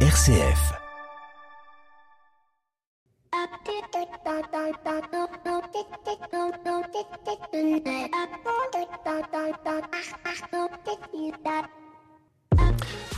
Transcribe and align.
RCF. 0.00 0.76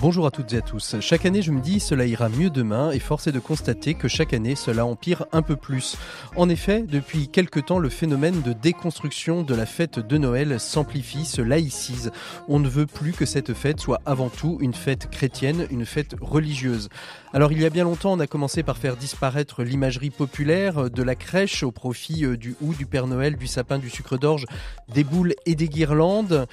Bonjour 0.01 0.27
à 0.27 0.31
toutes 0.31 0.53
et 0.53 0.59
à 0.59 0.61
tous. 0.61 0.95
Chaque 1.01 1.27
année, 1.27 1.43
je 1.43 1.51
me 1.51 1.61
dis 1.61 1.81
cela 1.81 2.07
ira 2.07 2.29
mieux 2.29 2.51
demain 2.51 2.93
et 2.93 3.01
force 3.01 3.27
est 3.27 3.33
de 3.33 3.41
constater 3.41 3.95
que 3.95 4.07
chaque 4.07 4.33
année, 4.33 4.55
cela 4.55 4.87
empire 4.87 5.27
un 5.33 5.43
peu 5.43 5.57
plus. 5.57 5.97
En 6.37 6.49
effet, 6.49 6.83
depuis 6.83 7.27
quelque 7.27 7.59
temps, 7.59 7.81
le 7.81 7.89
phénomène 7.89 8.41
de 8.43 8.53
déconstruction 8.53 9.43
de 9.43 9.57
la 9.57 9.67
fête 9.67 9.99
de 9.99 10.17
Noël 10.17 10.61
s'amplifie, 10.61 11.25
se 11.25 11.43
laïcise. 11.43 12.13
On 12.47 12.61
ne 12.61 12.69
veut 12.69 12.87
plus 12.87 13.11
que 13.11 13.27
cette 13.27 13.55
fête 13.55 13.81
soit 13.81 14.01
avant 14.07 14.29
tout 14.29 14.59
une 14.61 14.73
fête 14.73 15.11
chrétienne, 15.11 15.67
une 15.73 15.85
fête 15.85 16.15
religieuse. 16.21 16.91
Alors 17.33 17.51
il 17.51 17.61
y 17.61 17.67
a 17.67 17.71
bien 17.71 17.83
longtemps, 17.83 18.13
on 18.13 18.21
a 18.21 18.29
commencé 18.29 18.63
par 18.63 18.79
faire 18.79 18.97
disparaître 18.97 19.65
l'imagerie 19.65 20.11
populaire 20.11 20.91
de 20.91 21.03
la 21.03 21.17
crèche 21.17 21.65
au 21.65 21.73
profit 21.73 22.25
euh, 22.25 22.37
du 22.37 22.55
hou, 22.61 22.73
du 22.73 22.87
Père 22.87 23.09
Noël, 23.09 23.37
du 23.37 23.49
sapin, 23.49 23.79
du 23.79 23.91
sucre 23.91 24.17
d'orge, 24.17 24.47
des 24.95 25.03
boules 25.03 25.35
et 25.45 25.57
des 25.57 25.69
guirlandes. 25.69 26.47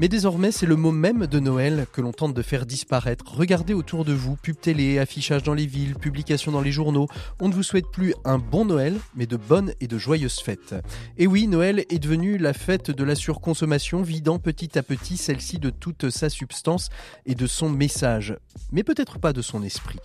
Mais 0.00 0.08
désormais, 0.08 0.50
c'est 0.50 0.64
le 0.64 0.76
mot 0.76 0.92
même 0.92 1.26
de 1.26 1.38
Noël 1.40 1.86
que 1.92 2.00
l'on 2.00 2.12
tente 2.12 2.32
de 2.32 2.40
faire 2.40 2.64
disparaître. 2.64 3.36
Regardez 3.36 3.74
autour 3.74 4.06
de 4.06 4.14
vous, 4.14 4.34
pub 4.34 4.58
télé, 4.58 4.98
affichage 4.98 5.42
dans 5.42 5.52
les 5.52 5.66
villes, 5.66 5.94
publications 5.94 6.52
dans 6.52 6.62
les 6.62 6.72
journaux. 6.72 7.06
On 7.38 7.50
ne 7.50 7.52
vous 7.52 7.62
souhaite 7.62 7.90
plus 7.92 8.14
un 8.24 8.38
bon 8.38 8.64
Noël, 8.64 8.96
mais 9.14 9.26
de 9.26 9.36
bonnes 9.36 9.74
et 9.78 9.86
de 9.88 9.98
joyeuses 9.98 10.40
fêtes. 10.40 10.74
Et 11.18 11.26
oui, 11.26 11.46
Noël 11.48 11.84
est 11.90 11.98
devenu 11.98 12.38
la 12.38 12.54
fête 12.54 12.90
de 12.90 13.04
la 13.04 13.14
surconsommation, 13.14 14.00
vidant 14.00 14.38
petit 14.38 14.78
à 14.78 14.82
petit 14.82 15.18
celle-ci 15.18 15.58
de 15.58 15.68
toute 15.68 16.08
sa 16.08 16.30
substance 16.30 16.88
et 17.26 17.34
de 17.34 17.46
son 17.46 17.68
message. 17.68 18.38
Mais 18.72 18.84
peut-être 18.84 19.18
pas 19.18 19.34
de 19.34 19.42
son 19.42 19.62
esprit. 19.62 19.98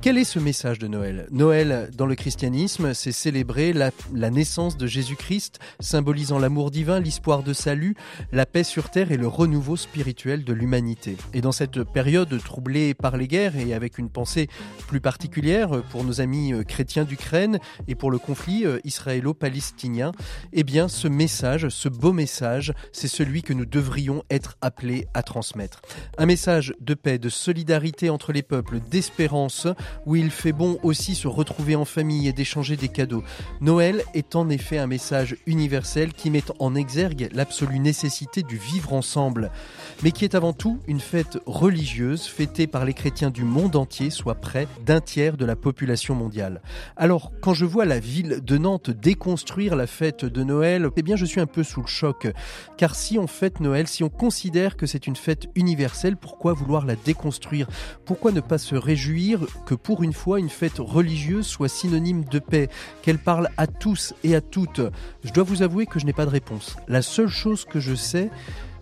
Quel 0.00 0.16
est 0.16 0.24
ce 0.24 0.38
message 0.38 0.78
de 0.78 0.88
Noël? 0.88 1.26
Noël, 1.30 1.90
dans 1.94 2.06
le 2.06 2.14
christianisme, 2.14 2.94
c'est 2.94 3.12
célébrer 3.12 3.74
la, 3.74 3.90
naissance 4.30 4.78
de 4.78 4.86
Jésus-Christ, 4.86 5.58
symbolisant 5.80 6.38
l'amour 6.38 6.70
divin, 6.70 6.98
l'espoir 6.98 7.42
de 7.42 7.52
salut, 7.52 7.94
la 8.32 8.46
paix 8.46 8.64
sur 8.64 8.88
terre 8.88 9.12
et 9.12 9.18
le 9.18 9.33
renouveau 9.34 9.76
spirituel 9.76 10.44
de 10.44 10.52
l'humanité. 10.52 11.16
Et 11.32 11.40
dans 11.40 11.50
cette 11.50 11.82
période 11.82 12.40
troublée 12.44 12.94
par 12.94 13.16
les 13.16 13.26
guerres 13.26 13.56
et 13.56 13.74
avec 13.74 13.98
une 13.98 14.08
pensée 14.08 14.48
plus 14.86 15.00
particulière 15.00 15.82
pour 15.90 16.04
nos 16.04 16.20
amis 16.20 16.52
euh, 16.52 16.62
chrétiens 16.62 17.04
d'Ukraine 17.04 17.58
et 17.88 17.96
pour 17.96 18.12
le 18.12 18.18
conflit 18.18 18.64
euh, 18.64 18.78
israélo-palestinien, 18.84 20.12
eh 20.52 20.62
bien 20.62 20.86
ce 20.86 21.08
message, 21.08 21.68
ce 21.68 21.88
beau 21.88 22.12
message, 22.12 22.72
c'est 22.92 23.08
celui 23.08 23.42
que 23.42 23.52
nous 23.52 23.66
devrions 23.66 24.22
être 24.30 24.56
appelés 24.60 25.08
à 25.14 25.24
transmettre. 25.24 25.82
Un 26.16 26.26
message 26.26 26.72
de 26.80 26.94
paix, 26.94 27.18
de 27.18 27.28
solidarité 27.28 28.10
entre 28.10 28.32
les 28.32 28.42
peuples, 28.42 28.78
d'espérance, 28.88 29.66
où 30.06 30.14
il 30.14 30.30
fait 30.30 30.52
bon 30.52 30.78
aussi 30.84 31.16
se 31.16 31.26
retrouver 31.26 31.74
en 31.74 31.84
famille 31.84 32.28
et 32.28 32.32
d'échanger 32.32 32.76
des 32.76 32.88
cadeaux. 32.88 33.24
Noël 33.60 34.04
est 34.14 34.36
en 34.36 34.48
effet 34.48 34.78
un 34.78 34.86
message 34.86 35.36
universel 35.46 36.12
qui 36.12 36.30
met 36.30 36.44
en 36.60 36.76
exergue 36.76 37.30
l'absolue 37.32 37.80
nécessité 37.80 38.44
du 38.44 38.58
vivre 38.58 38.92
ensemble 38.92 39.13
mais 40.02 40.10
qui 40.10 40.24
est 40.24 40.34
avant 40.34 40.52
tout 40.52 40.78
une 40.86 41.00
fête 41.00 41.38
religieuse 41.46 42.24
fêtée 42.24 42.66
par 42.66 42.84
les 42.84 42.94
chrétiens 42.94 43.30
du 43.30 43.44
monde 43.44 43.76
entier, 43.76 44.10
soit 44.10 44.34
près 44.34 44.66
d'un 44.84 45.00
tiers 45.00 45.36
de 45.36 45.44
la 45.44 45.56
population 45.56 46.14
mondiale. 46.14 46.60
Alors, 46.96 47.32
quand 47.40 47.54
je 47.54 47.64
vois 47.64 47.84
la 47.84 48.00
ville 48.00 48.40
de 48.42 48.58
Nantes 48.58 48.90
déconstruire 48.90 49.76
la 49.76 49.86
fête 49.86 50.24
de 50.24 50.42
Noël, 50.42 50.88
eh 50.96 51.02
bien 51.02 51.16
je 51.16 51.24
suis 51.24 51.40
un 51.40 51.46
peu 51.46 51.62
sous 51.62 51.80
le 51.80 51.86
choc. 51.86 52.26
Car 52.76 52.94
si 52.94 53.18
on 53.18 53.26
fête 53.26 53.60
Noël, 53.60 53.86
si 53.86 54.02
on 54.02 54.08
considère 54.08 54.76
que 54.76 54.86
c'est 54.86 55.06
une 55.06 55.16
fête 55.16 55.46
universelle, 55.54 56.16
pourquoi 56.16 56.52
vouloir 56.52 56.86
la 56.86 56.96
déconstruire? 56.96 57.68
Pourquoi 58.04 58.32
ne 58.32 58.40
pas 58.40 58.58
se 58.58 58.74
réjouir 58.74 59.40
que 59.66 59.74
pour 59.74 60.02
une 60.02 60.12
fois 60.12 60.38
une 60.38 60.48
fête 60.48 60.78
religieuse 60.78 61.46
soit 61.46 61.68
synonyme 61.68 62.24
de 62.24 62.38
paix, 62.38 62.68
qu'elle 63.02 63.18
parle 63.18 63.48
à 63.56 63.66
tous 63.66 64.14
et 64.24 64.34
à 64.34 64.40
toutes? 64.40 64.80
Je 65.22 65.32
dois 65.32 65.44
vous 65.44 65.62
avouer 65.62 65.86
que 65.86 65.98
je 65.98 66.06
n'ai 66.06 66.12
pas 66.12 66.26
de 66.26 66.30
réponse. 66.30 66.76
La 66.88 67.02
seule 67.02 67.28
chose 67.28 67.64
que 67.64 67.80
je 67.80 67.94
sais, 67.94 68.30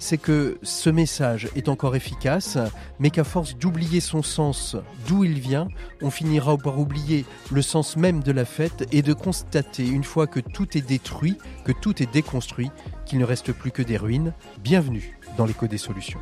c'est 0.03 0.19
que 0.19 0.59
ce 0.63 0.91
message 0.91 1.49
est 1.55 1.69
encore 1.69 1.95
efficace, 1.95 2.59
mais 2.99 3.11
qu'à 3.11 3.23
force 3.23 3.57
d'oublier 3.57 4.01
son 4.01 4.25
sens, 4.25 4.77
d'où 5.07 5.23
il 5.23 5.39
vient, 5.39 5.69
on 6.03 6.11
finira 6.11 6.57
par 6.57 6.81
oublier 6.81 7.25
le 7.53 7.63
sens 7.63 7.97
même 7.97 8.21
de 8.21 8.33
la 8.33 8.45
fête 8.45 8.85
et 8.91 9.03
de 9.03 9.13
constater, 9.13 9.87
une 9.87 10.03
fois 10.03 10.27
que 10.27 10.41
tout 10.41 10.77
est 10.77 10.81
détruit, 10.81 11.39
que 11.65 11.71
tout 11.71 12.03
est 12.03 12.13
déconstruit, 12.13 12.73
qu'il 13.07 13.21
ne 13.21 13.25
reste 13.25 13.53
plus 13.53 13.71
que 13.71 13.83
des 13.83 13.97
ruines. 13.97 14.33
Bienvenue 14.59 15.17
dans 15.37 15.47
l'écho 15.47 15.69
des 15.69 15.79
solutions. 15.79 16.21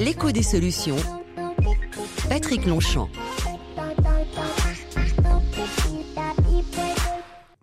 L'écho 0.00 0.32
des 0.32 0.42
solutions. 0.42 0.96
Patrick 2.28 2.66
Longchamp. 2.66 3.08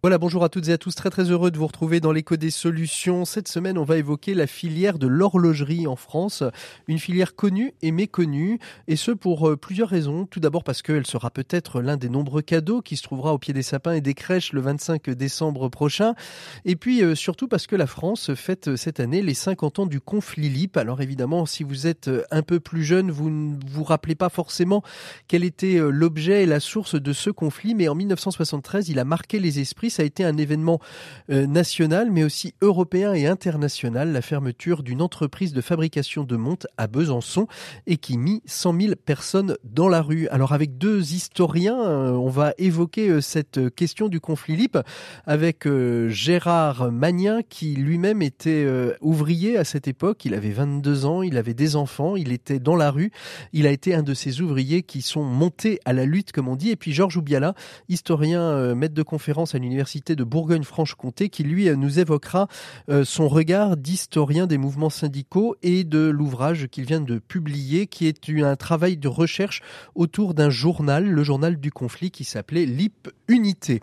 Voilà, 0.05 0.19
bonjour 0.19 0.43
à 0.43 0.49
toutes 0.49 0.67
et 0.67 0.71
à 0.71 0.77
tous, 0.77 0.93
très 0.93 1.09
très 1.09 1.31
heureux 1.31 1.49
de 1.49 1.57
vous 1.57 1.65
retrouver 1.65 1.99
dans 1.99 2.11
l'écho 2.11 2.35
des 2.35 2.51
solutions. 2.51 3.25
Cette 3.25 3.47
semaine, 3.47 3.75
on 3.75 3.83
va 3.83 3.97
évoquer 3.97 4.35
la 4.35 4.45
filière 4.45 4.99
de 4.99 5.07
l'horlogerie 5.07 5.87
en 5.87 5.95
France, 5.95 6.43
une 6.87 6.99
filière 6.99 7.33
connue 7.33 7.73
et 7.81 7.89
méconnue, 7.89 8.59
et 8.87 8.97
ce 8.97 9.09
pour 9.09 9.49
euh, 9.49 9.57
plusieurs 9.57 9.89
raisons. 9.89 10.27
Tout 10.27 10.39
d'abord 10.39 10.63
parce 10.63 10.83
qu'elle 10.83 11.07
sera 11.07 11.31
peut-être 11.31 11.81
l'un 11.81 11.97
des 11.97 12.09
nombreux 12.09 12.43
cadeaux 12.43 12.83
qui 12.83 12.97
se 12.97 13.01
trouvera 13.01 13.33
au 13.33 13.39
pied 13.39 13.51
des 13.51 13.63
sapins 13.63 13.93
et 13.93 14.01
des 14.01 14.13
crèches 14.13 14.53
le 14.53 14.61
25 14.61 15.09
décembre 15.09 15.69
prochain, 15.69 16.13
et 16.65 16.75
puis 16.75 17.01
euh, 17.01 17.15
surtout 17.15 17.47
parce 17.47 17.65
que 17.65 17.75
la 17.75 17.87
France 17.87 18.35
fête 18.35 18.75
cette 18.75 18.99
année 18.99 19.23
les 19.23 19.33
50 19.33 19.79
ans 19.79 19.85
du 19.87 20.01
conflit 20.01 20.49
LIP. 20.49 20.77
Alors 20.77 21.01
évidemment, 21.01 21.47
si 21.47 21.63
vous 21.63 21.87
êtes 21.87 22.09
euh, 22.09 22.21
un 22.29 22.43
peu 22.43 22.59
plus 22.59 22.83
jeune, 22.83 23.09
vous 23.09 23.31
ne 23.31 23.55
vous 23.65 23.83
rappelez 23.83 24.13
pas 24.13 24.29
forcément 24.29 24.83
quel 25.27 25.43
était 25.43 25.79
l'objet 25.79 26.43
et 26.43 26.45
la 26.45 26.59
source 26.59 26.93
de 26.93 27.11
ce 27.11 27.31
conflit, 27.31 27.73
mais 27.73 27.87
en 27.87 27.95
1973, 27.95 28.89
il 28.89 28.99
a 28.99 29.03
marqué 29.03 29.39
les 29.39 29.59
esprits 29.59 29.94
ça 29.95 30.03
a 30.03 30.05
été 30.05 30.25
un 30.25 30.37
événement 30.37 30.79
euh, 31.29 31.47
national, 31.47 32.11
mais 32.11 32.23
aussi 32.23 32.53
européen 32.61 33.13
et 33.13 33.27
international, 33.27 34.11
la 34.11 34.21
fermeture 34.21 34.83
d'une 34.83 35.01
entreprise 35.01 35.53
de 35.53 35.61
fabrication 35.61 36.25
de 36.25 36.35
montres 36.35 36.67
à 36.77 36.87
Besançon 36.87 37.47
et 37.87 37.95
qui 37.95 38.17
mit 38.17 38.41
100 38.45 38.79
000 38.81 38.93
personnes 39.05 39.55
dans 39.63 39.87
la 39.87 40.01
rue. 40.01 40.27
Alors 40.27 40.51
avec 40.51 40.77
deux 40.77 41.13
historiens, 41.13 41.81
euh, 41.81 42.11
on 42.11 42.29
va 42.29 42.53
évoquer 42.57 43.09
euh, 43.09 43.21
cette 43.21 43.73
question 43.73 44.09
du 44.09 44.19
conflit 44.19 44.57
LIP 44.57 44.77
avec 45.25 45.67
Gérard 46.09 46.91
Magnin 46.91 47.41
qui 47.41 47.75
lui-même 47.75 48.21
était 48.21 48.67
ouvrier 49.01 49.57
à 49.57 49.63
cette 49.63 49.87
époque. 49.87 50.25
Il 50.25 50.33
avait 50.33 50.51
22 50.51 51.05
ans, 51.05 51.21
il 51.21 51.37
avait 51.37 51.53
des 51.53 51.75
enfants, 51.75 52.15
il 52.15 52.31
était 52.31 52.59
dans 52.59 52.75
la 52.75 52.91
rue. 52.91 53.11
Il 53.53 53.65
a 53.65 53.71
été 53.71 53.95
un 53.95 54.03
de 54.03 54.13
ces 54.13 54.41
ouvriers 54.41 54.83
qui 54.83 55.01
sont 55.01 55.23
montés 55.23 55.79
à 55.85 55.93
la 55.93 56.05
lutte, 56.05 56.31
comme 56.31 56.47
on 56.47 56.55
dit. 56.55 56.69
Et 56.69 56.75
puis 56.75 56.91
Georges 56.91 57.17
Oubiala, 57.17 57.55
historien, 57.87 58.75
maître 58.75 58.93
de 58.93 59.03
conférence 59.03 59.55
à 59.55 59.57
l'université 59.57 59.84
de 59.85 60.23
Bourgogne-Franche-Comté 60.23 61.29
qui 61.29 61.43
lui 61.43 61.69
nous 61.77 61.99
évoquera 61.99 62.47
euh, 62.89 63.05
son 63.05 63.27
regard 63.27 63.77
d'historien 63.77 64.47
des 64.47 64.57
mouvements 64.57 64.89
syndicaux 64.89 65.55
et 65.61 65.83
de 65.83 65.99
l'ouvrage 65.99 66.67
qu'il 66.67 66.85
vient 66.85 67.01
de 67.01 67.19
publier 67.19 67.87
qui 67.87 68.07
est 68.07 68.29
un 68.29 68.55
travail 68.55 68.97
de 68.97 69.07
recherche 69.07 69.61
autour 69.93 70.33
d'un 70.33 70.49
journal, 70.49 71.05
le 71.05 71.23
journal 71.23 71.57
du 71.57 71.71
conflit 71.71 72.11
qui 72.11 72.23
s'appelait 72.23 72.65
LIP 72.65 73.09
Unité. 73.27 73.81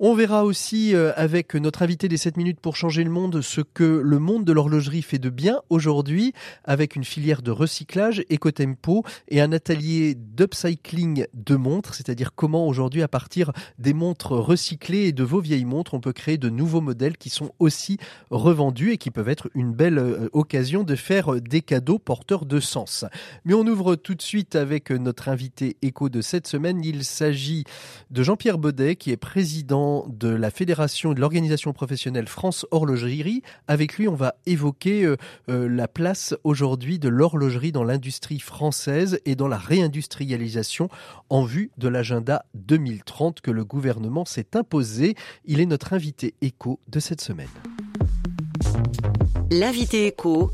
On 0.00 0.14
verra 0.14 0.44
aussi 0.44 0.94
euh, 0.94 1.12
avec 1.16 1.54
notre 1.54 1.82
invité 1.82 2.08
des 2.08 2.16
7 2.16 2.36
minutes 2.36 2.60
pour 2.60 2.76
changer 2.76 3.04
le 3.04 3.10
monde 3.10 3.40
ce 3.42 3.60
que 3.60 3.84
le 3.84 4.18
monde 4.18 4.44
de 4.44 4.52
l'horlogerie 4.52 5.02
fait 5.02 5.18
de 5.18 5.30
bien 5.30 5.60
aujourd'hui 5.70 6.32
avec 6.64 6.96
une 6.96 7.04
filière 7.04 7.42
de 7.42 7.50
recyclage, 7.50 8.24
éco-tempo 8.28 9.04
et 9.28 9.40
un 9.40 9.52
atelier 9.52 10.14
d'upcycling 10.14 11.26
de 11.32 11.56
montres, 11.56 11.94
c'est-à-dire 11.94 12.34
comment 12.34 12.66
aujourd'hui 12.66 13.02
à 13.02 13.08
partir 13.08 13.52
des 13.78 13.94
montres 13.94 14.32
recyclées 14.32 15.06
et 15.06 15.12
de 15.12 15.22
vos 15.22 15.40
vieilles 15.40 15.64
montres, 15.64 15.94
on 15.94 16.00
peut 16.00 16.12
créer 16.12 16.38
de 16.38 16.48
nouveaux 16.48 16.80
modèles 16.80 17.16
qui 17.16 17.30
sont 17.30 17.52
aussi 17.60 17.98
revendus 18.30 18.92
et 18.92 18.98
qui 18.98 19.10
peuvent 19.10 19.28
être 19.28 19.48
une 19.54 19.72
belle 19.72 19.98
euh, 19.98 20.28
occasion 20.32 20.82
de 20.82 20.96
faire 20.96 21.40
des 21.40 21.62
cadeaux 21.62 21.98
porteurs 21.98 22.46
de 22.46 22.58
sens. 22.58 23.04
Mais 23.44 23.54
on 23.54 23.66
ouvre 23.66 23.94
tout 23.94 24.14
de 24.14 24.22
suite 24.22 24.56
avec 24.56 24.90
notre 24.90 25.28
invité 25.28 25.76
éco 25.82 26.08
de 26.08 26.20
cette 26.20 26.46
semaine. 26.46 26.84
Il 26.84 27.04
s'agit 27.04 27.64
de 28.10 28.22
Jean-Pierre 28.22 28.58
Baudet 28.58 28.96
qui 28.96 29.10
est 29.10 29.16
président 29.16 29.93
de 30.08 30.28
la 30.28 30.50
Fédération 30.50 31.12
de 31.12 31.20
l'organisation 31.20 31.72
professionnelle 31.72 32.28
France 32.28 32.66
Horlogerie. 32.70 33.42
Avec 33.68 33.96
lui, 33.96 34.08
on 34.08 34.14
va 34.14 34.34
évoquer 34.46 35.04
euh, 35.04 35.16
euh, 35.48 35.68
la 35.68 35.88
place 35.88 36.34
aujourd'hui 36.44 36.98
de 36.98 37.08
l'horlogerie 37.08 37.72
dans 37.72 37.84
l'industrie 37.84 38.40
française 38.40 39.20
et 39.24 39.36
dans 39.36 39.48
la 39.48 39.58
réindustrialisation 39.58 40.88
en 41.30 41.44
vue 41.44 41.70
de 41.78 41.88
l'agenda 41.88 42.44
2030 42.54 43.40
que 43.40 43.50
le 43.50 43.64
gouvernement 43.64 44.24
s'est 44.24 44.56
imposé. 44.56 45.14
Il 45.44 45.60
est 45.60 45.66
notre 45.66 45.92
invité 45.92 46.34
éco 46.40 46.80
de 46.88 47.00
cette 47.00 47.20
semaine. 47.20 47.48
L'invité 49.50 50.06
éco 50.06 50.50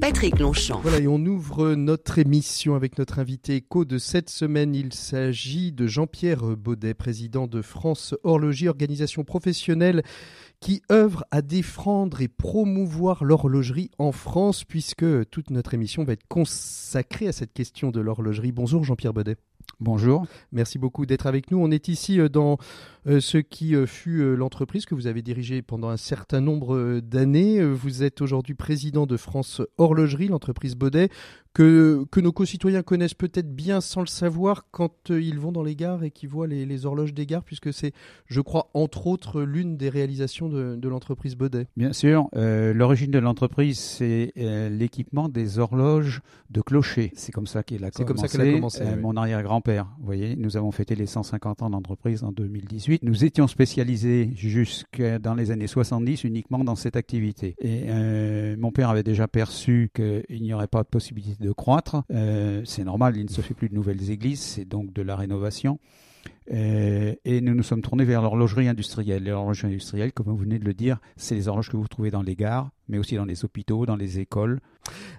Patrick 0.00 0.38
Longchamp. 0.38 0.80
Voilà, 0.80 0.98
et 0.98 1.08
on 1.08 1.18
ouvre 1.24 1.74
notre 1.74 2.18
émission 2.18 2.74
avec 2.74 2.98
notre 2.98 3.18
invité 3.18 3.56
éco 3.56 3.84
de 3.84 3.98
cette 3.98 4.30
semaine. 4.30 4.74
Il 4.74 4.92
s'agit 4.92 5.72
de 5.72 5.86
Jean-Pierre 5.86 6.56
Baudet, 6.56 6.94
président 6.94 7.46
de 7.46 7.62
France 7.62 8.14
Horlogie, 8.22 8.68
organisation 8.68 9.24
professionnelle 9.24 10.02
qui 10.60 10.82
œuvre 10.90 11.24
à 11.30 11.42
défendre 11.42 12.20
et 12.20 12.28
promouvoir 12.28 13.24
l'horlogerie 13.24 13.90
en 13.98 14.12
France, 14.12 14.64
puisque 14.64 15.06
toute 15.30 15.50
notre 15.50 15.74
émission 15.74 16.04
va 16.04 16.14
être 16.14 16.26
consacrée 16.28 17.28
à 17.28 17.32
cette 17.32 17.52
question 17.52 17.90
de 17.90 18.00
l'horlogerie. 18.00 18.52
Bonjour 18.52 18.84
Jean-Pierre 18.84 19.12
Baudet. 19.12 19.36
Bonjour. 19.78 20.26
Merci 20.52 20.78
beaucoup 20.78 21.04
d'être 21.04 21.26
avec 21.26 21.50
nous. 21.50 21.58
On 21.58 21.70
est 21.70 21.88
ici 21.88 22.18
euh, 22.18 22.30
dans 22.30 22.56
ce 23.06 23.38
qui 23.38 23.74
euh, 23.74 23.86
fut 23.86 24.36
l'entreprise 24.36 24.84
que 24.84 24.94
vous 24.94 25.06
avez 25.06 25.22
dirigée 25.22 25.62
pendant 25.62 25.88
un 25.88 25.96
certain 25.96 26.40
nombre 26.40 27.00
d'années. 27.00 27.64
Vous 27.64 28.02
êtes 28.02 28.20
aujourd'hui 28.20 28.54
président 28.54 29.06
de 29.06 29.16
France 29.16 29.62
Horlogerie, 29.78 30.28
l'entreprise 30.28 30.74
Baudet, 30.74 31.08
que, 31.54 32.04
que 32.10 32.20
nos 32.20 32.32
concitoyens 32.32 32.82
connaissent 32.82 33.14
peut-être 33.14 33.54
bien 33.54 33.80
sans 33.80 34.00
le 34.00 34.06
savoir 34.06 34.66
quand 34.70 35.10
ils 35.10 35.38
vont 35.38 35.52
dans 35.52 35.62
les 35.62 35.76
gares 35.76 36.04
et 36.04 36.10
qu'ils 36.10 36.28
voient 36.28 36.46
les, 36.46 36.84
horloges 36.84 37.14
des 37.14 37.26
gares, 37.26 37.44
puisque 37.44 37.72
c'est, 37.72 37.92
je 38.26 38.40
crois, 38.40 38.70
entre 38.74 39.06
autres, 39.06 39.40
l'une 39.42 39.76
des 39.76 39.88
réalisations 39.88 40.48
de, 40.48 40.88
l'entreprise 40.88 41.34
Baudet. 41.36 41.66
Bien 41.76 41.92
sûr. 41.92 42.28
l'origine 42.34 43.10
de 43.10 43.18
l'entreprise, 43.18 43.78
c'est 43.78 44.32
l'équipement 44.36 45.28
des 45.28 45.58
horloges 45.58 46.20
de 46.50 46.60
clocher. 46.60 47.12
C'est 47.14 47.32
comme 47.32 47.46
ça 47.46 47.62
qu'elle 47.62 47.84
a 47.84 47.90
commencé. 47.90 47.98
C'est 47.98 48.04
comme 48.04 48.16
ça 48.16 48.28
qu'elle 48.28 48.48
a 48.48 48.52
commencé. 48.52 48.84
Mon 49.00 49.16
arrière-grand 49.16 49.60
père 49.60 49.86
Vous 49.98 50.06
voyez, 50.06 50.36
nous 50.36 50.56
avons 50.56 50.72
fêté 50.72 50.94
les 50.94 51.06
150 51.06 51.62
ans 51.62 51.70
d'entreprise 51.70 52.22
en 52.22 52.32
2018. 52.32 52.95
Nous 53.02 53.24
étions 53.24 53.46
spécialisés 53.46 54.30
jusque 54.34 55.02
dans 55.20 55.34
les 55.34 55.50
années 55.50 55.66
70 55.66 56.24
uniquement 56.24 56.64
dans 56.64 56.76
cette 56.76 56.96
activité. 56.96 57.54
Et 57.60 57.84
euh, 57.88 58.56
mon 58.58 58.72
père 58.72 58.90
avait 58.90 59.02
déjà 59.02 59.28
perçu 59.28 59.90
qu'il 59.94 60.42
n'y 60.42 60.52
aurait 60.52 60.66
pas 60.66 60.82
de 60.82 60.88
possibilité 60.88 61.42
de 61.42 61.52
croître. 61.52 62.02
Euh, 62.10 62.62
c'est 62.64 62.84
normal, 62.84 63.16
il 63.16 63.24
ne 63.24 63.30
se 63.30 63.40
fait 63.40 63.54
plus 63.54 63.68
de 63.68 63.74
nouvelles 63.74 64.10
églises, 64.10 64.40
c'est 64.40 64.64
donc 64.64 64.92
de 64.92 65.02
la 65.02 65.16
rénovation. 65.16 65.78
Euh, 66.52 67.14
et 67.24 67.40
nous 67.40 67.54
nous 67.54 67.62
sommes 67.62 67.82
tournés 67.82 68.04
vers 68.04 68.22
l'horlogerie 68.22 68.68
industrielle. 68.68 69.24
L'horlogerie 69.24 69.68
industrielle, 69.68 70.12
comme 70.12 70.26
vous 70.26 70.36
venez 70.36 70.58
de 70.58 70.64
le 70.64 70.74
dire, 70.74 70.98
c'est 71.16 71.34
les 71.34 71.48
horloges 71.48 71.70
que 71.70 71.76
vous 71.76 71.88
trouvez 71.88 72.10
dans 72.10 72.22
les 72.22 72.36
gares, 72.36 72.70
mais 72.88 72.98
aussi 72.98 73.16
dans 73.16 73.24
les 73.24 73.44
hôpitaux, 73.44 73.86
dans 73.86 73.96
les 73.96 74.20
écoles. 74.20 74.60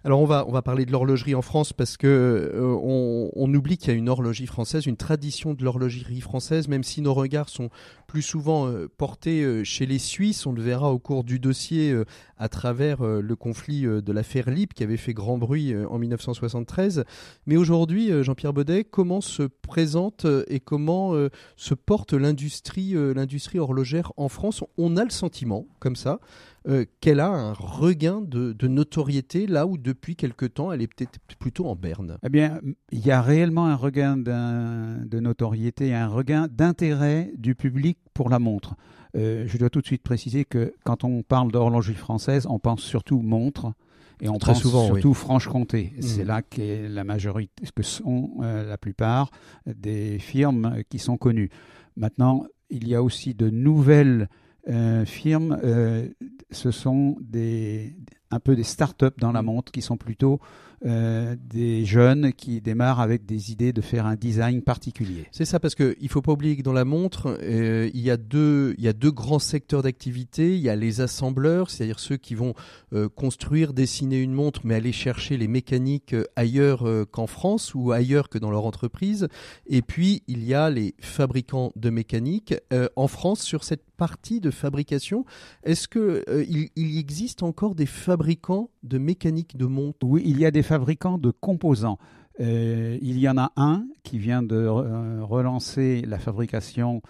Alors 0.06 0.22
on 0.22 0.26
va, 0.26 0.46
on 0.48 0.54
va 0.54 0.62
parler 0.62 0.86
de 0.86 0.94
l'horlogerie 0.94 1.36
en 1.36 1.42
France 1.42 1.74
parce 1.74 1.98
que 1.98 2.08
euh, 2.08 3.30
on, 3.36 3.54
oublie 3.54 3.78
qu'il 3.78 3.90
y 3.90 3.92
a 3.92 3.98
une 3.98 4.08
horlogerie 4.08 4.48
française, 4.48 4.86
une 4.86 4.96
tradition 4.96 5.54
de 5.54 5.64
l'horlogerie 5.66 6.22
française, 6.22 6.70
même 6.70 6.84
si 6.84 7.02
nos 7.02 7.14
regards 7.14 7.50
sont 7.50 7.70
plus 8.08 8.22
souvent 8.22 8.68
euh, 8.68 8.88
portés 8.98 9.66
chez 9.66 9.86
les 9.86 10.00
Suisses. 10.00 10.46
On 10.46 10.54
le 10.54 10.62
verra 10.62 10.94
au 10.94 11.00
cours 11.00 11.26
du 11.26 11.40
dossier 11.40 11.94
à 12.38 12.48
travers 12.48 13.04
le 13.04 13.36
conflit 13.36 13.82
de 13.82 14.12
l'affaire 14.12 14.50
Lip 14.50 14.74
qui 14.74 14.84
avait 14.84 14.98
fait 14.98 15.14
grand 15.14 15.38
bruit 15.38 15.76
en 15.90 15.98
1973. 15.98 17.04
Mais 17.46 17.58
aujourd'hui, 17.58 18.12
Jean-Pierre 18.24 18.54
Baudet, 18.54 18.84
comment 18.84 19.22
se 19.22 19.44
présente 19.44 20.26
et 20.48 20.60
comment 20.60 21.17
euh, 21.18 21.30
se 21.56 21.74
porte 21.74 22.14
l'industrie, 22.14 22.96
euh, 22.96 23.14
l'industrie 23.14 23.60
horlogère 23.60 24.14
en 24.18 24.30
France. 24.30 24.64
On 24.78 24.98
a 24.98 25.04
le 25.04 25.10
sentiment, 25.10 25.66
comme 25.80 25.96
ça, 25.96 26.20
euh, 26.68 26.86
qu'elle 27.02 27.20
a 27.20 27.30
un 27.30 27.54
regain 27.54 28.22
de, 28.22 28.56
notoriété 28.68 29.48
là 29.48 29.66
où 29.66 29.78
depuis 29.78 30.16
quelque 30.16 30.46
temps 30.46 30.72
elle 30.72 30.82
est 30.82 30.88
peut-être 30.88 31.20
plutôt 31.40 31.68
en 31.68 31.76
berne. 31.76 32.18
Eh 32.24 32.30
bien, 32.30 32.60
il 32.92 33.06
y 33.06 33.12
a 33.12 33.22
réellement 33.22 33.68
un 33.68 33.76
regain 33.76 34.18
de 34.18 35.20
notoriété, 35.20 35.94
un 35.94 36.08
regain 36.08 36.48
d'intérêt 36.52 37.32
du 37.38 37.56
public 37.56 37.98
pour 38.14 38.30
la 38.30 38.40
montre. 38.40 38.76
je 39.16 39.58
dois 39.58 39.70
tout 39.70 39.82
de 39.82 39.86
suite 39.86 40.04
préciser 40.04 40.44
que 40.46 40.74
quand 40.84 41.04
on 41.04 41.24
parle 41.24 41.52
d'horlogerie 41.52 41.96
française, 41.96 42.46
on 42.50 42.60
pense 42.60 42.82
surtout 42.82 43.22
montre 43.22 43.74
et 44.22 44.30
on 44.30 44.38
Très 44.38 44.54
pense 44.54 44.62
souvent, 44.62 44.86
surtout 44.86 45.14
Franche-Comté. 45.14 45.94
Mmh. 45.96 46.02
C'est 46.02 46.24
là 46.24 46.42
que 46.42 46.88
la 46.88 47.04
majorité, 47.04 47.64
que 47.76 47.84
sont 47.84 48.32
euh, 48.42 48.68
la 48.68 48.78
plupart 48.78 49.32
des 49.66 50.20
firmes 50.20 50.82
qui 50.90 51.00
sont 51.00 51.18
connues. 51.18 51.50
Maintenant, 51.96 52.46
il 52.70 52.88
y 52.88 52.96
a 52.96 53.04
aussi 53.04 53.34
de 53.34 53.50
nouvelles 53.50 54.30
euh, 54.70 55.06
firmes. 55.06 55.60
Euh, 55.64 56.08
ce 56.52 56.72
sont 56.72 57.18
des, 57.22 57.96
un 58.32 58.40
peu 58.40 58.56
des 58.56 58.64
start-up 58.64 59.20
dans 59.20 59.32
la 59.32 59.42
mmh. 59.42 59.46
montre 59.46 59.72
qui 59.72 59.82
sont 59.82 59.98
plutôt 59.98 60.40
euh, 60.86 61.36
des 61.50 61.86
jeunes 61.86 62.34
qui 62.34 62.62
démarrent 62.62 63.00
avec 63.00 63.26
des 63.26 63.52
idées 63.52 63.74
de 63.74 63.82
faire 63.82 64.06
un 64.06 64.16
design 64.16 64.62
particulier. 64.62 65.26
C'est 65.32 65.46
ça, 65.46 65.60
parce 65.60 65.74
qu'il 65.74 65.96
ne 66.00 66.08
faut 66.08 66.22
pas 66.22 66.34
oublier 66.34 66.56
que 66.56 66.62
dans 66.62 66.74
la 66.74 66.86
montre, 66.86 67.36
euh, 67.42 67.90
il, 67.96 68.02
y 68.02 68.12
a 68.12 68.18
deux, 68.18 68.76
grands 69.12 69.40
secteurs 69.40 69.82
d'activité. 69.82 70.56
Il 70.56 70.62
y 70.62 70.70
a 70.70 70.76
les 70.76 71.02
assembleurs, 71.02 71.72
c'est-à-dire 71.72 72.00
ceux 72.00 72.18
qui 72.18 72.36
vont 72.36 72.54
euh, 72.94 73.10
construire, 73.10 73.74
dessiner 73.74 74.22
une 74.22 74.34
montre, 74.34 74.62
mais 74.66 74.76
aller 74.76 74.92
chercher 74.92 75.38
les 75.38 75.48
mécaniques 75.48 76.16
ailleurs 76.36 76.88
qu'en 77.12 77.28
France 77.28 77.74
ou 77.74 77.92
ailleurs 77.92 78.30
que 78.30 78.38
dans 78.38 78.52
leur 78.52 78.66
entreprise. 78.66 79.28
Et 79.66 79.82
puis, 79.82 80.22
il 80.28 80.44
y 80.44 80.54
a 80.54 80.70
les 80.70 80.94
fabricants 81.00 81.72
de 81.76 81.90
mécanique. 81.90 82.54
en 82.96 83.08
France, 83.08 83.42
sur 83.42 83.64
cette 83.64 83.87
partie 83.98 84.40
de 84.40 84.52
fabrication, 84.52 85.26
est-ce 85.64 85.88
qu'il 85.88 86.70
il 86.76 86.98
existe 86.98 87.44
encore 87.44 87.76
des 87.76 87.86
fabricants 87.86 88.70
de 88.84 88.98
mécanique 88.98 89.58
de 89.58 89.66
montre? 89.66 90.06
Oui, 90.08 90.24
il 90.26 90.40
y 90.40 90.46
a 90.46 90.52
des 90.52 90.64
fabricants 90.64 91.18
de 91.18 91.32
composants. 91.32 91.98
Euh, 92.40 92.98
il 93.02 93.18
y 93.18 93.28
en 93.28 93.38
a 93.38 93.52
un 93.56 93.88
qui 94.04 94.20
vient 94.20 94.44
de 94.44 94.56
euh, 94.56 95.24
relancer 95.24 96.04
la 96.08 96.20
fabrication 96.20 97.02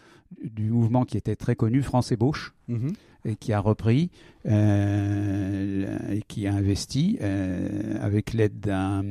du 0.41 0.69
mouvement 0.69 1.05
qui 1.05 1.17
était 1.17 1.35
très 1.35 1.55
connu, 1.55 1.81
France 1.81 2.11
Ébauche, 2.11 2.53
mhm. 2.67 2.93
et 3.25 3.35
qui 3.35 3.53
a 3.53 3.59
repris 3.59 4.09
euh, 4.45 6.19
qui 6.27 6.47
a 6.47 6.53
investi 6.53 7.17
avec 8.01 8.33
l'aide 8.33 8.59
d'un 8.59 9.03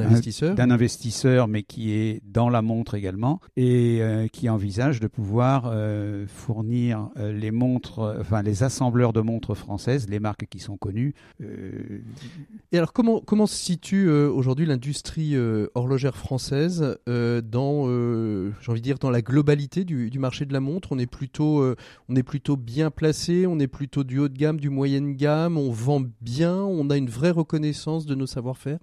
investisseur. 0.00 0.54
D'un 0.54 0.70
investisseur, 0.70 1.48
mais 1.48 1.62
qui 1.62 1.92
est 1.92 2.22
dans 2.24 2.48
la 2.48 2.62
montre 2.62 2.94
également, 2.94 3.40
et 3.56 3.98
euh, 4.00 4.26
qui 4.28 4.48
envisage 4.48 5.00
de 5.00 5.06
pouvoir 5.06 5.64
euh, 5.66 6.26
fournir 6.26 7.08
euh, 7.16 7.32
les 7.32 7.50
montres, 7.50 8.16
enfin 8.20 8.42
les 8.42 8.62
assembleurs 8.62 9.12
de 9.12 9.20
montres 9.20 9.54
françaises, 9.54 10.08
les 10.08 10.20
marques 10.20 10.46
qui 10.46 10.58
sont 10.58 10.76
connues. 10.76 11.14
Et 12.72 12.78
alors, 12.78 12.92
comment, 12.92 13.20
comment 13.20 13.46
se 13.46 13.56
situe 13.56 14.08
aujourd'hui 14.10 14.66
l'industrie 14.66 15.36
horlogère 15.74 16.16
française 16.16 16.98
dans, 17.06 17.86
j'ai 18.60 18.70
envie 18.70 18.80
de 18.80 18.84
dire, 18.84 18.98
dans 18.98 19.10
la 19.10 19.22
globalité 19.22 19.84
du, 19.84 20.10
du, 20.10 20.18
marché 20.18 20.44
de 20.44 20.52
la 20.52 20.60
montre? 20.60 20.92
On 20.92 20.98
est 20.98 21.06
plutôt, 21.06 21.74
on 22.08 22.16
est 22.16 22.22
plutôt 22.22 22.56
bien 22.56 22.90
placé, 22.90 23.46
on 23.46 23.57
est 23.60 23.68
plutôt 23.68 24.04
du 24.04 24.18
haut 24.18 24.28
de 24.28 24.36
gamme, 24.36 24.60
du 24.60 24.70
moyen 24.70 25.00
de 25.00 25.12
gamme, 25.12 25.56
on 25.56 25.70
vend 25.70 26.02
bien, 26.20 26.56
on 26.56 26.90
a 26.90 26.96
une 26.96 27.10
vraie 27.10 27.30
reconnaissance 27.30 28.06
de 28.06 28.14
nos 28.14 28.26
savoir-faire 28.26 28.78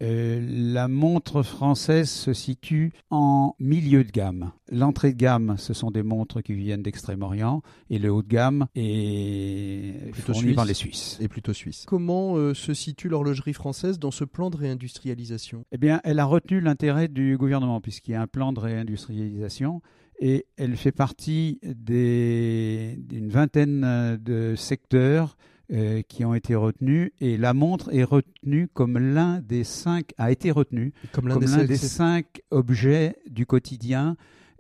la 0.66 0.88
montre 0.88 1.44
française 1.44 2.10
se 2.10 2.34
situe 2.34 2.94
en 3.10 3.56
milieu 3.60 4.04
de 4.04 4.12
gamme. 4.12 4.52
L'entrée 4.72 5.12
de 5.12 5.18
gamme, 5.18 5.56
ce 5.58 5.74
sont 5.74 5.92
des 5.92 6.04
montres 6.04 6.42
qui 6.42 6.54
viennent 6.54 6.82
d'Extrême-Orient 6.82 7.62
et 7.90 8.00
le 8.00 8.12
haut 8.12 8.24
de 8.24 8.28
gamme 8.28 8.66
est 8.76 10.12
plutôt 10.12 10.34
suisse. 10.34 10.56
par 10.56 10.66
les 10.66 10.74
Suisses. 10.74 11.18
Et 11.22 11.28
plutôt 11.28 11.54
suisse. 11.54 11.86
Comment 11.88 12.36
euh, 12.36 12.54
se 12.54 12.74
situe 12.74 13.10
l'horlogerie 13.10 13.54
française 13.54 14.00
dans 14.00 14.12
ce 14.12 14.24
plan 14.24 14.50
de 14.50 14.58
réindustrialisation? 14.58 15.66
Eh 15.72 15.78
bien, 15.78 16.02
elle 16.04 16.20
a 16.20 16.26
retenu 16.26 16.62
l'intérêt 16.62 17.08
du 17.08 17.38
gouvernement 17.38 17.82
puisqu'il 17.82 18.12
y 18.12 18.16
a 18.16 18.22
un 18.22 18.28
plan 18.28 18.54
de 18.54 18.60
réindustrialisation 18.60 19.82
et 20.20 20.46
elle 20.58 20.78
fait 20.78 20.92
partie 20.92 21.60
d'une 21.64 23.30
vingtaine 23.30 24.18
de 24.22 24.56
secteurs 24.56 25.38
euh, 25.74 26.04
qui 26.08 26.24
ont 26.24 26.36
été 26.36 26.54
retenus. 26.54 27.12
Et 27.20 27.38
la 27.38 27.56
montre 27.56 27.92
est 27.92 28.04
retenue 28.04 28.68
comme 28.72 29.00
l'un 29.00 29.40
des 29.42 29.64
cinq 29.64 30.12
a 30.20 30.30
été 30.30 30.52
retenu 30.52 30.94
comme 31.12 31.28
l'un 31.28 31.40
des, 31.40 31.76
cinq 31.76 32.44
objets 32.52 33.16
du 33.28 33.48
quotidien 33.48 34.16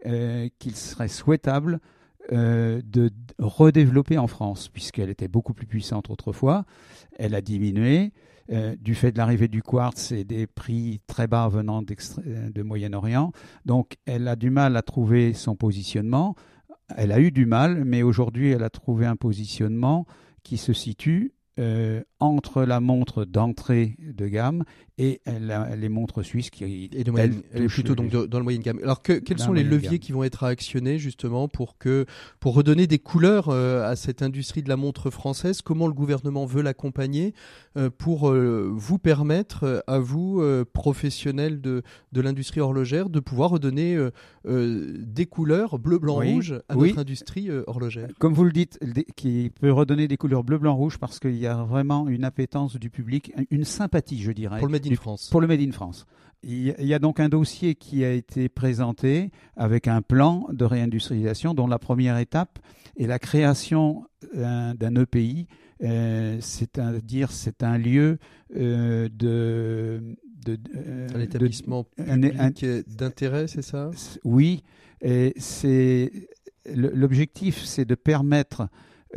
euh, 0.07 0.49
qu'il 0.57 0.75
serait 0.75 1.07
souhaitable 1.07 1.79
euh, 2.31 2.81
de 2.83 3.11
redévelopper 3.37 4.17
en 4.17 4.25
France 4.25 4.67
puisqu'elle 4.67 5.11
était 5.11 5.27
beaucoup 5.27 5.53
plus 5.53 5.67
puissante 5.67 6.09
autrefois. 6.09 6.65
Elle 7.19 7.35
a 7.35 7.41
diminué 7.41 8.11
du 8.49 8.93
fait 8.93 9.11
de 9.11 9.17
l'arrivée 9.17 9.47
du 9.47 9.63
quartz 9.63 10.11
et 10.11 10.23
des 10.23 10.45
prix 10.45 11.01
très 11.07 11.27
bas 11.27 11.47
venant 11.47 11.81
de 11.81 12.61
Moyen-Orient. 12.61 13.31
Donc 13.65 13.95
elle 14.05 14.27
a 14.27 14.35
du 14.35 14.51
mal 14.51 14.77
à 14.77 14.81
trouver 14.81 15.33
son 15.33 15.55
positionnement. 15.55 16.35
Elle 16.95 17.11
a 17.11 17.19
eu 17.19 17.31
du 17.31 17.45
mal 17.45 17.83
mais 17.85 18.03
aujourd'hui 18.03 18.51
elle 18.51 18.63
a 18.63 18.69
trouvé 18.69 19.07
un 19.07 19.15
positionnement 19.15 20.05
qui 20.43 20.57
se 20.57 20.73
situe 20.73 21.33
euh, 21.57 22.03
entre 22.19 22.63
la 22.63 22.79
montre 22.79 23.25
d'entrée 23.25 23.97
de 23.99 24.27
gamme 24.27 24.63
et 24.97 25.21
les 25.75 25.89
montres 25.89 26.23
suisses 26.23 26.49
qui 26.49 26.89
et 26.93 27.03
de 27.03 27.67
plutôt 27.67 27.95
donc 27.95 28.09
dans 28.09 28.37
le 28.37 28.43
moyen 28.43 28.59
gamme. 28.59 28.79
Alors 28.81 29.01
quels 29.01 29.39
sont 29.39 29.51
les 29.51 29.63
leviers 29.63 29.99
qui 29.99 30.13
vont 30.13 30.23
être 30.23 30.43
actionnés 30.43 30.97
justement 30.97 31.49
pour 31.49 31.77
que 31.77 32.05
pour 32.39 32.53
redonner 32.53 32.87
des 32.87 32.99
couleurs 32.99 33.49
euh, 33.49 33.89
à 33.89 33.97
cette 33.97 34.21
industrie 34.21 34.63
de 34.63 34.69
la 34.69 34.77
montre 34.77 35.09
française? 35.09 35.61
Comment 35.61 35.87
le 35.87 35.93
gouvernement 35.93 36.45
veut 36.45 36.61
l'accompagner 36.61 37.33
euh, 37.77 37.89
pour 37.89 38.31
vous 38.33 38.97
permettre 38.97 39.83
à 39.87 39.99
vous 39.99 40.41
professionnels 40.73 41.59
de 41.59 41.83
de 42.13 42.21
l'industrie 42.21 42.61
horlogère 42.61 43.09
de 43.09 43.19
pouvoir 43.19 43.49
redonner 43.49 43.97
des 44.45 45.25
couleurs 45.25 45.77
bleu 45.77 45.99
blanc 45.99 46.21
rouge 46.21 46.55
à 46.69 46.75
notre 46.75 46.99
industrie 46.99 47.49
horlogère? 47.67 48.07
Comme 48.19 48.33
vous 48.33 48.45
le 48.45 48.53
dites, 48.53 48.79
qui 49.17 49.51
peut 49.59 49.71
redonner 49.71 50.07
des 50.07 50.15
couleurs 50.17 50.45
bleu 50.45 50.57
blanc 50.57 50.75
rouge 50.75 50.97
parce 50.97 51.19
qu'il 51.19 51.35
y 51.35 51.47
a 51.47 51.63
vraiment 51.63 52.07
une 52.07 52.14
une 52.15 52.23
appétence 52.23 52.77
du 52.77 52.89
public, 52.89 53.33
une 53.51 53.63
sympathie, 53.63 54.21
je 54.21 54.31
dirais. 54.31 54.59
Pour 54.59 54.67
le 54.67 54.71
Made 54.71 54.87
in 54.87 54.95
France. 54.95 55.29
Pour 55.29 55.41
le 55.41 55.47
Made 55.47 55.61
in 55.61 55.71
France. 55.71 56.05
Il 56.43 56.75
y 56.79 56.93
a 56.93 56.99
donc 56.99 57.19
un 57.19 57.29
dossier 57.29 57.73
qui 57.73 58.05
a 58.05 58.11
été 58.11 58.49
présenté 58.49 59.31
avec 59.57 59.87
un 59.87 60.03
plan 60.03 60.47
de 60.51 60.63
réindustrialisation 60.63 61.55
dont 61.55 61.65
la 61.65 61.79
première 61.79 62.19
étape 62.19 62.59
est 62.97 63.07
la 63.07 63.17
création 63.17 64.05
d'un 64.33 64.95
EPI, 64.95 65.47
euh, 65.83 66.37
c'est-à-dire 66.41 67.31
c'est 67.31 67.63
un 67.63 67.77
lieu 67.77 68.19
euh, 68.55 69.09
de 69.11 70.15
un 71.15 71.19
établissement 71.19 71.83
public 71.83 72.35
d'intérêt, 72.87 73.47
c'est 73.47 73.63
ça? 73.63 73.89
Oui, 74.23 74.63
c'est 75.01 76.11
l'objectif, 76.73 77.63
c'est 77.63 77.85
de 77.85 77.95
permettre 77.95 78.67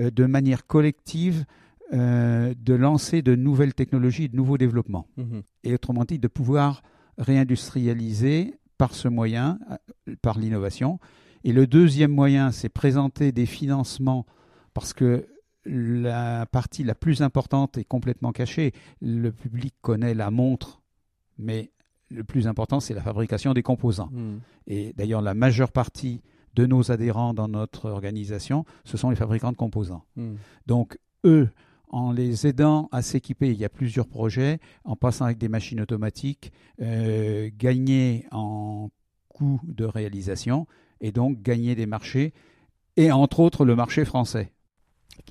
euh, 0.00 0.10
de 0.10 0.24
manière 0.26 0.66
collective 0.66 1.44
euh, 1.92 2.54
de 2.58 2.74
lancer 2.74 3.22
de 3.22 3.34
nouvelles 3.34 3.74
technologies, 3.74 4.28
de 4.28 4.36
nouveaux 4.36 4.58
développements. 4.58 5.06
Mhm. 5.16 5.42
Et 5.64 5.74
autrement 5.74 6.04
dit, 6.04 6.18
de 6.18 6.28
pouvoir 6.28 6.82
réindustrialiser 7.18 8.54
par 8.76 8.94
ce 8.94 9.08
moyen, 9.08 9.58
euh, 9.70 10.14
par 10.22 10.38
l'innovation. 10.38 10.98
Et 11.44 11.52
le 11.52 11.66
deuxième 11.66 12.12
moyen, 12.12 12.50
c'est 12.50 12.68
présenter 12.68 13.32
des 13.32 13.46
financements 13.46 14.26
parce 14.74 14.92
que 14.92 15.26
la 15.64 16.46
partie 16.46 16.84
la 16.84 16.94
plus 16.94 17.22
importante 17.22 17.78
est 17.78 17.84
complètement 17.84 18.32
cachée. 18.32 18.72
Le 19.02 19.30
public 19.30 19.74
connaît 19.82 20.14
la 20.14 20.30
montre, 20.30 20.80
mais 21.38 21.70
le 22.10 22.24
plus 22.24 22.46
important, 22.46 22.80
c'est 22.80 22.94
la 22.94 23.02
fabrication 23.02 23.52
des 23.52 23.62
composants. 23.62 24.10
Mhm. 24.12 24.40
Et 24.66 24.92
d'ailleurs, 24.96 25.22
la 25.22 25.34
majeure 25.34 25.72
partie 25.72 26.22
de 26.58 26.66
nos 26.66 26.90
adhérents 26.90 27.34
dans 27.34 27.46
notre 27.46 27.88
organisation, 27.88 28.64
ce 28.84 28.96
sont 28.96 29.10
les 29.10 29.16
fabricants 29.16 29.52
de 29.52 29.56
composants. 29.56 30.04
Hmm. 30.16 30.34
Donc, 30.66 30.98
eux, 31.24 31.48
en 31.90 32.12
les 32.12 32.46
aidant 32.46 32.88
à 32.92 33.02
s'équiper, 33.02 33.50
il 33.50 33.58
y 33.58 33.64
a 33.64 33.68
plusieurs 33.68 34.06
projets, 34.06 34.58
en 34.84 34.96
passant 34.96 35.24
avec 35.24 35.38
des 35.38 35.48
machines 35.48 35.80
automatiques, 35.80 36.52
euh, 36.80 37.50
gagner 37.56 38.26
en 38.30 38.90
coût 39.28 39.60
de 39.64 39.84
réalisation 39.84 40.66
et 41.00 41.12
donc 41.12 41.42
gagner 41.42 41.74
des 41.74 41.86
marchés, 41.86 42.32
et 42.96 43.12
entre 43.12 43.40
autres 43.40 43.64
le 43.64 43.76
marché 43.76 44.04
français. 44.04 44.52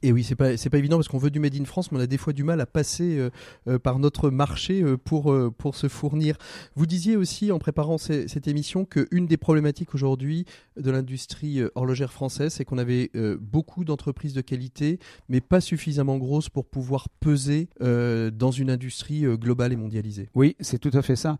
Et 0.03 0.12
oui, 0.12 0.24
c'est 0.24 0.36
pas 0.36 0.57
c'est 0.57 0.69
pas 0.69 0.77
évident 0.77 0.98
parce 0.98 1.07
qu'on 1.07 1.17
veut 1.17 1.31
du 1.31 1.39
made 1.39 1.55
in 1.55 1.65
France, 1.65 1.91
mais 1.91 1.98
on 1.98 2.01
a 2.01 2.07
des 2.07 2.17
fois 2.17 2.34
du 2.34 2.43
mal 2.43 2.62
à 2.62 2.65
passer 2.65 3.17
euh, 3.17 3.29
euh, 3.67 3.79
par 3.79 4.00
notre 4.00 4.29
marché 4.29 4.84
euh, 4.84 4.98
pour 4.98 5.36
pour 5.57 5.75
se 5.75 5.88
fournir. 5.88 6.38
Vous 6.75 6.86
disiez 6.86 7.15
aussi 7.15 7.51
en 7.51 7.60
préparant 7.60 7.98
cette 7.98 8.48
émission 8.48 8.86
qu'une 8.86 9.25
des 9.25 9.38
problématiques 9.38 9.96
aujourd'hui 9.96 10.46
de 10.75 10.91
l'industrie 10.91 11.62
horlogère 11.75 12.12
française, 12.12 12.53
c'est 12.53 12.65
qu'on 12.65 12.77
avait 12.77 13.12
beaucoup 13.39 13.84
d'entreprises 13.84 14.34
de 14.34 14.41
qualité, 14.41 15.00
mais 15.29 15.41
pas 15.41 15.62
suffisamment 15.62 16.17
grosses 16.17 16.50
pour 16.50 16.65
pouvoir 16.65 17.10
peser 17.10 17.69
dans 17.79 18.51
une 18.51 18.69
industrie 18.69 19.24
globale 19.38 19.74
et 19.74 19.75
mondialisée. 19.75 20.29
Oui, 20.36 20.55
c'est 20.60 20.79
tout 20.79 20.91
à 20.93 21.01
fait 21.01 21.15
ça. 21.15 21.38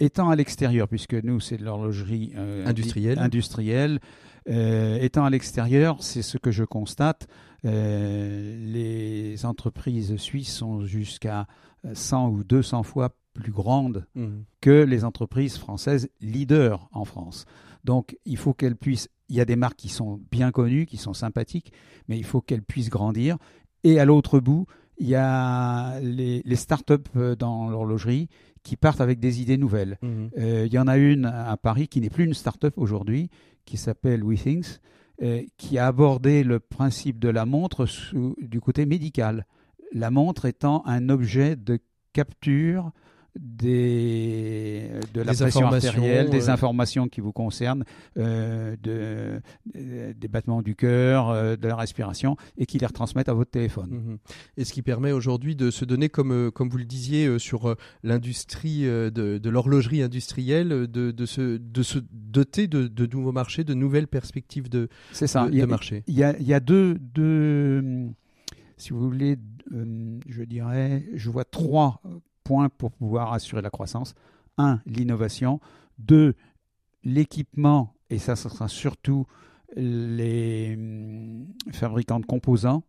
Étant 0.00 0.30
à 0.30 0.36
l'extérieur, 0.36 0.88
puisque 0.88 1.14
nous 1.14 1.38
c'est 1.38 1.56
de 1.56 1.64
l'horlogerie 1.64 2.32
industrielle, 2.64 3.18
industrielle 3.18 4.00
étant 4.46 5.24
à 5.24 5.30
l'extérieur, 5.30 6.02
c'est 6.02 6.22
ce 6.22 6.38
que 6.38 6.50
je 6.50 6.64
constate. 6.64 7.28
Euh, 7.64 8.56
les 8.72 9.44
entreprises 9.44 10.16
suisses 10.16 10.54
sont 10.54 10.84
jusqu'à 10.84 11.46
100 11.92 12.30
ou 12.30 12.44
200 12.44 12.82
fois 12.82 13.14
plus 13.34 13.52
grandes 13.52 14.06
mmh. 14.14 14.28
que 14.60 14.82
les 14.82 15.04
entreprises 15.04 15.58
françaises 15.58 16.08
leaders 16.20 16.88
en 16.92 17.04
France. 17.04 17.44
Donc 17.84 18.16
il 18.24 18.36
faut 18.36 18.54
qu'elles 18.54 18.76
puissent, 18.76 19.08
il 19.28 19.36
y 19.36 19.40
a 19.40 19.44
des 19.44 19.56
marques 19.56 19.76
qui 19.76 19.88
sont 19.88 20.20
bien 20.30 20.50
connues, 20.50 20.86
qui 20.86 20.96
sont 20.96 21.14
sympathiques, 21.14 21.72
mais 22.08 22.18
il 22.18 22.24
faut 22.24 22.40
qu'elles 22.40 22.62
puissent 22.62 22.90
grandir. 22.90 23.36
Et 23.84 24.00
à 24.00 24.04
l'autre 24.04 24.40
bout, 24.40 24.66
il 24.98 25.08
y 25.08 25.14
a 25.14 25.98
les, 26.00 26.42
les 26.44 26.56
start-up 26.56 27.08
dans 27.38 27.70
l'horlogerie 27.70 28.28
qui 28.62 28.76
partent 28.76 29.00
avec 29.00 29.20
des 29.20 29.40
idées 29.40 29.58
nouvelles. 29.58 29.98
Mmh. 30.02 30.26
Euh, 30.38 30.66
il 30.66 30.72
y 30.72 30.78
en 30.78 30.86
a 30.86 30.96
une 30.96 31.24
à 31.26 31.56
Paris 31.56 31.88
qui 31.88 32.00
n'est 32.00 32.10
plus 32.10 32.24
une 32.24 32.34
start-up 32.34 32.74
aujourd'hui, 32.76 33.30
qui 33.64 33.76
s'appelle 33.76 34.22
WeThings, 34.22 34.78
euh, 35.22 35.42
qui 35.56 35.78
a 35.78 35.86
abordé 35.86 36.42
le 36.42 36.60
principe 36.60 37.18
de 37.18 37.28
la 37.28 37.46
montre 37.46 37.86
du 38.38 38.60
côté 38.60 38.86
médical. 38.86 39.46
La 39.92 40.10
montre 40.10 40.46
étant 40.46 40.82
un 40.86 41.08
objet 41.08 41.56
de 41.56 41.78
capture 42.12 42.92
des, 43.38 44.90
de 45.14 45.22
la 45.22 45.32
pression 45.34 45.66
artérielle, 45.66 46.30
des 46.30 46.48
informations 46.48 47.08
qui 47.08 47.20
vous 47.20 47.32
concernent, 47.32 47.84
euh, 48.16 48.76
de, 48.82 49.40
des 49.74 50.28
battements 50.28 50.62
du 50.62 50.74
cœur, 50.74 51.30
euh, 51.30 51.56
de 51.56 51.68
la 51.68 51.76
respiration, 51.76 52.36
et 52.58 52.66
qui 52.66 52.78
les 52.78 52.86
retransmettent 52.86 53.28
à 53.28 53.34
votre 53.34 53.50
téléphone. 53.50 53.90
Mhm. 53.90 54.18
Et 54.56 54.64
ce 54.64 54.72
qui 54.72 54.82
permet 54.82 55.12
aujourd'hui 55.12 55.56
de 55.56 55.70
se 55.70 55.84
donner, 55.84 56.08
comme, 56.08 56.32
euh, 56.32 56.50
comme 56.50 56.68
vous 56.68 56.78
le 56.78 56.84
disiez, 56.84 57.38
sur 57.38 57.76
l'industrie 58.02 58.82
de, 58.82 59.10
de 59.10 59.50
l'horlogerie 59.50 60.02
industrielle, 60.02 60.68
de, 60.68 61.10
de, 61.10 61.26
se, 61.26 61.58
de 61.58 61.82
se 61.82 61.98
doter 62.12 62.66
de, 62.66 62.88
de 62.88 63.06
nouveaux 63.06 63.32
marchés, 63.32 63.64
de 63.64 63.74
nouvelles 63.74 64.08
perspectives 64.08 64.68
de, 64.68 64.88
ça. 65.12 65.48
de, 65.48 65.64
marché. 65.64 66.02
Il 66.06 66.14
y 66.14 66.24
a, 66.24 66.36
il 66.38 66.46
y 66.46 66.54
a 66.54 66.60
deux, 66.60 66.96
deux, 66.98 68.08
si 68.76 68.90
vous 68.90 69.00
voulez, 69.00 69.36
je 69.70 70.42
dirais, 70.42 71.04
je 71.14 71.30
vois 71.30 71.44
trois 71.44 72.00
pour 72.44 72.90
pouvoir 72.92 73.32
assurer 73.32 73.62
la 73.62 73.70
croissance. 73.70 74.14
Un, 74.58 74.80
l'innovation. 74.86 75.60
Deux, 75.98 76.34
l'équipement, 77.04 77.94
et 78.10 78.18
ça, 78.18 78.36
ce 78.36 78.48
sera 78.48 78.68
surtout 78.68 79.26
les 79.76 80.74
hum, 80.76 81.46
fabricants 81.72 82.20
de 82.20 82.26
composants, 82.26 82.82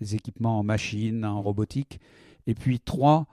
les 0.00 0.14
équipements 0.14 0.58
en 0.60 0.62
machine, 0.62 1.24
en 1.24 1.42
robotique. 1.42 2.00
Et 2.46 2.54
puis 2.54 2.80
trois, 2.80 3.26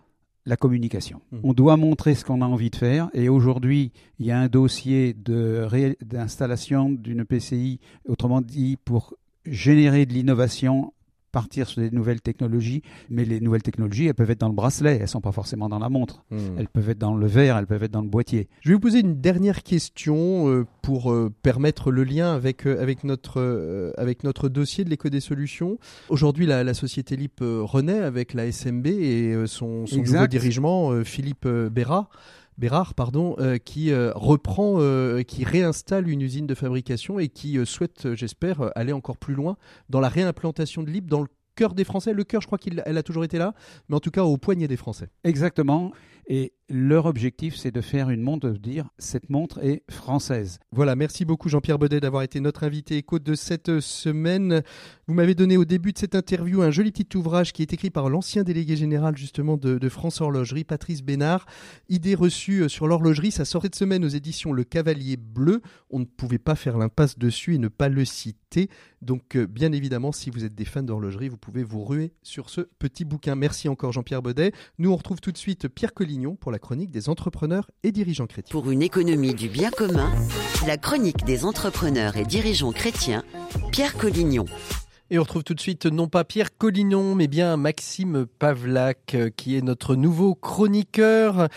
la 0.45 0.57
communication. 0.57 1.21
Mmh. 1.31 1.37
On 1.43 1.53
doit 1.53 1.77
montrer 1.77 2.15
ce 2.15 2.25
qu'on 2.25 2.41
a 2.41 2.45
envie 2.45 2.69
de 2.69 2.75
faire. 2.75 3.09
Et 3.13 3.29
aujourd'hui, 3.29 3.91
il 4.19 4.25
y 4.25 4.31
a 4.31 4.39
un 4.39 4.47
dossier 4.47 5.13
d'installation 5.13 6.89
d'une 6.89 7.25
PCI, 7.25 7.79
autrement 8.07 8.41
dit, 8.41 8.77
pour 8.83 9.13
générer 9.45 10.05
de 10.05 10.13
l'innovation 10.13 10.93
partir 11.35 11.67
sur 11.67 11.81
des 11.81 11.91
nouvelles 11.91 12.21
technologies, 12.21 12.81
mais 13.09 13.25
les 13.25 13.41
nouvelles 13.41 13.61
technologies, 13.61 14.05
elles 14.05 14.13
peuvent 14.13 14.31
être 14.31 14.39
dans 14.39 14.47
le 14.47 14.55
bracelet, 14.55 14.99
elles 15.01 15.09
sont 15.09 15.19
pas 15.19 15.33
forcément 15.33 15.67
dans 15.67 15.79
la 15.79 15.89
montre. 15.89 16.23
Hmm. 16.31 16.57
Elles 16.57 16.69
peuvent 16.69 16.89
être 16.89 16.97
dans 16.97 17.13
le 17.13 17.27
verre, 17.27 17.57
elles 17.57 17.67
peuvent 17.67 17.83
être 17.83 17.91
dans 17.91 18.01
le 18.01 18.07
boîtier. 18.07 18.47
Je 18.61 18.69
vais 18.69 18.75
vous 18.75 18.79
poser 18.79 19.01
une 19.01 19.19
dernière 19.19 19.61
question 19.61 20.47
euh, 20.47 20.65
pour 20.81 21.11
euh, 21.11 21.29
permettre 21.43 21.91
le 21.91 22.05
lien 22.05 22.33
avec, 22.33 22.65
euh, 22.65 22.81
avec, 22.81 23.03
notre, 23.03 23.93
avec 23.97 24.23
notre 24.23 24.47
dossier 24.47 24.85
de 24.85 24.89
l'éco 24.89 25.09
des 25.09 25.19
solutions. 25.19 25.77
Aujourd'hui, 26.07 26.45
la, 26.45 26.73
société 26.73 27.17
LIP 27.17 27.41
renaît 27.41 27.99
avec 27.99 28.33
la 28.33 28.49
SMB 28.49 28.87
et 28.87 29.35
son, 29.45 29.85
son 29.85 29.97
nouveau 29.97 30.27
dirigeant, 30.27 31.03
Philippe 31.03 31.47
Béra. 31.47 32.09
Bérard, 32.57 32.93
pardon, 32.93 33.35
euh, 33.39 33.57
qui 33.57 33.91
euh, 33.91 34.11
reprend, 34.15 34.75
euh, 34.79 35.23
qui 35.23 35.43
réinstalle 35.43 36.07
une 36.07 36.21
usine 36.21 36.47
de 36.47 36.55
fabrication 36.55 37.19
et 37.19 37.27
qui 37.27 37.57
souhaite, 37.65 38.13
j'espère, 38.13 38.71
aller 38.75 38.93
encore 38.93 39.17
plus 39.17 39.33
loin 39.33 39.57
dans 39.89 39.99
la 39.99 40.07
réimplantation 40.07 40.83
de 40.83 40.89
l'IP 40.89 41.07
dans 41.07 41.21
le 41.21 41.27
cœur 41.55 41.73
des 41.73 41.83
Français. 41.83 42.13
Le 42.13 42.23
cœur, 42.23 42.41
je 42.41 42.47
crois 42.47 42.57
qu'elle 42.57 42.79
a 42.97 43.03
toujours 43.03 43.23
été 43.23 43.37
là, 43.37 43.53
mais 43.89 43.95
en 43.95 43.99
tout 43.99 44.11
cas 44.11 44.23
au 44.23 44.37
poignet 44.37 44.67
des 44.67 44.77
Français. 44.77 45.09
Exactement. 45.23 45.91
Et 46.27 46.53
leur 46.69 47.05
objectif, 47.05 47.55
c'est 47.55 47.69
de 47.71 47.81
faire 47.81 48.09
une 48.09 48.21
montre, 48.21 48.49
de 48.49 48.57
dire 48.57 48.89
cette 48.97 49.29
montre 49.29 49.63
est 49.63 49.83
française. 49.91 50.59
Voilà, 50.71 50.95
merci 50.95 51.23
beaucoup 51.23 51.49
Jean-Pierre 51.49 51.77
Baudet 51.77 51.99
d'avoir 51.99 52.23
été 52.23 52.39
notre 52.39 52.63
invité 52.63 52.97
éco 52.97 53.19
de 53.19 53.35
cette 53.35 53.79
semaine. 53.79 54.63
Vous 55.07 55.13
m'avez 55.13 55.35
donné 55.35 55.57
au 55.57 55.65
début 55.65 55.93
de 55.93 55.99
cette 55.99 56.15
interview 56.15 56.63
un 56.63 56.71
joli 56.71 56.91
petit 56.91 57.15
ouvrage 57.15 57.53
qui 57.53 57.61
est 57.61 57.73
écrit 57.73 57.91
par 57.91 58.09
l'ancien 58.09 58.43
délégué 58.43 58.75
général 58.75 59.15
justement 59.15 59.57
de, 59.57 59.89
France 59.89 60.19
Horlogerie, 60.19 60.63
Patrice 60.63 61.03
Bénard. 61.03 61.45
Idée 61.89 62.15
reçue 62.15 62.63
euh, 62.63 62.69
sur 62.69 62.87
l'horlogerie, 62.87 63.31
ça 63.31 63.45
sortait 63.45 63.69
de 63.69 63.75
semaine 63.75 64.03
aux 64.03 64.09
éditions 64.09 64.51
Le 64.51 64.63
Cavalier 64.63 65.17
Bleu. 65.17 65.61
On 65.91 65.99
ne 65.99 66.05
pouvait 66.05 66.39
pas 66.39 66.55
faire 66.55 66.79
l'impasse 66.79 67.19
dessus 67.19 67.53
et 67.53 67.59
ne 67.59 67.67
pas 67.67 67.89
le 67.89 68.03
citer. 68.03 68.44
Donc 69.01 69.35
euh, 69.35 69.45
bien 69.45 69.71
évidemment, 69.71 70.11
si 70.11 70.29
vous 70.29 70.45
êtes 70.45 70.55
des 70.55 70.65
fans 70.65 70.83
d'horlogerie, 70.83 71.29
vous 71.29 71.37
pouvez 71.37 71.63
vous 71.63 71.83
ruer 71.83 72.13
sur 72.23 72.49
ce 72.49 72.61
petit 72.79 73.05
bouquin. 73.05 73.35
Merci 73.35 73.69
encore 73.69 73.91
Jean-Pierre 73.91 74.21
Baudet. 74.21 74.51
Nous 74.79 74.91
on 74.91 74.95
retrouve 74.95 75.21
tout 75.21 75.31
de 75.31 75.37
suite 75.37 75.67
Pierre 75.67 75.93
Collignon 75.93 76.35
pour 76.35 76.51
la 76.51 76.59
chronique 76.59 76.91
des 76.91 77.09
entrepreneurs 77.09 77.69
et 77.83 77.91
dirigeants 77.91 78.27
chrétiens. 78.27 78.51
Pour 78.51 78.71
une 78.71 78.81
économie 78.81 79.33
du 79.33 79.49
bien 79.49 79.71
commun, 79.71 80.11
la 80.65 80.77
chronique 80.77 81.25
des 81.25 81.45
entrepreneurs 81.45 82.17
et 82.17 82.25
dirigeants 82.25 82.71
chrétiens, 82.71 83.23
Pierre 83.71 83.97
Collignon. 83.97 84.45
Et 85.11 85.19
on 85.19 85.21
retrouve 85.21 85.43
tout 85.43 85.53
de 85.53 85.59
suite 85.59 85.85
non 85.85 86.07
pas 86.07 86.23
Pierre 86.23 86.57
Collignon, 86.57 87.13
mais 87.13 87.27
bien 87.27 87.57
Maxime 87.57 88.25
Pavlak, 88.39 89.13
euh, 89.13 89.29
qui 89.29 89.55
est 89.55 89.61
notre 89.61 89.95
nouveau 89.95 90.33
chroniqueur. 90.33 91.47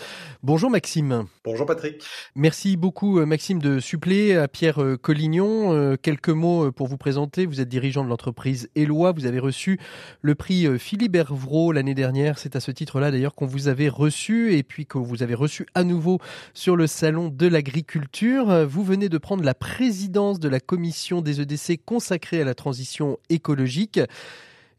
Bonjour 0.43 0.69
Maxime. 0.69 1.25
Bonjour 1.43 1.65
Patrick. 1.65 2.03
Merci 2.35 2.77
beaucoup 2.77 3.17
euh, 3.17 3.25
Maxime 3.25 3.57
de 3.57 3.79
suppléer 3.79 4.35
à 4.35 4.47
Pierre 4.47 4.83
euh, 4.83 4.97
Collignon. 4.97 5.97
Quelques 5.99 6.29
mots 6.29 6.71
pour 6.71 6.85
vous 6.85 6.97
présenter. 6.97 7.47
Vous 7.47 7.59
êtes 7.59 7.69
dirigeant 7.69 8.03
de 8.03 8.09
l'entreprise 8.09 8.69
Eloi. 8.75 9.13
Vous 9.13 9.25
avez 9.25 9.39
reçu 9.39 9.79
le 10.21 10.35
prix 10.35 10.77
Philippe 10.77 11.15
Hervrault 11.15 11.71
l'année 11.71 11.95
dernière. 11.95 12.37
C'est 12.37 12.55
à 12.55 12.59
ce 12.59 12.69
titre-là 12.69 13.09
d'ailleurs 13.09 13.33
qu'on 13.33 13.47
vous 13.47 13.67
avait 13.67 13.89
reçu 13.89 14.53
et 14.53 14.61
puis 14.61 14.85
que 14.85 14.99
vous 14.99 15.23
avez 15.23 15.33
reçu 15.33 15.65
à 15.73 15.83
nouveau 15.83 16.19
sur 16.53 16.75
le 16.75 16.85
salon 16.85 17.29
de 17.29 17.47
l'agriculture. 17.47 18.67
Vous 18.67 18.83
venez 18.83 19.09
de 19.09 19.17
prendre 19.17 19.43
la 19.43 19.55
présidence 19.55 20.39
de 20.39 20.49
la 20.49 20.59
commission 20.59 21.21
des 21.21 21.41
EDC 21.41 21.83
consacrée 21.83 22.41
à 22.41 22.45
la 22.45 22.53
transition 22.53 23.17
écologique. 23.29 23.38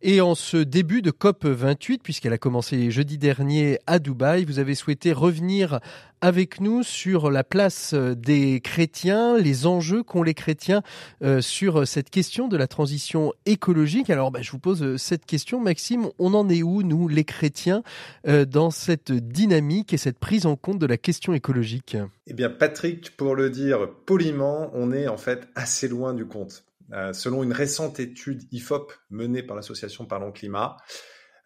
Et 0.02 0.22
en 0.22 0.34
ce 0.34 0.56
début 0.56 1.02
de 1.02 1.10
COP 1.10 1.44
28, 1.44 2.02
puisqu'elle 2.02 2.32
a 2.32 2.38
commencé 2.38 2.90
jeudi 2.90 3.18
dernier 3.18 3.78
à 3.86 3.98
Dubaï, 3.98 4.46
vous 4.46 4.58
avez 4.58 4.74
souhaité 4.74 5.12
revenir 5.12 5.78
avec 6.22 6.58
nous 6.58 6.82
sur 6.82 7.30
la 7.30 7.44
place 7.44 7.92
des 7.92 8.62
chrétiens, 8.62 9.36
les 9.36 9.66
enjeux 9.66 10.02
qu'ont 10.02 10.22
les 10.22 10.32
chrétiens 10.32 10.82
euh, 11.22 11.42
sur 11.42 11.86
cette 11.86 12.08
question 12.08 12.48
de 12.48 12.56
la 12.56 12.66
transition 12.66 13.34
écologique. 13.44 14.08
Alors, 14.08 14.30
bah, 14.30 14.40
je 14.40 14.50
vous 14.50 14.58
pose 14.58 14.96
cette 14.96 15.26
question, 15.26 15.60
Maxime. 15.60 16.08
On 16.18 16.32
en 16.32 16.48
est 16.48 16.62
où, 16.62 16.82
nous, 16.82 17.06
les 17.06 17.24
chrétiens, 17.24 17.82
euh, 18.26 18.46
dans 18.46 18.70
cette 18.70 19.12
dynamique 19.12 19.92
et 19.92 19.98
cette 19.98 20.18
prise 20.18 20.46
en 20.46 20.56
compte 20.56 20.78
de 20.78 20.86
la 20.86 20.96
question 20.96 21.34
écologique? 21.34 21.98
Eh 22.26 22.32
bien, 22.32 22.48
Patrick, 22.48 23.14
pour 23.18 23.34
le 23.34 23.50
dire 23.50 23.90
poliment, 24.06 24.70
on 24.72 24.92
est 24.92 25.08
en 25.08 25.18
fait 25.18 25.46
assez 25.54 25.88
loin 25.88 26.14
du 26.14 26.24
compte. 26.24 26.64
Euh, 26.92 27.12
selon 27.12 27.42
une 27.42 27.52
récente 27.52 28.00
étude 28.00 28.42
IFOP 28.52 28.92
menée 29.10 29.42
par 29.42 29.56
l'association 29.56 30.06
Parlons 30.06 30.32
Climat, 30.32 30.76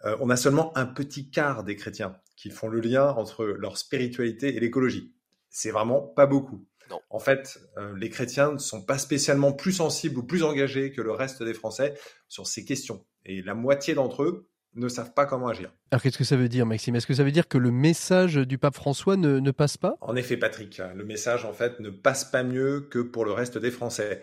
euh, 0.05 0.17
on 0.21 0.31
a 0.31 0.37
seulement 0.37 0.77
un 0.77 0.87
petit 0.87 1.31
quart 1.31 1.65
des 1.65 1.77
chrétiens 1.77 2.17
qui 2.37 2.51
font 2.51 2.69
le 2.69 2.81
lien 2.81 3.09
entre 3.11 3.45
leur 3.45 3.79
spiritualité 3.79 4.57
et 4.57 4.61
l'écologie. 4.61 5.15
C'est 5.51 5.71
vraiment 5.71 6.01
pas 6.01 6.27
beaucoup. 6.27 6.67
En 7.11 7.19
fait, 7.19 7.59
euh, 7.79 7.97
les 7.97 8.11
chrétiens 8.11 8.53
ne 8.53 8.59
sont 8.59 8.83
pas 8.83 8.99
spécialement 8.99 9.53
plus 9.53 9.73
sensibles 9.73 10.19
ou 10.19 10.23
plus 10.23 10.43
engagés 10.43 10.93
que 10.93 11.01
le 11.01 11.13
reste 11.13 11.43
des 11.43 11.55
Français 11.55 11.95
sur 12.29 12.47
ces 12.47 12.65
questions. 12.65 13.05
Et 13.25 13.43
la 13.43 13.55
moitié 13.55 13.95
d'entre 13.95 14.23
eux 14.23 14.49
ne 14.75 14.89
savent 14.89 15.15
pas 15.15 15.25
comment 15.25 15.49
agir. 15.49 15.73
Alors 15.91 16.03
qu'est-ce 16.03 16.19
que 16.19 16.25
ça 16.25 16.37
veut 16.37 16.49
dire, 16.49 16.67
Maxime? 16.67 16.97
Est-ce 16.97 17.07
que 17.07 17.15
ça 17.15 17.25
veut 17.25 17.31
dire 17.31 17.49
que 17.49 17.59
le 17.59 17.71
message 17.71 18.35
du 18.35 18.59
pape 18.59 18.75
François 18.75 19.17
ne, 19.17 19.39
ne, 19.39 19.51
passe 19.51 19.77
pas? 19.77 19.97
En 20.01 20.17
effet, 20.17 20.37
Patrick, 20.37 20.83
le 20.95 21.05
message 21.05 21.45
en 21.45 21.53
fait 21.53 21.81
ne 21.81 21.91
passe 21.91 22.25
pas 22.25 22.43
mieux 22.43 22.81
que 22.91 22.99
pour 22.99 23.25
le 23.25 23.33
reste 23.33 23.57
des 23.57 23.71
Français. 23.71 24.23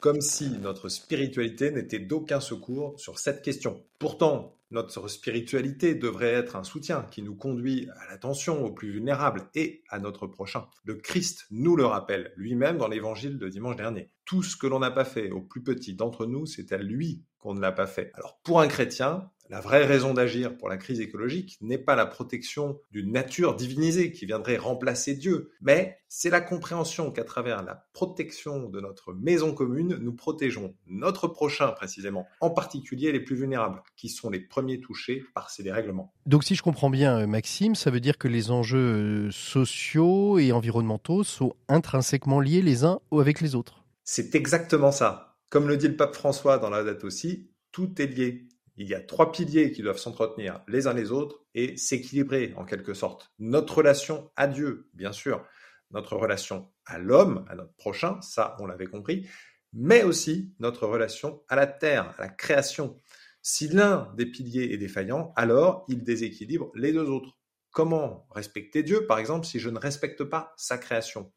Comme 0.00 0.22
si 0.22 0.48
notre 0.60 0.88
spiritualité 0.88 1.70
n'était 1.70 1.98
d'aucun 1.98 2.40
secours 2.40 2.98
sur 2.98 3.18
cette 3.18 3.42
question. 3.42 3.84
Pourtant, 3.98 4.56
notre 4.70 5.08
spiritualité 5.08 5.94
devrait 5.94 6.32
être 6.32 6.56
un 6.56 6.64
soutien 6.64 7.06
qui 7.10 7.20
nous 7.20 7.34
conduit 7.34 7.86
à 7.98 8.10
l'attention 8.10 8.64
aux 8.64 8.72
plus 8.72 8.92
vulnérables 8.92 9.50
et 9.54 9.82
à 9.90 9.98
notre 9.98 10.26
prochain. 10.26 10.66
Le 10.84 10.94
Christ 10.94 11.44
nous 11.50 11.76
le 11.76 11.84
rappelle 11.84 12.32
lui-même 12.36 12.78
dans 12.78 12.88
l'évangile 12.88 13.36
de 13.36 13.50
dimanche 13.50 13.76
dernier. 13.76 14.10
Tout 14.24 14.42
ce 14.42 14.56
que 14.56 14.66
l'on 14.66 14.78
n'a 14.78 14.90
pas 14.90 15.04
fait 15.04 15.30
aux 15.32 15.42
plus 15.42 15.62
petits 15.62 15.94
d'entre 15.94 16.24
nous, 16.24 16.46
c'est 16.46 16.72
à 16.72 16.78
lui 16.78 17.22
qu'on 17.38 17.52
ne 17.52 17.60
l'a 17.60 17.72
pas 17.72 17.86
fait. 17.86 18.10
Alors 18.14 18.38
pour 18.42 18.60
un 18.60 18.68
chrétien, 18.68 19.30
la 19.50 19.60
vraie 19.60 19.84
raison 19.84 20.14
d'agir 20.14 20.56
pour 20.56 20.68
la 20.68 20.76
crise 20.76 21.00
écologique 21.00 21.58
n'est 21.60 21.76
pas 21.76 21.96
la 21.96 22.06
protection 22.06 22.78
d'une 22.92 23.10
nature 23.10 23.56
divinisée 23.56 24.12
qui 24.12 24.24
viendrait 24.24 24.56
remplacer 24.56 25.14
Dieu, 25.14 25.50
mais 25.60 25.98
c'est 26.08 26.30
la 26.30 26.40
compréhension 26.40 27.10
qu'à 27.10 27.24
travers 27.24 27.64
la 27.64 27.88
protection 27.92 28.68
de 28.68 28.80
notre 28.80 29.12
maison 29.12 29.52
commune, 29.52 29.98
nous 30.00 30.12
protégeons 30.12 30.76
notre 30.86 31.26
prochain 31.26 31.72
précisément, 31.72 32.28
en 32.40 32.50
particulier 32.50 33.10
les 33.10 33.18
plus 33.18 33.34
vulnérables, 33.34 33.82
qui 33.96 34.08
sont 34.08 34.30
les 34.30 34.38
premiers 34.38 34.80
touchés 34.80 35.24
par 35.34 35.50
ces 35.50 35.64
dérèglements. 35.64 36.14
Donc 36.26 36.44
si 36.44 36.54
je 36.54 36.62
comprends 36.62 36.90
bien, 36.90 37.18
euh, 37.18 37.26
Maxime, 37.26 37.74
ça 37.74 37.90
veut 37.90 38.00
dire 38.00 38.18
que 38.18 38.28
les 38.28 38.52
enjeux 38.52 38.78
euh, 38.78 39.30
sociaux 39.32 40.38
et 40.38 40.52
environnementaux 40.52 41.24
sont 41.24 41.54
intrinsèquement 41.68 42.38
liés 42.38 42.62
les 42.62 42.84
uns 42.84 43.00
avec 43.10 43.40
les 43.40 43.56
autres. 43.56 43.84
C'est 44.04 44.36
exactement 44.36 44.92
ça. 44.92 45.38
Comme 45.48 45.66
le 45.66 45.76
dit 45.76 45.88
le 45.88 45.96
pape 45.96 46.14
François 46.14 46.58
dans 46.58 46.70
la 46.70 46.84
date 46.84 47.02
aussi, 47.02 47.50
tout 47.72 48.00
est 48.00 48.06
lié. 48.06 48.46
Il 48.80 48.88
y 48.88 48.94
a 48.94 49.00
trois 49.02 49.30
piliers 49.30 49.72
qui 49.72 49.82
doivent 49.82 49.98
s'entretenir 49.98 50.62
les 50.66 50.86
uns 50.86 50.94
les 50.94 51.12
autres 51.12 51.44
et 51.54 51.76
s'équilibrer 51.76 52.54
en 52.56 52.64
quelque 52.64 52.94
sorte. 52.94 53.30
Notre 53.38 53.76
relation 53.76 54.32
à 54.36 54.46
Dieu, 54.46 54.88
bien 54.94 55.12
sûr, 55.12 55.46
notre 55.90 56.16
relation 56.16 56.72
à 56.86 56.98
l'homme, 56.98 57.44
à 57.50 57.56
notre 57.56 57.74
prochain, 57.74 58.18
ça 58.22 58.56
on 58.58 58.64
l'avait 58.64 58.86
compris, 58.86 59.28
mais 59.74 60.02
aussi 60.02 60.54
notre 60.60 60.86
relation 60.86 61.42
à 61.50 61.56
la 61.56 61.66
terre, 61.66 62.14
à 62.18 62.22
la 62.22 62.28
création. 62.30 62.96
Si 63.42 63.68
l'un 63.68 64.14
des 64.16 64.24
piliers 64.24 64.72
est 64.72 64.78
défaillant, 64.78 65.34
alors 65.36 65.84
il 65.88 66.02
déséquilibre 66.02 66.72
les 66.74 66.94
deux 66.94 67.10
autres. 67.10 67.38
Comment 67.72 68.26
respecter 68.30 68.82
Dieu, 68.82 69.04
par 69.04 69.18
exemple, 69.18 69.44
si 69.44 69.60
je 69.60 69.68
ne 69.68 69.78
respecte 69.78 70.24
pas 70.24 70.54
sa 70.56 70.78
création? 70.78 71.30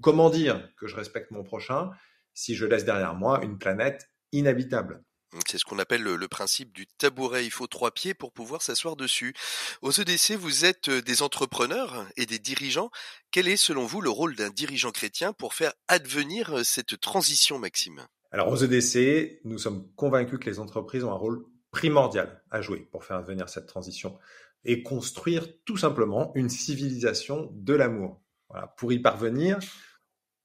Comment 0.00 0.30
dire 0.30 0.74
que 0.78 0.86
je 0.86 0.96
respecte 0.96 1.32
mon 1.32 1.42
prochain 1.42 1.90
si 2.32 2.54
je 2.54 2.64
laisse 2.64 2.86
derrière 2.86 3.14
moi 3.14 3.44
une 3.44 3.58
planète 3.58 4.08
inhabitable? 4.32 5.04
C'est 5.46 5.58
ce 5.58 5.64
qu'on 5.64 5.78
appelle 5.78 6.02
le, 6.02 6.28
principe 6.28 6.72
du 6.72 6.86
tabouret. 6.86 7.44
Il 7.44 7.50
faut 7.50 7.66
trois 7.66 7.90
pieds 7.90 8.14
pour 8.14 8.32
pouvoir 8.32 8.62
s'asseoir 8.62 8.96
dessus. 8.96 9.34
Aux 9.82 9.90
EDC, 9.90 10.32
vous 10.32 10.64
êtes 10.64 10.90
des 10.90 11.22
entrepreneurs 11.22 12.06
et 12.16 12.26
des 12.26 12.38
dirigeants. 12.38 12.90
Quel 13.30 13.48
est, 13.48 13.56
selon 13.56 13.86
vous, 13.86 14.00
le 14.00 14.10
rôle 14.10 14.36
d'un 14.36 14.50
dirigeant 14.50 14.90
chrétien 14.90 15.32
pour 15.32 15.54
faire 15.54 15.72
advenir 15.88 16.64
cette 16.64 17.00
transition, 17.00 17.58
Maxime? 17.58 18.06
Alors, 18.30 18.48
aux 18.48 18.56
EDC, 18.56 19.40
nous 19.44 19.58
sommes 19.58 19.90
convaincus 19.94 20.38
que 20.38 20.50
les 20.50 20.60
entreprises 20.60 21.04
ont 21.04 21.12
un 21.12 21.16
rôle 21.16 21.44
primordial 21.70 22.42
à 22.50 22.60
jouer 22.60 22.88
pour 22.90 23.04
faire 23.04 23.18
advenir 23.18 23.48
cette 23.48 23.66
transition 23.66 24.18
et 24.64 24.82
construire 24.82 25.46
tout 25.64 25.76
simplement 25.76 26.32
une 26.34 26.48
civilisation 26.48 27.50
de 27.52 27.74
l'amour. 27.74 28.20
Voilà. 28.48 28.68
Pour 28.78 28.92
y 28.92 28.98
parvenir, 28.98 29.58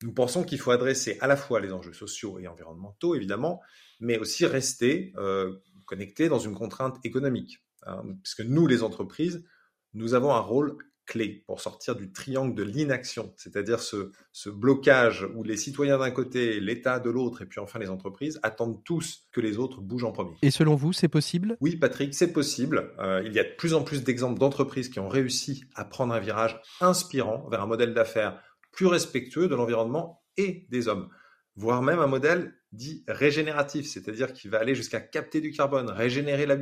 nous 0.03 0.13
pensons 0.13 0.43
qu'il 0.43 0.59
faut 0.59 0.71
adresser 0.71 1.17
à 1.21 1.27
la 1.27 1.37
fois 1.37 1.59
les 1.59 1.71
enjeux 1.71 1.93
sociaux 1.93 2.39
et 2.39 2.47
environnementaux, 2.47 3.15
évidemment, 3.15 3.61
mais 4.03 4.19
aussi 4.19 4.45
rester 4.45 5.13
euh, 5.17 5.53
connecté 5.85 6.29
dans 6.29 6.39
une 6.39 6.53
contrainte 6.53 6.97
économique. 7.03 7.63
Hein, 7.85 8.03
puisque 8.21 8.41
nous, 8.41 8.67
les 8.67 8.83
entreprises, 8.83 9.43
nous 9.93 10.13
avons 10.13 10.33
un 10.33 10.39
rôle 10.39 10.77
clé 11.05 11.43
pour 11.47 11.59
sortir 11.59 11.95
du 11.95 12.13
triangle 12.13 12.55
de 12.55 12.63
l'inaction, 12.63 13.33
c'est-à-dire 13.35 13.81
ce, 13.81 14.11
ce, 14.31 14.49
blocage 14.49 15.27
où 15.35 15.43
les 15.43 15.57
citoyens 15.57 15.97
d'un 15.97 16.11
côté, 16.11 16.61
l'État 16.61 16.99
de 16.99 17.09
l'autre, 17.09 17.41
et 17.41 17.45
puis 17.45 17.59
enfin 17.59 17.77
les 17.77 17.89
entreprises 17.89 18.39
attendent 18.41 18.81
tous 18.85 19.27
que 19.33 19.41
les 19.41 19.57
autres 19.57 19.81
bougent 19.81 20.05
en 20.05 20.13
premier. 20.13 20.37
Et 20.41 20.51
selon 20.51 20.75
vous, 20.75 20.93
c'est 20.93 21.09
possible? 21.09 21.57
Oui, 21.59 21.75
Patrick, 21.75 22.13
c'est 22.13 22.31
possible. 22.31 22.93
Euh, 22.99 23.21
il 23.25 23.33
y 23.33 23.39
a 23.39 23.43
de 23.43 23.53
plus 23.57 23.73
en 23.73 23.83
plus 23.83 24.03
d'exemples 24.03 24.39
d'entreprises 24.39 24.87
qui 24.87 25.01
ont 25.01 25.09
réussi 25.09 25.65
à 25.75 25.83
prendre 25.83 26.13
un 26.13 26.19
virage 26.19 26.61
inspirant 26.79 27.49
vers 27.49 27.61
un 27.61 27.67
modèle 27.67 27.93
d'affaires 27.93 28.41
plus 28.71 28.87
respectueux 28.87 29.49
de 29.49 29.55
l'environnement 29.55 30.23
et 30.37 30.67
des 30.69 30.87
hommes, 30.87 31.09
voire 31.55 31.81
même 31.81 31.99
un 31.99 32.07
modèle 32.07 32.53
dit 32.71 33.03
régénératif, 33.07 33.87
c'est-à-dire 33.87 34.33
qui 34.33 34.47
va 34.47 34.59
aller 34.59 34.75
jusqu'à 34.75 34.99
capter 34.99 35.41
du 35.41 35.51
carbone, 35.51 35.89
régénérer 35.89 36.45
la, 36.45 36.57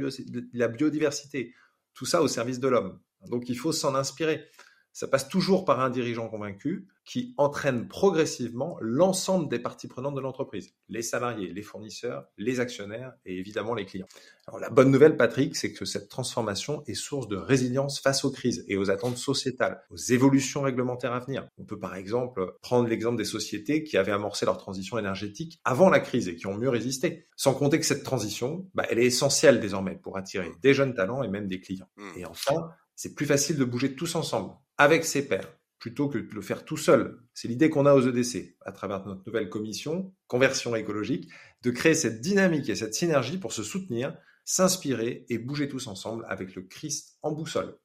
la 0.54 0.68
biodiversité, 0.68 1.54
tout 1.94 2.06
ça 2.06 2.22
au 2.22 2.28
service 2.28 2.60
de 2.60 2.68
l'homme. 2.68 3.00
Donc 3.28 3.50
il 3.50 3.58
faut 3.58 3.72
s'en 3.72 3.96
inspirer. 3.96 4.50
Ça 4.94 5.08
passe 5.08 5.30
toujours 5.30 5.64
par 5.64 5.80
un 5.80 5.90
dirigeant 5.90 6.28
convaincu 6.28 6.88
qui 7.06 7.34
entraîne 7.38 7.88
progressivement 7.88 8.78
l'ensemble 8.82 9.50
des 9.50 9.60
parties 9.60 9.88
prenantes 9.88 10.16
de 10.16 10.22
l'entreprise, 10.22 10.74
les 10.90 11.02
salariés, 11.02 11.52
les 11.52 11.62
fournisseurs, 11.62 12.26
les 12.38 12.60
actionnaires 12.60 13.14
et 13.26 13.38
évidemment 13.38 13.74
les 13.74 13.86
clients. 13.86 14.08
Alors 14.48 14.60
la 14.60 14.70
bonne 14.70 14.92
nouvelle, 14.92 15.18
Patrick, 15.18 15.56
c'est 15.56 15.74
que 15.74 15.86
cette 15.86 16.10
transformation 16.10 16.84
est 16.88 16.94
source 16.94 17.28
de 17.28 17.38
résilience 17.38 18.00
face 18.00 18.24
aux 18.26 18.32
crises 18.32 18.66
et 18.68 18.78
aux 18.78 18.92
attentes 18.92 19.18
sociétales, 19.18 19.82
aux 19.90 19.98
évolutions 19.98 20.62
réglementaires 20.62 21.14
à 21.14 21.20
venir. 21.20 21.48
On 21.58 21.64
peut 21.64 21.80
par 21.80 21.96
exemple 21.96 22.58
prendre 22.62 22.88
l'exemple 22.88 23.18
des 23.18 23.26
sociétés 23.26 23.84
qui 23.84 23.98
avaient 23.98 24.12
amorcé 24.12 24.46
leur 24.46 24.58
transition 24.58 24.98
énergétique 25.00 25.60
avant 25.64 25.90
la 25.90 26.00
crise 26.00 26.28
et 26.28 26.36
qui 26.36 26.48
ont 26.48 26.58
mieux 26.58 26.70
résisté. 26.70 27.28
Sans 27.36 27.54
compter 27.54 27.80
que 27.80 27.86
cette 27.86 28.04
transition, 28.04 28.70
bah, 28.76 28.86
elle 28.90 29.00
est 29.00 29.06
essentielle 29.06 29.60
désormais 29.60 29.96
pour 29.96 30.18
attirer 30.18 30.52
des 30.62 30.74
jeunes 30.74 30.94
talents 30.94 31.24
et 31.24 31.28
même 31.28 31.48
des 31.48 31.60
clients. 31.60 31.90
Mmh. 31.98 32.10
Et 32.18 32.26
enfin, 32.26 32.70
c'est 33.02 33.16
plus 33.16 33.26
facile 33.26 33.58
de 33.58 33.66
bouger 33.66 33.96
tous 33.96 34.14
ensemble, 34.14 34.54
avec 34.78 35.06
ses 35.06 35.28
pairs, 35.28 35.58
plutôt 35.80 36.08
que 36.08 36.20
de 36.20 36.36
le 36.36 36.42
faire 36.42 36.66
tout 36.66 36.78
seul. 36.78 37.20
C'est 37.34 37.48
l'idée 37.48 37.72
qu'on 37.72 37.88
a 37.88 37.96
aux 37.96 38.08
EDC, 38.08 38.58
à 38.64 38.72
travers 38.72 39.04
notre 39.08 39.24
nouvelle 39.26 39.50
commission, 39.50 40.14
conversion 40.28 40.76
écologique, 40.76 41.28
de 41.64 41.72
créer 41.72 41.96
cette 41.96 42.22
dynamique 42.22 42.70
et 42.70 42.76
cette 42.76 42.94
synergie 42.94 43.40
pour 43.40 43.54
se 43.54 43.64
soutenir, 43.64 44.16
s'inspirer 44.46 45.26
et 45.30 45.40
bouger 45.40 45.68
tous 45.68 45.88
ensemble 45.88 46.28
avec 46.30 46.54
le 46.54 46.62
Christ 46.62 47.18
en 47.24 47.32
boussole. 47.32 47.76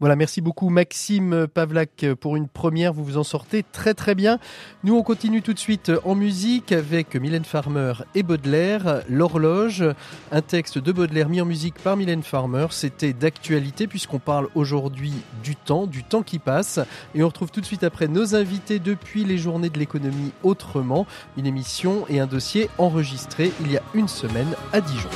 Voilà, 0.00 0.16
merci 0.16 0.40
beaucoup 0.40 0.70
Maxime 0.70 1.46
Pavlak 1.46 2.06
pour 2.18 2.34
une 2.34 2.48
première. 2.48 2.94
Vous 2.94 3.04
vous 3.04 3.18
en 3.18 3.22
sortez 3.22 3.62
très 3.62 3.92
très 3.92 4.14
bien. 4.14 4.38
Nous, 4.82 4.96
on 4.96 5.02
continue 5.02 5.42
tout 5.42 5.52
de 5.52 5.58
suite 5.58 5.92
en 6.06 6.14
musique 6.14 6.72
avec 6.72 7.16
Mylène 7.16 7.44
Farmer 7.44 7.92
et 8.14 8.22
Baudelaire. 8.22 9.02
L'horloge, 9.10 9.84
un 10.32 10.40
texte 10.40 10.78
de 10.78 10.90
Baudelaire 10.90 11.28
mis 11.28 11.42
en 11.42 11.44
musique 11.44 11.74
par 11.74 11.98
Mylène 11.98 12.22
Farmer. 12.22 12.68
C'était 12.70 13.12
d'actualité 13.12 13.86
puisqu'on 13.86 14.20
parle 14.20 14.48
aujourd'hui 14.54 15.12
du 15.44 15.54
temps, 15.54 15.86
du 15.86 16.02
temps 16.02 16.22
qui 16.22 16.38
passe. 16.38 16.80
Et 17.14 17.22
on 17.22 17.26
retrouve 17.26 17.50
tout 17.50 17.60
de 17.60 17.66
suite 17.66 17.84
après 17.84 18.08
nos 18.08 18.34
invités 18.34 18.78
depuis 18.78 19.24
les 19.24 19.36
journées 19.36 19.68
de 19.68 19.78
l'économie 19.78 20.32
autrement. 20.42 21.06
Une 21.36 21.46
émission 21.46 22.06
et 22.08 22.20
un 22.20 22.26
dossier 22.26 22.70
enregistré 22.78 23.52
il 23.60 23.70
y 23.70 23.76
a 23.76 23.82
une 23.92 24.08
semaine 24.08 24.54
à 24.72 24.80
Dijon. 24.80 25.10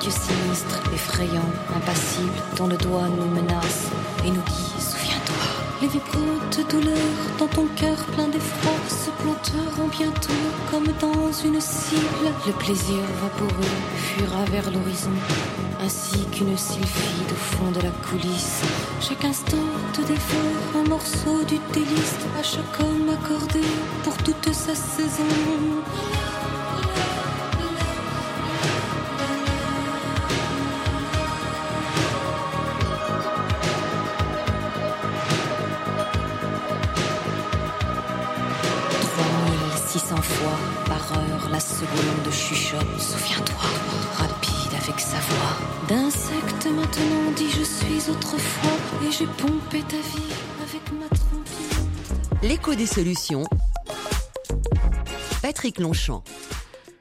Dieu 0.00 0.10
sinistre, 0.10 0.80
effrayant, 0.94 1.50
impassible, 1.74 2.42
dont 2.56 2.66
le 2.66 2.76
doigt 2.76 3.08
nous 3.08 3.26
menace 3.26 3.88
et 4.24 4.30
nous 4.30 4.42
dit 4.42 4.82
Souviens-toi. 4.82 5.60
Les 5.82 5.88
vibrantes 5.88 6.60
douleurs 6.68 6.96
dans 7.38 7.46
ton 7.46 7.66
cœur 7.74 7.96
plein 8.12 8.28
d'effroi 8.28 8.72
se 8.88 9.10
planteront 9.22 9.88
bientôt 9.88 10.32
comme 10.70 10.86
dans 11.00 11.32
une 11.32 11.60
cible. 11.60 12.30
Le 12.46 12.52
plaisir 12.52 13.02
vaporeux 13.22 13.76
fuira 13.96 14.44
vers 14.50 14.70
l'horizon, 14.70 15.10
ainsi 15.82 16.26
qu'une 16.26 16.56
sylphide 16.58 17.32
au 17.32 17.56
fond 17.56 17.70
de 17.70 17.80
la 17.80 17.90
coulisse. 17.90 18.62
Chaque 19.00 19.24
instant 19.24 19.56
te 19.94 20.02
dévore 20.02 20.84
un 20.84 20.88
morceau 20.88 21.42
du 21.48 21.58
délice, 21.72 22.16
à 22.38 22.42
chaque 22.42 22.80
homme 22.80 23.08
accordé 23.08 23.60
pour 24.04 24.16
toute 24.18 24.52
sa 24.52 24.74
saison. 24.74 25.24
Par 40.86 41.12
heure 41.12 41.48
la 41.50 41.60
seconde 41.60 42.32
chuchote. 42.32 43.00
Souviens-toi, 43.00 43.68
rapide 44.18 44.72
avec 44.82 45.00
sa 45.00 45.16
voix. 45.18 45.56
D'insecte 45.88 46.66
maintenant, 46.66 47.32
dit 47.36 47.50
je 47.50 47.64
suis 47.64 48.10
autrefois, 48.10 48.78
et 49.06 49.12
j'ai 49.12 49.26
pompé 49.26 49.82
ta 49.82 49.96
vie 49.96 50.32
avec 50.62 50.92
ma 50.92 51.08
trompette. 51.08 52.42
L'écho 52.42 52.74
des 52.74 52.86
solutions. 52.86 53.44
Patrick 55.42 55.78
Longchamp. 55.78 56.22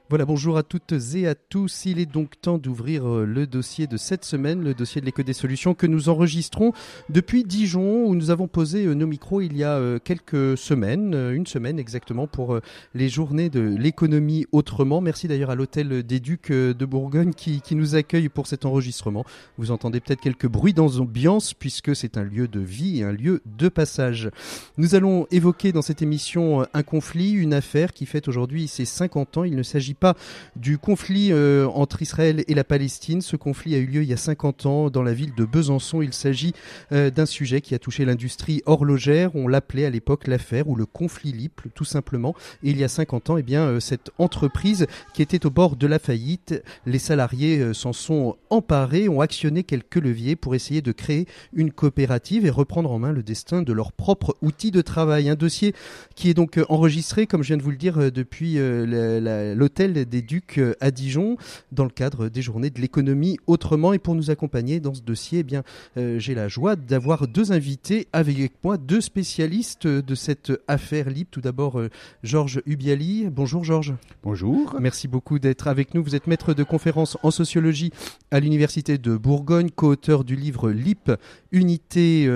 Voilà, 0.10 0.26
bonjour 0.26 0.58
à 0.58 0.64
toutes 0.64 0.96
et 1.14 1.28
à 1.28 1.36
tous. 1.36 1.86
Il 1.86 2.00
est 2.00 2.08
donc 2.08 2.42
temps 2.42 2.58
d'ouvrir 2.58 3.08
euh, 3.08 3.26
le 3.26 3.46
dossier 3.46 3.86
de 3.86 3.96
cette 3.96 4.26
semaine, 4.26 4.64
le 4.64 4.74
dossier 4.74 5.02
de 5.02 5.06
l'éco 5.06 5.22
des 5.22 5.34
solutions 5.34 5.76
que 5.76 5.86
nous 5.86 6.10
enregistrons 6.10 6.74
depuis 7.12 7.44
Dijon, 7.44 8.06
où 8.06 8.16
nous 8.16 8.32
avons 8.32 8.48
posé 8.48 8.88
euh, 8.88 8.96
nos 8.96 9.06
micros 9.06 9.42
il 9.42 9.56
y 9.56 9.64
a 9.64 9.74
euh, 9.74 10.00
quelques 10.04 10.58
semaines, 10.58 11.14
une 11.14 11.46
semaine 11.46 11.78
exactement, 11.78 12.26
pour 12.26 12.60
les 12.96 13.08
journées 13.08 13.52
de 13.52 13.60
l'économie 13.60 14.48
autrement. 14.52 15.00
Merci 15.00 15.28
d'ailleurs 15.28 15.52
à 15.52 15.56
l'hôtel 15.56 16.02
des 16.02 16.20
Ducs 16.20 16.52
de 16.52 16.86
Bourgogne 16.86 17.34
qui, 17.36 17.62
nous 17.76 17.94
accueille 17.94 18.30
pour 18.30 18.48
cet 18.48 18.66
enregistrement. 18.66 19.26
Vous 19.60 19.70
entendez 19.70 20.00
peut-être 20.00 20.22
quelques 20.22 20.48
bruits 20.48 20.74
d'ambiance 20.74 21.54
puisque 21.54 21.96
c'est 21.96 22.18
un 22.18 22.24
lieu 22.24 22.48
de 22.48 22.60
vie 22.60 23.02
et 23.02 23.04
un 23.04 23.12
lieu 23.12 23.44
de 23.46 23.70
passage. 23.70 24.32
Nous 24.80 24.96
allons 24.96 25.28
évoquer 25.30 25.72
dans 25.72 25.84
cette 25.84 26.02
émission 26.02 26.66
un 26.74 26.82
conflit, 26.82 27.34
une 27.34 27.54
affaire 27.54 27.94
qui 27.94 28.08
fête 28.08 28.28
aujourd'hui 28.28 28.68
ses 28.68 28.86
50 28.86 29.38
ans. 29.38 29.44
Il 29.44 29.56
ne 29.56 29.62
s'agit 29.62 29.94
pas 30.00 30.16
du 30.56 30.78
conflit 30.78 31.32
euh, 31.32 31.68
entre 31.68 32.02
Israël 32.02 32.44
et 32.48 32.54
la 32.54 32.64
Palestine. 32.64 33.22
Ce 33.22 33.36
conflit 33.36 33.76
a 33.76 33.78
eu 33.78 33.86
lieu 33.86 34.04
il 34.04 34.10
y 34.10 34.14
a 34.14 34.18
50 34.18 34.66
ans 34.66 34.90
dans 34.90 35.04
la 35.04 35.14
ville 35.14 35.36
de 35.36 35.46
Besançon. 35.46 36.02
Il 36.02 36.14
s'agit 36.14 36.54
euh, 36.92 37.12
d'un 37.12 37.26
sujet 37.26 37.62
qui 37.62 37.76
a 37.76 37.80
touché 37.80 38.06
l'industrie 38.06 38.62
horlogère. 38.66 39.36
On 39.36 39.48
l'appelait 39.48 39.86
à 39.86 39.90
l'époque 39.90 40.28
l'affaire 40.28 40.68
ou 40.68 40.76
le 40.76 40.86
conflit 40.86 41.32
LIP, 41.32 41.62
tout 41.76 41.86
simplement. 41.86 42.34
Et 42.64 42.72
il 42.72 42.78
y 42.78 42.84
a 42.84 42.88
50 42.88 43.30
ans, 43.30 43.38
eh 43.38 43.44
bien, 43.44 43.64
euh, 43.64 43.80
cette 43.80 44.12
entreprise 44.18 44.88
qui 45.14 45.22
était 45.22 45.46
au 45.46 45.50
bord 45.50 45.76
de 45.76 45.88
la 45.88 46.00
faillite, 46.00 46.64
les 46.86 47.00
salariés 47.00 47.74
s'en 47.74 47.94
sont 47.94 48.38
emparés, 48.50 49.10
ont 49.10 49.22
actionné 49.22 49.64
quelques 49.64 49.96
leviers 49.96 50.36
pour 50.36 50.56
essayer 50.56 50.82
de 50.82 50.92
créer 50.92 51.28
une 51.54 51.72
coopérative 51.72 52.46
et 52.46 52.50
reprendre 52.50 52.92
en 52.92 53.00
main 53.00 53.12
le 53.12 53.24
destin 53.24 53.62
de 53.62 53.74
leur 53.74 53.92
propre 53.92 54.36
outil 54.42 54.72
de 54.72 54.82
travail. 54.82 55.30
Un 55.30 55.36
dossier 55.36 55.74
qui 56.16 56.30
est 56.30 56.34
donc 56.34 56.60
enregistré, 56.70 57.28
comme 57.28 57.44
je 57.44 57.50
viens 57.50 57.58
de 57.58 57.64
vous 57.64 57.72
le 57.72 57.78
dire, 57.78 58.12
depuis 58.12 58.58
l'hôtel 58.58 59.89
des 59.94 60.22
Ducs 60.22 60.58
euh, 60.58 60.76
à 60.80 60.92
Dijon 60.92 61.38
dans 61.72 61.84
le 61.84 61.90
cadre 61.90 62.30
des 62.30 62.42
journées 62.42 62.70
de 62.70 62.80
l'économie 62.80 63.38
autrement. 63.48 63.94
Et 63.94 64.00
pour 64.00 64.16
nous 64.16 64.30
accompagner 64.30 64.80
dans 64.80 64.94
ce 64.94 65.02
dossier, 65.02 65.40
eh 65.40 65.44
bien, 65.44 65.64
euh, 65.98 66.20
j'ai 66.20 66.36
la 66.36 66.48
joie 66.48 66.76
d'avoir 66.76 67.28
deux 67.28 67.52
invités 67.52 68.08
avec 68.14 68.54
moi, 68.64 68.78
deux 68.78 69.02
spécialistes 69.02 69.88
de 69.88 70.16
cette 70.16 70.52
affaire 70.68 71.10
libre. 71.10 71.30
Tout 71.32 71.42
d'abord, 71.42 71.80
euh, 71.80 71.90
Georges 72.24 72.62
Ubiali. 72.66 73.28
Bonjour 73.30 73.64
Georges. 73.64 73.94
Bonjour. 74.24 74.76
Merci 74.80 75.08
beaucoup 75.08 75.40
d'être 75.40 75.68
avec 75.68 75.94
nous. 75.94 76.04
Vous 76.04 76.16
êtes 76.16 76.28
maître 76.28 76.54
de 76.54 76.64
conférence 76.64 77.18
en 77.24 77.32
sociologie 77.32 77.92
à 78.32 78.40
l'Université 78.40 78.98
de 78.98 79.18
Bourgogne, 79.18 79.70
co-auteur 79.70 80.24
du 80.24 80.36
livre 80.36 80.72
LIP, 80.72 81.12
Unité, 81.52 82.30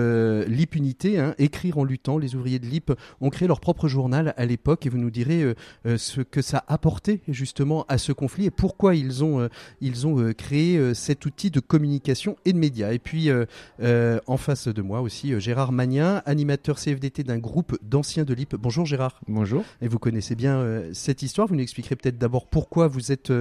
LIP 0.48 0.76
Unité, 0.76 1.20
hein, 1.20 1.36
Écrire 1.38 1.78
en 1.78 1.84
luttant. 1.84 2.18
Les 2.18 2.36
ouvriers 2.36 2.60
de 2.60 2.66
LIP 2.66 2.92
ont 3.22 3.30
créé 3.30 3.48
leur 3.48 3.60
propre 3.60 3.88
journal 3.88 4.34
à 4.38 4.46
l'époque 4.46 4.86
et 4.86 4.90
vous 4.90 4.98
nous 4.98 5.12
direz 5.12 5.54
ce 5.86 6.22
que 6.22 6.42
ça 6.42 6.64
a 6.68 6.74
apporté 6.74 7.22
justement 7.44 7.86
à 7.90 7.98
ce 7.98 8.14
conflit 8.14 8.46
et 8.46 8.52
pourquoi 8.52 8.96
ils 8.96 9.22
ont, 9.22 9.42
euh, 9.42 9.50
ils 9.82 10.08
ont 10.08 10.18
euh, 10.18 10.32
créé 10.32 10.78
euh, 10.78 10.94
cet 10.94 11.26
outil 11.26 11.52
de 11.52 11.60
communication 11.60 12.38
et 12.46 12.54
de 12.54 12.58
médias. 12.58 12.94
Et 12.94 13.00
puis 13.00 13.30
en 14.28 14.38
face 14.38 14.68
de 14.68 14.82
moi 14.82 15.02
aussi 15.02 15.40
Gérard 15.40 15.72
Magnin, 15.72 16.22
animateur 16.26 16.78
CFDT 16.80 17.24
d'un 17.24 17.38
groupe 17.38 17.78
d'anciens 17.82 18.24
de 18.24 18.34
l'IP. 18.34 18.56
Bonjour 18.56 18.86
Gérard. 18.86 19.20
Bonjour. 19.28 19.64
Et 19.82 19.88
vous 19.88 20.00
connaissez 20.00 20.36
bien 20.36 20.84
cette 20.94 21.22
histoire. 21.22 21.48
Vous 21.48 21.56
nous 21.56 21.62
expliquerez 21.62 21.96
peut-être 21.96 22.18
d'abord 22.18 22.48
pourquoi 22.48 22.88
vous 22.88 23.12
êtes, 23.12 23.32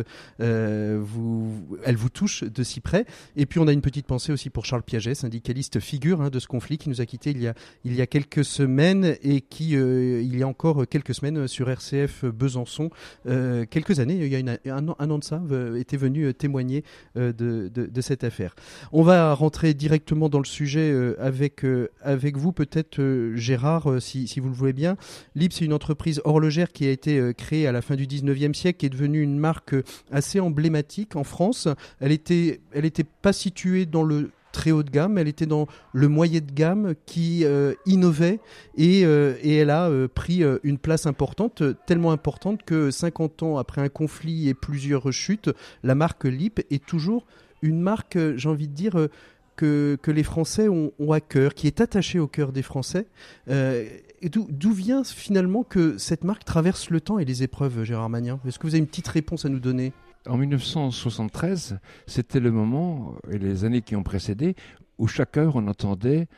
vous, 0.40 1.78
elle 1.84 1.96
vous 1.96 2.08
touche 2.08 2.44
de 2.44 2.62
si 2.62 2.80
près. 2.80 3.06
Et 3.36 3.46
puis 3.46 3.60
on 3.60 3.68
a 3.68 3.72
une 3.72 3.82
petite 3.82 4.06
pensée 4.06 4.32
aussi 4.32 4.50
pour 4.50 4.64
Charles 4.64 4.82
Piaget, 4.82 5.14
syndicaliste 5.14 5.80
figure 5.80 6.20
hein, 6.20 6.30
de 6.30 6.38
ce 6.38 6.46
conflit 6.46 6.78
qui 6.78 6.88
nous 6.88 7.00
a 7.00 7.06
quitté 7.06 7.30
il 7.30 7.40
y 7.40 7.48
a, 7.48 7.54
il 7.84 7.94
y 7.94 8.00
a 8.00 8.06
quelques 8.06 8.44
semaines 8.44 9.16
et 9.22 9.40
qui, 9.40 9.70
il 9.72 10.36
y 10.36 10.42
a 10.42 10.48
encore 10.48 10.86
quelques 10.88 11.14
semaines 11.14 11.46
sur 11.46 11.70
RCF 11.70 12.24
Besançon, 12.24 12.90
quelques 13.24 13.91
années, 14.00 14.14
il 14.14 14.26
y 14.26 14.36
a 14.36 14.76
un, 14.76 14.88
an, 14.88 15.18
de 15.18 15.24
ça, 15.24 15.42
euh, 15.50 15.76
était 15.76 15.96
venu 15.96 16.24
euh, 16.24 16.32
témoigner 16.32 16.84
euh, 17.16 17.32
de, 17.32 18.00
cette 18.00 18.24
affaire. 18.24 18.54
On 18.92 19.02
va 19.02 19.34
rentrer 19.34 19.74
directement 19.74 20.28
dans 20.28 20.38
le 20.38 20.44
sujet 20.44 20.92
avec, 21.18 21.64
avec 22.02 22.36
vous, 22.36 22.52
peut-être 22.52 23.00
Gérard, 23.34 24.00
si, 24.00 24.28
vous 24.40 24.48
le 24.48 24.54
voulez 24.54 24.72
bien. 24.72 24.96
Lip, 25.36 25.52
c'est 25.52 25.64
une 25.64 25.72
entreprise 25.72 26.20
horlogère 26.24 26.72
qui 26.72 26.86
a 26.86 26.90
été 26.90 27.32
créée 27.36 27.68
à 27.68 27.72
la 27.72 27.80
fin 27.80 27.94
du 27.94 28.06
19e 28.06 28.54
siècle, 28.54 28.78
qui 28.78 28.86
est 28.86 28.90
devenue 28.90 29.22
une 29.22 29.38
marque 29.38 29.76
assez 30.10 30.40
emblématique 30.40 31.14
en 31.14 31.22
France. 31.22 31.68
Elle 32.00 32.10
n'était 32.10 32.60
elle 32.72 32.84
était 32.84 33.04
pas 33.04 33.32
située 33.32 33.86
dans 33.86 34.02
le 34.02 34.30
très 34.52 34.70
haut 34.70 34.82
de 34.82 34.90
gamme, 34.90 35.18
elle 35.18 35.28
était 35.28 35.46
dans 35.46 35.66
le 35.92 36.08
moyen 36.08 36.40
de 36.40 36.52
gamme 36.52 36.94
qui 37.06 37.44
euh, 37.44 37.74
innovait 37.86 38.38
et, 38.76 39.04
euh, 39.04 39.34
et, 39.42 39.56
elle 39.56 39.70
a 39.70 39.88
euh, 39.88 40.08
pris 40.08 40.42
une 40.62 40.78
place 40.78 41.06
importante, 41.06 41.62
tellement 41.86 42.12
importante 42.12 42.62
que 42.62 42.90
50 42.90 43.42
ans 43.42 43.58
après 43.58 43.80
un 43.80 43.88
conflit 43.88 44.48
et 44.48 44.54
plusieurs 44.54 45.02
rechutes, 45.02 45.50
la 45.82 45.94
marque 45.94 46.24
Lip 46.24 46.60
est 46.70 46.84
toujours 46.84 47.26
une 47.62 47.80
marque, 47.80 48.18
j'ai 48.36 48.48
envie 48.48 48.68
de 48.68 48.74
dire, 48.74 49.08
que, 49.56 49.96
que, 50.02 50.10
les 50.10 50.22
Français 50.22 50.68
ont, 50.68 50.92
à 51.12 51.20
cœur, 51.20 51.54
qui 51.54 51.66
est 51.66 51.80
attachée 51.80 52.18
au 52.18 52.26
cœur 52.26 52.52
des 52.52 52.62
Français. 52.62 53.06
D'où 53.46 54.72
vient 54.72 55.04
finalement 55.04 55.62
que 55.62 55.96
cette 55.98 56.24
marque 56.24 56.44
traverse 56.44 56.90
le 56.90 57.00
temps 57.00 57.18
et 57.18 57.24
les 57.24 57.42
épreuves, 57.42 57.84
Gérard 57.84 58.08
Magnin? 58.08 58.40
Est-ce 58.46 58.58
que 58.58 58.66
vous 58.66 58.74
avez 58.74 58.80
une 58.80 58.86
petite 58.86 59.08
réponse 59.08 59.44
à 59.44 59.48
nous 59.48 59.60
donner? 59.60 59.92
En 60.26 60.36
1973, 60.36 61.78
c'était 62.06 62.40
le 62.40 62.50
moment, 62.50 63.14
et 63.30 63.38
les 63.38 63.64
années 63.64 63.82
qui 63.82 63.96
ont 63.96 64.02
précédé, 64.02 64.54
où 64.98 65.06
chaque 65.06 65.36
heure 65.36 65.56
on 65.56 65.66
entendait 65.66 66.28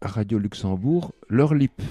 à 0.00 0.08
Radio 0.08 0.38
Luxembourg 0.38 1.12
leur 1.28 1.54
lip. 1.54 1.82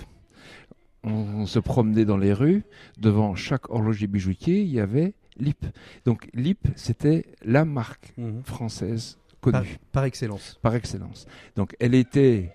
On, 1.03 1.45
se 1.45 1.59
promenait 1.59 2.05
dans 2.05 2.17
les 2.17 2.33
rues, 2.33 2.63
devant 2.97 3.35
chaque 3.35 3.69
horloger 3.69 4.07
bijoutier, 4.07 4.61
il 4.61 4.69
y 4.69 4.79
avait 4.79 5.13
lip. 5.37 5.65
Donc 6.05 6.27
lip, 6.33 6.67
c'était 6.75 7.25
la 7.43 7.63
marque 7.63 8.13
mhm. 8.17 8.43
française 8.43 9.17
connue. 9.39 9.77
Par, 9.91 10.03
excellence. 10.03 10.59
Par 10.61 10.75
excellence. 10.75 11.25
Donc 11.55 11.75
elle 11.79 11.95
était, 11.95 12.53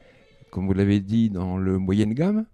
comme 0.50 0.66
vous 0.66 0.74
l'avez 0.74 1.00
dit, 1.00 1.30
dans 1.30 1.56
le 1.56 1.78
moyenne 1.78 2.12
gamme. 2.12 2.44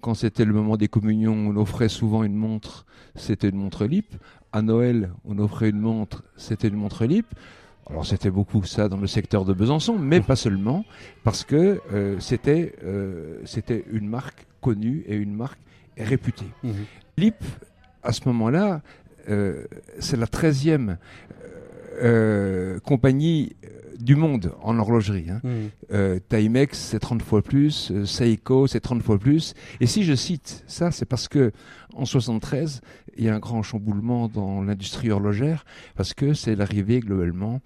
Quand 0.00 0.14
c'était 0.14 0.44
le 0.44 0.52
moment 0.52 0.76
des 0.76 0.86
communions, 0.86 1.34
on 1.34 1.56
offrait 1.56 1.88
souvent 1.88 2.22
une 2.22 2.36
montre, 2.36 2.86
c'était 3.16 3.48
une 3.48 3.56
montre 3.56 3.84
lip 3.86 4.14
à 4.52 4.62
Noël, 4.62 5.12
on 5.24 5.38
offrait 5.38 5.70
une 5.70 5.80
montre, 5.80 6.24
c'était 6.36 6.68
une 6.68 6.76
montre 6.76 7.04
LIP. 7.04 7.26
Alors 7.90 8.06
c'était 8.06 8.30
beaucoup 8.30 8.64
ça 8.64 8.88
dans 8.88 8.98
le 8.98 9.06
secteur 9.06 9.44
de 9.44 9.54
Besançon, 9.54 9.98
mais 9.98 10.20
pas 10.20 10.36
seulement, 10.36 10.84
parce 11.24 11.44
que 11.44 11.80
euh, 11.92 12.16
c'était 12.20 12.74
euh, 12.84 13.40
c'était 13.44 13.84
une 13.90 14.06
marque 14.06 14.46
connue 14.60 15.04
et 15.06 15.16
une 15.16 15.34
marque 15.34 15.58
réputée. 15.96 16.50
Mmh. 16.62 16.70
LIP, 17.16 17.42
à 18.02 18.12
ce 18.12 18.20
moment-là, 18.26 18.82
euh, 19.28 19.64
c'est 19.98 20.16
la 20.16 20.26
13e 20.26 20.96
compagnie 22.84 23.56
du 23.98 24.14
monde 24.14 24.52
en 24.62 24.78
horlogerie. 24.78 25.26
Hein. 25.30 25.40
Mmh. 25.42 26.20
Timex, 26.28 26.78
c'est 26.78 27.00
30 27.00 27.22
fois 27.22 27.42
plus, 27.42 27.92
Seiko, 28.04 28.68
c'est 28.68 28.78
30 28.78 29.02
fois 29.02 29.18
plus. 29.18 29.54
Et 29.80 29.86
si 29.86 30.04
je 30.04 30.14
cite 30.14 30.62
ça, 30.68 30.92
c'est 30.92 31.06
parce 31.06 31.26
que 31.26 31.50
en 31.98 32.04
73, 32.04 32.80
il 33.16 33.24
y 33.24 33.28
a 33.28 33.34
un 33.34 33.40
grand 33.40 33.62
chamboulement 33.62 34.28
dans 34.28 34.62
l'industrie 34.62 35.10
horlogère 35.10 35.64
parce 35.96 36.14
que 36.14 36.32
c'est 36.32 36.54
l'arrivée 36.54 37.00
globalement 37.00 37.60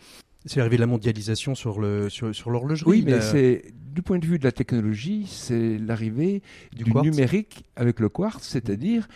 c'est 0.46 0.56
l'arrivée 0.56 0.76
de 0.76 0.82
la 0.82 0.86
mondialisation 0.86 1.54
sur 1.54 1.80
le 1.80 2.08
sur, 2.10 2.34
sur 2.34 2.50
l'horlogerie. 2.50 2.90
Oui, 2.90 3.02
mais 3.04 3.20
c'est 3.20 3.64
du 3.92 4.02
point 4.02 4.18
de 4.18 4.26
vue 4.26 4.38
de 4.38 4.44
la 4.44 4.52
technologie, 4.52 5.26
c'est 5.28 5.78
l'arrivée 5.78 6.42
du, 6.74 6.84
numérique 6.84 7.64
avec 7.76 8.00
le 8.00 8.08
quartz, 8.08 8.42
c'est-à-dire 8.42 9.06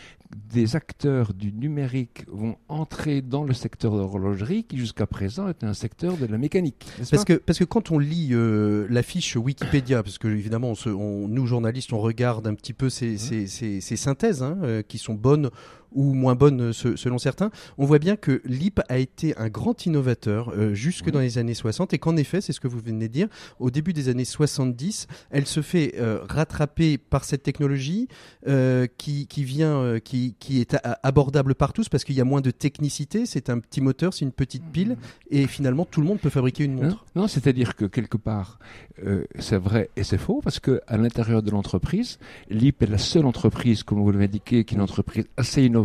des 0.52 0.76
acteurs 0.76 1.32
du 1.32 1.52
numérique 1.52 2.24
vont 2.28 2.56
entrer 2.68 3.22
dans 3.22 3.44
le 3.44 3.54
secteur 3.54 3.92
de 3.92 3.98
l'horlogerie 3.98 4.64
qui 4.64 4.76
jusqu'à 4.76 5.06
présent 5.06 5.48
était 5.48 5.66
un 5.66 5.74
secteur 5.74 6.16
de 6.16 6.26
la 6.26 6.36
mécanique. 6.36 6.84
Parce 7.10 7.24
que, 7.24 7.34
parce 7.34 7.58
que 7.58 7.64
quand 7.64 7.90
on 7.90 7.98
lit 7.98 8.30
euh, 8.32 8.86
la 8.90 9.02
fiche 9.02 9.36
Wikipédia, 9.36 10.02
parce 10.02 10.18
que 10.18 10.28
évidemment 10.28 10.74
on 10.86 11.28
nous 11.28 11.46
journalistes 11.46 11.92
on 11.92 12.00
regarde 12.00 12.46
un 12.46 12.54
petit 12.54 12.72
peu 12.72 12.90
ces, 12.90 13.18
ces, 13.18 13.46
ces, 13.46 13.96
synthèses 13.96 14.42
hein, 14.42 14.58
euh, 14.62 14.82
qui 14.82 14.98
sont 14.98 15.14
bonnes 15.14 15.50
ou 15.92 16.14
moins 16.14 16.34
bonne 16.34 16.72
selon 16.72 17.18
certains, 17.18 17.50
on 17.78 17.84
voit 17.84 17.98
bien 17.98 18.16
que 18.16 18.42
LIP 18.44 18.80
a 18.88 18.98
été 18.98 19.36
un 19.36 19.48
grand 19.48 19.86
innovateur 19.86 20.52
jusque 20.74 21.10
dans 21.10 21.20
les 21.20 21.38
années 21.38 21.54
60 21.54 21.92
et 21.94 21.98
qu'en 21.98 22.16
effet, 22.16 22.40
c'est 22.40 22.52
ce 22.52 22.60
que 22.60 22.68
vous 22.68 22.80
venez 22.80 23.08
de 23.08 23.12
dire, 23.12 23.28
au 23.58 23.70
début 23.70 23.92
des 23.92 24.08
années 24.08 24.24
70, 24.24 25.06
elle 25.30 25.46
se 25.46 25.62
fait 25.62 25.94
rattraper 26.28 26.98
par 26.98 27.24
cette 27.24 27.42
technologie 27.42 28.08
qui, 28.98 29.26
qui, 29.26 29.44
vient, 29.44 29.98
qui, 30.00 30.34
qui 30.38 30.60
est 30.60 30.76
abordable 31.02 31.54
par 31.54 31.72
tous 31.72 31.88
parce 31.88 32.04
qu'il 32.04 32.14
y 32.14 32.20
a 32.20 32.24
moins 32.24 32.40
de 32.40 32.50
technicité, 32.50 33.26
c'est 33.26 33.50
un 33.50 33.58
petit 33.58 33.80
moteur, 33.80 34.12
c'est 34.14 34.24
une 34.24 34.32
petite 34.32 34.64
pile 34.72 34.96
et 35.30 35.46
finalement 35.46 35.84
tout 35.84 36.00
le 36.00 36.06
monde 36.06 36.18
peut 36.18 36.30
fabriquer 36.30 36.64
une 36.64 36.74
montre. 36.74 37.04
Non, 37.14 37.28
c'est-à-dire 37.28 37.76
que 37.76 37.84
quelque 37.84 38.16
part, 38.16 38.58
c'est 39.38 39.58
vrai 39.58 39.90
et 39.96 40.04
c'est 40.04 40.18
faux 40.18 40.40
parce 40.42 40.60
que 40.60 40.80
à 40.86 40.96
l'intérieur 40.96 41.42
de 41.42 41.50
l'entreprise, 41.50 42.18
LIP 42.50 42.82
est 42.82 42.86
la 42.86 42.98
seule 42.98 43.26
entreprise, 43.26 43.82
comme 43.82 44.00
vous 44.00 44.10
l'avez 44.10 44.24
indiqué, 44.24 44.64
qui 44.64 44.74
est 44.74 44.76
une 44.76 44.82
entreprise 44.82 45.26
assez 45.36 45.62
innovante. 45.64 45.75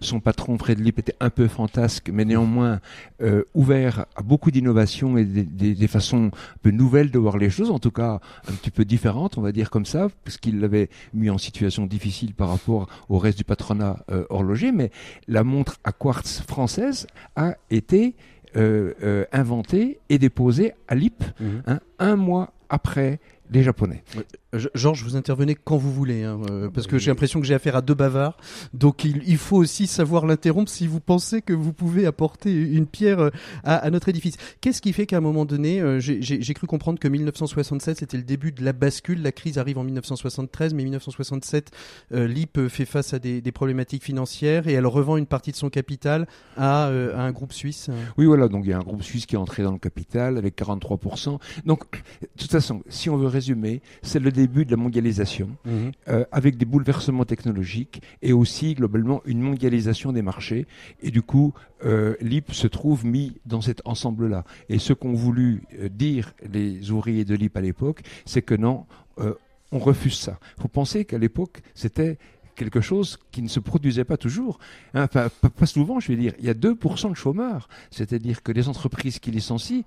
Son 0.00 0.20
patron, 0.20 0.58
Fred 0.58 0.78
Lip, 0.80 0.98
était 0.98 1.14
un 1.20 1.30
peu 1.30 1.48
fantasque, 1.48 2.10
mais 2.12 2.24
néanmoins 2.24 2.80
euh, 3.22 3.44
ouvert 3.54 4.06
à 4.16 4.22
beaucoup 4.22 4.50
d'innovations 4.50 5.16
et 5.16 5.24
des, 5.24 5.88
façons 5.88 6.26
un 6.26 6.58
peu 6.62 6.70
nouvelles 6.70 7.10
de 7.10 7.18
voir 7.18 7.38
les 7.38 7.50
choses, 7.50 7.70
en 7.70 7.78
tout 7.78 7.90
cas 7.90 8.20
un 8.48 8.52
petit 8.52 8.70
peu 8.70 8.84
différentes, 8.84 9.38
on 9.38 9.42
va 9.42 9.52
dire 9.52 9.70
comme 9.70 9.86
ça, 9.86 10.08
parce 10.24 10.36
qu'il 10.36 10.60
l'avait 10.60 10.88
mis 11.14 11.30
en 11.30 11.38
situation 11.38 11.86
difficile 11.86 12.34
par 12.34 12.48
rapport 12.48 12.88
au 13.08 13.18
reste 13.18 13.38
du 13.38 13.44
patronat 13.44 14.04
euh, 14.10 14.24
horloger. 14.30 14.72
Mais 14.72 14.90
la 15.28 15.44
montre 15.44 15.76
à 15.84 15.92
quartz 15.92 16.42
française 16.46 17.06
a 17.36 17.54
été 17.70 18.14
euh, 18.56 19.24
inventée 19.32 20.00
et 20.08 20.18
déposée 20.18 20.72
à 20.88 20.94
Lip 20.94 21.22
mmh. 21.22 21.46
hein, 21.66 21.80
un 21.98 22.16
mois 22.16 22.52
après 22.68 23.20
les 23.50 23.62
Japonais. 23.62 24.02
Georges, 24.52 25.04
vous 25.04 25.16
intervenez 25.16 25.54
quand 25.54 25.76
vous 25.76 25.92
voulez, 25.92 26.24
hein, 26.24 26.40
euh, 26.50 26.70
parce 26.70 26.88
que 26.88 26.98
j'ai 26.98 27.10
l'impression 27.10 27.40
que 27.40 27.46
j'ai 27.46 27.54
affaire 27.54 27.76
à 27.76 27.82
deux 27.82 27.94
bavards. 27.94 28.36
Donc 28.74 29.04
il, 29.04 29.38
faut 29.38 29.56
aussi 29.56 29.86
savoir 29.86 30.26
l'interrompre 30.26 30.70
si 30.70 30.88
vous 30.88 30.98
pensez 30.98 31.40
que 31.40 31.52
vous 31.52 31.72
pouvez 31.72 32.04
apporter 32.04 32.52
une 32.52 32.86
pierre 32.86 33.20
euh, 33.20 33.30
à, 33.62 33.88
notre 33.90 34.08
édifice. 34.08 34.36
Qu'est-ce 34.60 34.82
qui 34.82 34.92
fait 34.92 35.06
qu'à 35.06 35.18
un 35.18 35.20
moment 35.20 35.44
donné, 35.44 35.80
euh, 35.80 36.00
j'ai 36.00 36.54
cru 36.54 36.66
comprendre 36.66 36.98
que 36.98 37.06
1967 37.06 37.98
c'était 37.98 38.16
le 38.16 38.24
début 38.24 38.50
de 38.50 38.64
la 38.64 38.72
bascule. 38.72 39.22
La 39.22 39.30
crise 39.30 39.56
arrive 39.56 39.78
en 39.78 39.84
1973, 39.84 40.74
mais 40.74 40.82
1967, 40.82 41.70
LIP 42.10 42.68
fait 42.68 42.86
face 42.86 43.14
à 43.14 43.18
des, 43.18 43.40
problématiques 43.52 44.04
financières 44.04 44.68
et 44.68 44.72
elle 44.72 44.86
revend 44.86 45.16
une 45.16 45.26
partie 45.26 45.50
de 45.50 45.56
son 45.56 45.70
capital 45.70 46.26
à, 46.56 46.86
un 46.86 47.30
groupe 47.32 47.52
suisse. 47.52 47.90
Oui, 48.16 48.26
voilà. 48.26 48.48
Donc 48.48 48.64
il 48.64 48.70
y 48.70 48.72
a 48.72 48.78
un 48.78 48.82
groupe 48.82 49.02
suisse 49.02 49.26
qui 49.26 49.34
est 49.34 49.38
entré 49.38 49.62
dans 49.62 49.72
le 49.72 49.78
capital 49.78 50.38
avec 50.38 50.56
43%. 50.56 51.38
Donc 51.66 51.84
de 52.22 52.28
toute 52.38 52.50
façon, 52.50 52.82
si 52.88 53.10
on 53.10 53.16
veut 53.16 53.26
résumer, 53.26 53.82
c'est 54.02 54.18
le 54.18 54.30
début 54.40 54.64
de 54.64 54.70
la 54.70 54.76
mondialisation, 54.78 55.50
mhm. 55.66 55.92
euh, 56.08 56.24
avec 56.32 56.56
des 56.56 56.64
bouleversements 56.64 57.26
technologiques 57.26 58.02
et 58.22 58.32
aussi 58.32 58.74
globalement 58.74 59.20
une 59.26 59.40
mondialisation 59.40 60.12
des 60.12 60.22
marchés. 60.22 60.66
Et 61.02 61.10
du 61.10 61.22
coup, 61.22 61.52
euh, 61.84 62.14
l'IP 62.20 62.52
se 62.52 62.66
trouve 62.66 63.04
mis 63.04 63.40
dans 63.44 63.60
cet 63.60 63.82
ensemble-là. 63.84 64.44
Et 64.70 64.78
ce 64.78 64.92
qu'ont 64.94 65.12
voulu 65.12 65.62
euh, 65.78 65.88
dire 65.88 66.32
les 66.50 66.90
ouvriers 66.90 67.26
de 67.26 67.34
l'IP 67.34 67.54
à 67.56 67.60
l'époque, 67.60 68.00
c'est 68.24 68.42
que 68.42 68.54
non, 68.54 68.86
on 69.72 69.78
refuse 69.78 70.18
ça. 70.18 70.38
Il 70.56 70.62
faut 70.62 70.68
penser 70.68 71.04
qu'à 71.04 71.18
l'époque, 71.18 71.60
c'était 71.74 72.16
quelque 72.56 72.80
chose 72.80 73.18
qui 73.30 73.42
ne 73.42 73.48
se 73.48 73.60
produisait 73.60 74.04
pas 74.04 74.16
toujours. 74.16 74.58
Hein, 74.94 75.06
pas, 75.08 75.30
souvent, 75.66 76.00
je 76.00 76.08
vais 76.08 76.16
dire. 76.16 76.32
Il 76.38 76.46
y 76.46 76.50
a 76.50 76.54
2% 76.54 77.10
de 77.10 77.14
chômeurs. 77.14 77.68
C'est-à-dire 77.90 78.42
que 78.42 78.52
les 78.52 78.68
entreprises 78.68 79.18
qui 79.18 79.30
licencient 79.30 79.82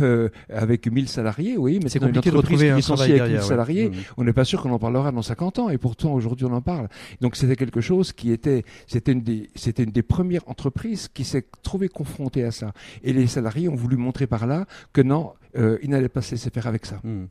euh, 0.00 0.28
avec 0.48 0.90
1000 0.90 1.08
salariés, 1.08 1.56
oui, 1.56 1.80
mais 1.82 1.88
c'est 1.88 1.98
compliqué 1.98 2.30
de 2.30 2.36
retrouver 2.36 2.70
un 2.70 2.80
travail 2.80 3.20
avec 3.20 3.32
1000 3.32 3.42
salariés. 3.42 3.88
Mmh. 3.90 3.94
On 4.16 4.24
n'est 4.24 4.32
pas 4.32 4.44
sûr 4.44 4.62
qu'on 4.62 4.72
en 4.72 4.78
parlera 4.78 5.12
dans 5.12 5.22
50 5.22 5.58
ans, 5.58 5.68
et 5.68 5.78
pourtant 5.78 6.14
aujourd'hui 6.14 6.46
on 6.46 6.52
en 6.52 6.62
parle. 6.62 6.88
Donc 7.20 7.36
c'était 7.36 7.56
quelque 7.56 7.80
chose 7.80 8.12
qui 8.12 8.32
était, 8.32 8.64
c'était 8.86 9.12
une 9.12 9.22
des, 9.22 9.50
c'était 9.54 9.84
une 9.84 9.90
des 9.90 10.02
premières 10.02 10.48
entreprises 10.48 11.08
qui 11.08 11.24
s'est 11.24 11.46
trouvée 11.62 11.88
confrontée 11.88 12.44
à 12.44 12.50
ça. 12.50 12.72
Et 13.02 13.12
les 13.12 13.26
salariés 13.26 13.68
ont 13.68 13.74
voulu 13.74 13.96
montrer 13.96 14.26
par 14.26 14.46
là 14.46 14.66
que 14.92 15.00
non, 15.00 15.32
euh, 15.56 15.78
il 15.82 15.90
n'allait 15.90 16.08
pas 16.08 16.22
se 16.22 16.30
laisser 16.30 16.48
faire 16.48 16.66
avec 16.66 16.86
ça. 16.86 17.00
Mmh. 17.04 17.24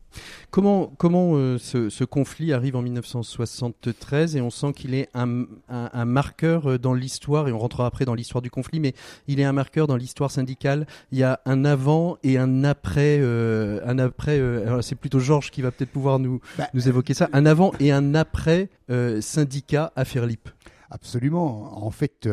Comment, 0.52 0.93
comment 0.97 1.32
euh, 1.36 1.58
ce, 1.58 1.89
ce, 1.89 2.04
conflit 2.04 2.54
arrive 2.54 2.76
en 2.76 2.84
1973 2.84 4.36
et 4.36 4.41
on 4.41 4.52
sent 4.52 4.74
qu'il 4.74 4.93
est 4.93 5.10
un, 5.15 5.45
un, 5.69 5.89
un, 5.91 6.06
marqueur 6.06 6.78
dans 6.78 6.93
l'histoire, 6.93 7.47
et 7.47 7.52
on 7.52 7.58
rentrera 7.58 7.88
après 7.88 8.06
dans 8.06 8.13
l'histoire 8.13 8.41
du 8.41 8.52
conflit, 8.52 8.80
mais 8.80 8.93
il 9.28 9.39
est 9.39 9.43
un 9.43 9.54
marqueur 9.54 9.88
dans 9.88 9.95
l'histoire 9.95 10.30
syndicale. 10.30 10.86
Il 11.12 11.17
y 11.17 11.24
a 11.24 11.41
un 11.45 11.65
avant 11.65 12.17
et 12.21 12.38
un 12.38 12.51
un 12.52 12.64
après, 12.64 13.20
euh, 13.20 13.80
un 13.86 14.00
après. 14.00 14.40
Euh, 14.40 14.82
c'est 14.82 14.96
plutôt 14.96 15.20
Georges 15.20 15.52
qui 15.52 15.62
va 15.62 15.72
peut-être 15.72 15.92
pouvoir 15.92 16.20
nous 16.20 16.40
bah, 16.58 16.70
nous 16.74 16.88
évoquer 16.88 17.14
ça. 17.14 17.30
Un 17.34 17.46
avant 17.46 17.72
et 17.80 17.92
un 17.92 18.16
après 18.16 18.70
euh, 18.90 19.22
syndicat 19.22 19.92
à 19.96 20.06
Fairlip. 20.06 20.50
Absolument. 20.90 21.86
En 21.86 21.92
fait, 21.92 22.28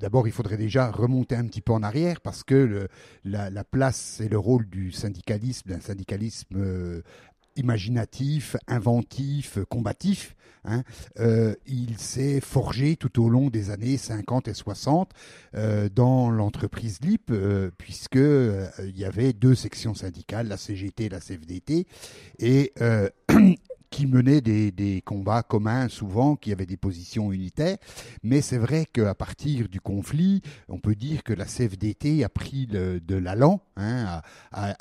d'abord, 0.00 0.26
il 0.26 0.32
faudrait 0.32 0.56
déjà 0.56 0.90
remonter 0.90 1.36
un 1.36 1.44
petit 1.44 1.60
peu 1.60 1.74
en 1.74 1.82
arrière 1.82 2.22
parce 2.22 2.42
que 2.42 2.88
la, 3.26 3.50
la, 3.50 3.62
place 3.62 4.22
et 4.22 4.30
le 4.30 4.38
rôle 4.38 4.66
du 4.66 4.90
syndicalisme, 4.90 5.68
d'un 5.68 5.80
syndicalisme 5.80 7.02
imaginatif, 7.56 8.56
inventif, 8.68 9.58
combatif. 9.68 10.35
Hein. 10.66 10.82
Euh, 11.20 11.54
il 11.66 11.98
s'est 11.98 12.40
forgé 12.40 12.96
tout 12.96 13.22
au 13.22 13.28
long 13.28 13.48
des 13.48 13.70
années 13.70 13.96
50 13.96 14.48
et 14.48 14.54
60 14.54 15.12
euh, 15.54 15.88
dans 15.88 16.30
l'entreprise 16.30 16.98
LIP, 17.02 17.30
euh, 17.30 17.70
puisque 17.78 18.16
il 18.16 18.98
y 18.98 19.04
avait 19.04 19.32
deux 19.32 19.54
sections 19.54 19.94
syndicales, 19.94 20.48
la 20.48 20.56
CGT 20.56 21.04
et 21.04 21.08
la 21.08 21.20
CFDT, 21.20 21.86
qui 23.96 24.06
menaient 24.06 24.42
des, 24.42 25.02
combats 25.06 25.42
communs 25.42 25.88
souvent, 25.88 26.36
qui 26.36 26.52
avaient 26.52 26.66
des 26.66 26.76
positions 26.76 27.32
unitaires. 27.32 27.78
Mais 28.22 28.42
c'est 28.42 28.58
vrai 28.58 28.84
qu'à 28.84 29.14
partir 29.14 29.70
du 29.70 29.80
conflit, 29.80 30.42
on 30.68 30.78
peut 30.78 30.94
dire 30.94 31.22
que 31.22 31.32
la 31.32 31.46
CFDT 31.46 32.22
a 32.22 32.28
pris 32.28 32.66
de 32.66 33.14
l'allant, 33.16 33.62
hein, 33.78 34.20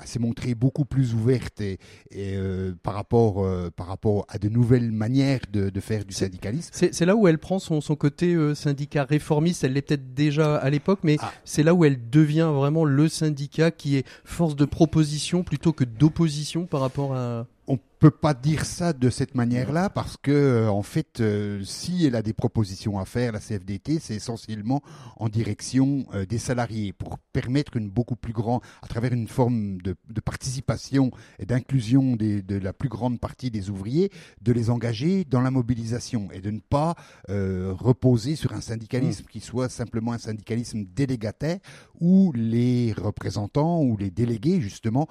s'est 0.04 0.20
montrée 0.20 0.54
beaucoup 0.54 0.84
plus 0.84 1.14
ouverte 1.14 1.62
et, 1.62 1.78
euh, 2.14 2.74
par, 2.84 2.94
rapport, 2.94 3.46
euh, 3.46 3.70
par 3.74 3.88
rapport 3.88 4.26
à 4.28 4.38
de 4.38 4.50
nouvelles 4.50 4.92
manières 4.92 5.40
de, 5.50 5.80
faire 5.80 6.04
du 6.04 6.14
syndicalisme. 6.14 6.72
C'est 6.74 7.06
là 7.06 7.16
où 7.16 7.30
elle 7.30 7.38
prend 7.38 7.60
son, 7.60 7.80
son 7.80 7.96
côté 7.96 8.34
euh, 8.34 8.54
syndicat 8.54 9.06
réformiste, 9.06 9.64
elle 9.64 9.74
l'est 9.74 9.82
peut-être 9.82 10.14
déjà 10.14 10.58
à 10.58 10.70
l'époque, 10.70 11.00
mais 11.04 11.16
ah. 11.22 11.32
c'est 11.46 11.64
là 11.64 11.74
où 11.74 11.86
elle 11.86 12.10
devient 12.10 12.52
vraiment 12.54 12.84
le 12.84 13.08
syndicat 13.08 13.72
qui 13.72 13.96
est 13.96 14.06
force 14.26 14.58
de 14.58 14.66
proposition 14.66 15.44
plutôt 15.44 15.72
que 15.72 15.86
d'opposition 15.86 16.66
par 16.66 16.82
rapport 16.82 17.16
à 17.16 17.48
on 17.68 17.80
peut 18.00 18.12
pas 18.12 18.34
dire 18.34 18.66
ça 18.66 18.94
de 18.94 19.10
cette 19.10 19.34
manière-là 19.36 19.90
parce 19.90 20.18
que 20.18 20.32
euh, 20.32 20.70
en 20.70 20.84
fait, 20.84 21.22
euh, 21.22 21.64
si 21.64 22.06
elle 22.06 22.16
a 22.16 22.22
des 22.22 22.34
propositions 22.34 23.00
à 23.00 23.06
faire, 23.06 23.32
la 23.32 23.40
CFDT, 23.40 24.00
c'est 24.00 24.16
essentiellement 24.16 24.82
en 25.18 25.28
direction 25.28 26.06
euh, 26.14 26.26
des 26.26 26.38
salariés 26.38 26.94
pour 26.94 27.18
permettre 27.34 27.78
une 27.78 27.90
beaucoup 27.90 28.16
plus 28.16 28.34
grande, 28.34 28.62
à 28.84 28.88
travers 28.88 29.14
une 29.14 29.28
forme 29.28 29.82
de, 29.82 29.96
participation 30.24 31.12
et 31.40 31.46
d'inclusion 31.46 32.16
de 32.16 32.58
la 32.58 32.74
plus 32.74 32.90
grande 32.90 33.20
partie 33.20 33.52
des 33.52 33.70
ouvriers, 33.70 34.12
de 34.42 34.52
les 34.52 34.70
engager 34.70 35.24
dans 35.24 35.42
la 35.42 35.52
mobilisation 35.52 36.30
et 36.32 36.42
de 36.42 36.52
ne 36.52 36.60
pas 36.60 36.96
reposer 37.28 38.36
sur 38.36 38.54
un 38.54 38.62
syndicalisme 38.62 39.24
mmh. 39.24 39.28
qui 39.28 39.40
soit 39.40 39.70
simplement 39.70 40.14
un 40.14 40.18
syndicalisme 40.18 40.86
délégataire 40.86 41.60
où 42.00 42.32
les 42.34 42.94
représentants 42.94 43.82
ou 43.82 43.98
les 43.98 44.10
délégués 44.10 44.62
justement 44.62 45.08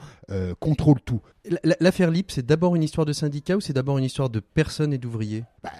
contrôlent 0.59 1.03
tout. 1.03 1.21
L'affaire 1.81 2.11
LIP, 2.11 2.31
c'est 2.31 2.44
d'abord 2.45 2.77
une 2.77 2.83
histoire 2.83 3.05
de 3.05 3.13
syndicat 3.13 3.57
ou 3.57 3.61
c'est 3.61 3.73
d'abord 3.73 3.99
une 3.99 4.05
histoire 4.05 4.31
de 4.31 4.41
personnes 4.41 4.93
et 4.93 4.99
d'ouvriers? 4.99 5.45
Bah, 5.63 5.73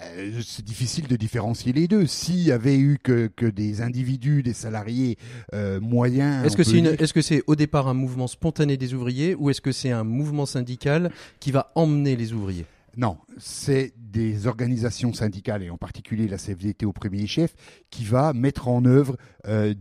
C'est 0.43 0.65
difficile 0.65 1.07
de 1.07 1.15
différencier 1.15 1.73
les 1.73 1.87
deux. 1.87 2.05
S'il 2.07 2.41
y 2.41 2.51
avait 2.51 2.77
eu 2.77 2.99
que, 3.01 3.27
que, 3.27 3.45
des 3.45 3.81
individus, 3.81 4.43
des 4.43 4.53
salariés 4.53 5.17
euh, 5.53 5.79
moyens... 5.79 6.45
Est-ce 6.45 6.57
que 6.57 6.63
c'est 6.63 6.77
est 6.77 7.01
-ce 7.01 7.21
c'est 7.21 7.43
au 7.47 7.55
départ 7.55 7.87
un 7.87 7.93
mouvement 7.93 8.27
spontané 8.27 8.77
des 8.77 8.93
ouvriers 8.93 9.35
ou 9.35 9.49
est-ce 9.49 9.61
que 9.61 9.71
c'est 9.71 9.91
un 9.91 10.03
mouvement 10.03 10.45
syndical 10.45 11.11
qui 11.39 11.51
va 11.51 11.71
emmener 11.75 12.15
les 12.15 12.33
ouvriers? 12.33 12.65
Non, 12.97 13.17
c'est 13.37 13.93
des 13.97 14.47
organisations 14.47 15.13
syndicales, 15.13 15.63
et 15.63 15.69
en 15.69 15.77
particulier 15.77 16.27
la 16.27 16.37
CFDT 16.37 16.85
au 16.85 16.93
premier 16.93 17.27
chef, 17.27 17.53
qui 17.89 18.05
va 18.05 18.31
mettre 18.31 18.69
en 18.69 18.85
œuvre 18.85 19.17
euh, 19.47 19.73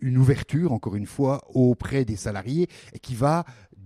une 0.00 0.18
ouverture, 0.18 0.72
encore 0.72 0.94
une 0.94 1.06
fois, 1.06 1.40
auprès 1.54 2.04
des 2.04 2.16
salariés, 2.16 2.68
et 2.92 2.98
qui 2.98 3.14
va 3.14 3.44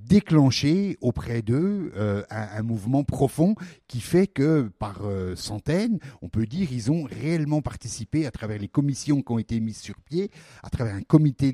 déclencher 0.08 0.98
auprès 1.00 1.42
d'eux 1.42 1.92
euh, 1.96 2.22
un, 2.30 2.62
mouvement 2.62 3.04
profond 3.04 3.54
qui 3.92 4.00
fait 4.00 4.26
que 4.26 4.70
par 4.78 5.02
euh, 5.04 5.36
centaines, 5.36 5.98
on 6.22 6.30
peut 6.30 6.46
dire, 6.46 6.72
ils 6.72 6.90
ont 6.90 7.02
réellement 7.04 7.60
participé 7.60 8.24
à 8.24 8.30
travers 8.30 8.58
les 8.58 8.66
commissions 8.66 9.20
qui 9.20 9.32
ont 9.32 9.38
été 9.38 9.60
mises 9.60 9.80
sur 9.80 10.00
pied, 10.00 10.30
à 10.62 10.70
travers 10.70 10.94
un 10.94 11.02
comité 11.02 11.52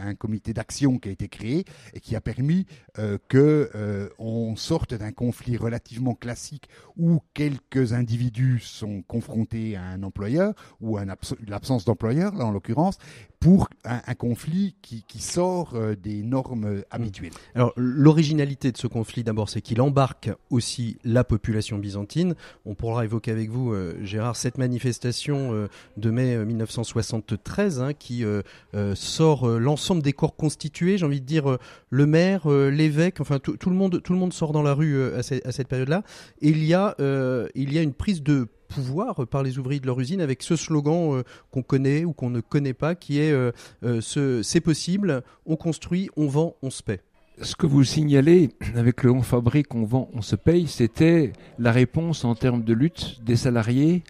un 0.00 0.14
comité 0.14 0.52
d'action 0.52 0.98
qui 0.98 1.08
a 1.08 1.12
été 1.12 1.26
créé 1.28 1.64
et 1.92 1.98
qui 1.98 2.14
a 2.14 2.20
permis 2.20 2.66
euh, 3.00 3.18
que 3.26 4.08
on 4.20 4.54
sorte 4.54 4.94
d'un 4.94 5.10
conflit 5.10 5.56
relativement 5.56 6.14
classique 6.14 6.68
où 6.96 7.20
quelques 7.32 7.92
individus 7.92 8.60
sont 8.60 9.02
confrontés 9.02 9.74
à 9.74 9.82
un 9.82 10.04
employeur 10.04 10.54
ou 10.80 10.96
à 10.96 11.04
l'absence 11.48 11.84
d'employeur 11.84 12.36
là 12.36 12.46
en 12.46 12.52
l'occurrence 12.52 12.98
pour 13.40 13.68
un, 13.84 14.00
un 14.06 14.14
conflit 14.14 14.74
qui, 14.80 15.04
qui 15.06 15.20
sort 15.20 15.74
euh, 15.74 15.94
des 15.94 16.22
normes 16.22 16.82
habituelles. 16.90 17.32
Alors 17.54 17.74
l'originalité 17.76 18.72
de 18.72 18.78
ce 18.78 18.86
conflit 18.86 19.22
d'abord 19.22 19.48
c'est 19.48 19.60
qu'il 19.60 19.80
embarque 19.82 20.30
aussi 20.50 20.96
la 21.04 21.24
population 21.24 21.63
byzantine. 21.78 22.34
On 22.66 22.74
pourra 22.74 23.04
évoquer 23.04 23.30
avec 23.30 23.50
vous 23.50 23.72
euh, 23.72 23.94
Gérard 24.02 24.36
cette 24.36 24.58
manifestation 24.58 25.52
euh, 25.54 25.68
de 25.96 26.10
mai 26.10 26.34
euh, 26.34 26.44
1973 26.44 27.80
hein, 27.80 27.92
qui 27.94 28.24
euh, 28.24 28.42
euh, 28.74 28.94
sort 28.94 29.48
euh, 29.48 29.58
l'ensemble 29.58 30.02
des 30.02 30.12
corps 30.12 30.36
constitués, 30.36 30.98
j'ai 30.98 31.06
envie 31.06 31.20
de 31.20 31.26
dire 31.26 31.50
euh, 31.50 31.58
le 31.90 32.06
maire, 32.06 32.50
euh, 32.50 32.70
l'évêque, 32.70 33.20
enfin 33.20 33.38
tout, 33.38 33.56
le 33.70 33.76
monde 33.76 34.32
sort 34.32 34.52
dans 34.52 34.62
la 34.62 34.74
rue 34.74 34.94
euh, 34.96 35.18
à, 35.18 35.22
ce- 35.22 35.46
à 35.46 35.52
cette 35.52 35.68
période-là 35.68 36.02
il 36.40 36.64
y 36.64 36.74
a 36.74 36.94
euh, 37.00 37.48
une 37.54 37.92
prise 37.94 38.22
de 38.22 38.46
pouvoir 38.68 39.26
par 39.26 39.42
les 39.42 39.58
ouvriers 39.58 39.80
de 39.80 39.86
leur 39.86 40.00
usine 40.00 40.20
avec 40.20 40.42
ce 40.42 40.56
slogan 40.56 41.14
euh, 41.14 41.22
qu'on 41.50 41.62
connaît 41.62 42.04
ou 42.04 42.12
qu'on 42.12 42.30
ne 42.30 42.40
connaît 42.40 42.74
pas 42.74 42.94
qui 42.94 43.20
est 43.20 43.30
euh, 43.30 43.52
euh, 43.84 44.00
ce 44.00 44.42
c'est 44.42 44.60
possible, 44.60 45.22
on 45.46 45.56
construit, 45.56 46.08
on 46.16 46.26
vend, 46.26 46.56
on 46.62 46.70
se 46.70 46.82
paie. 46.82 47.00
Ce 47.40 47.56
que 47.56 47.66
vous 47.66 47.82
signalez 47.82 48.50
avec 48.76 49.02
le 49.02 49.10
on 49.10 49.22
fabrique, 49.22 49.74
on 49.74 49.84
vend, 49.84 50.08
on 50.12 50.22
se 50.22 50.36
paye, 50.36 50.68
c'était 50.68 51.32
la 51.58 51.72
réponse 51.72 52.24
en 52.24 52.34
termes 52.36 52.62
de 52.62 52.72
lutte 52.72 53.22
des 53.24 53.36
salariés 53.36 54.04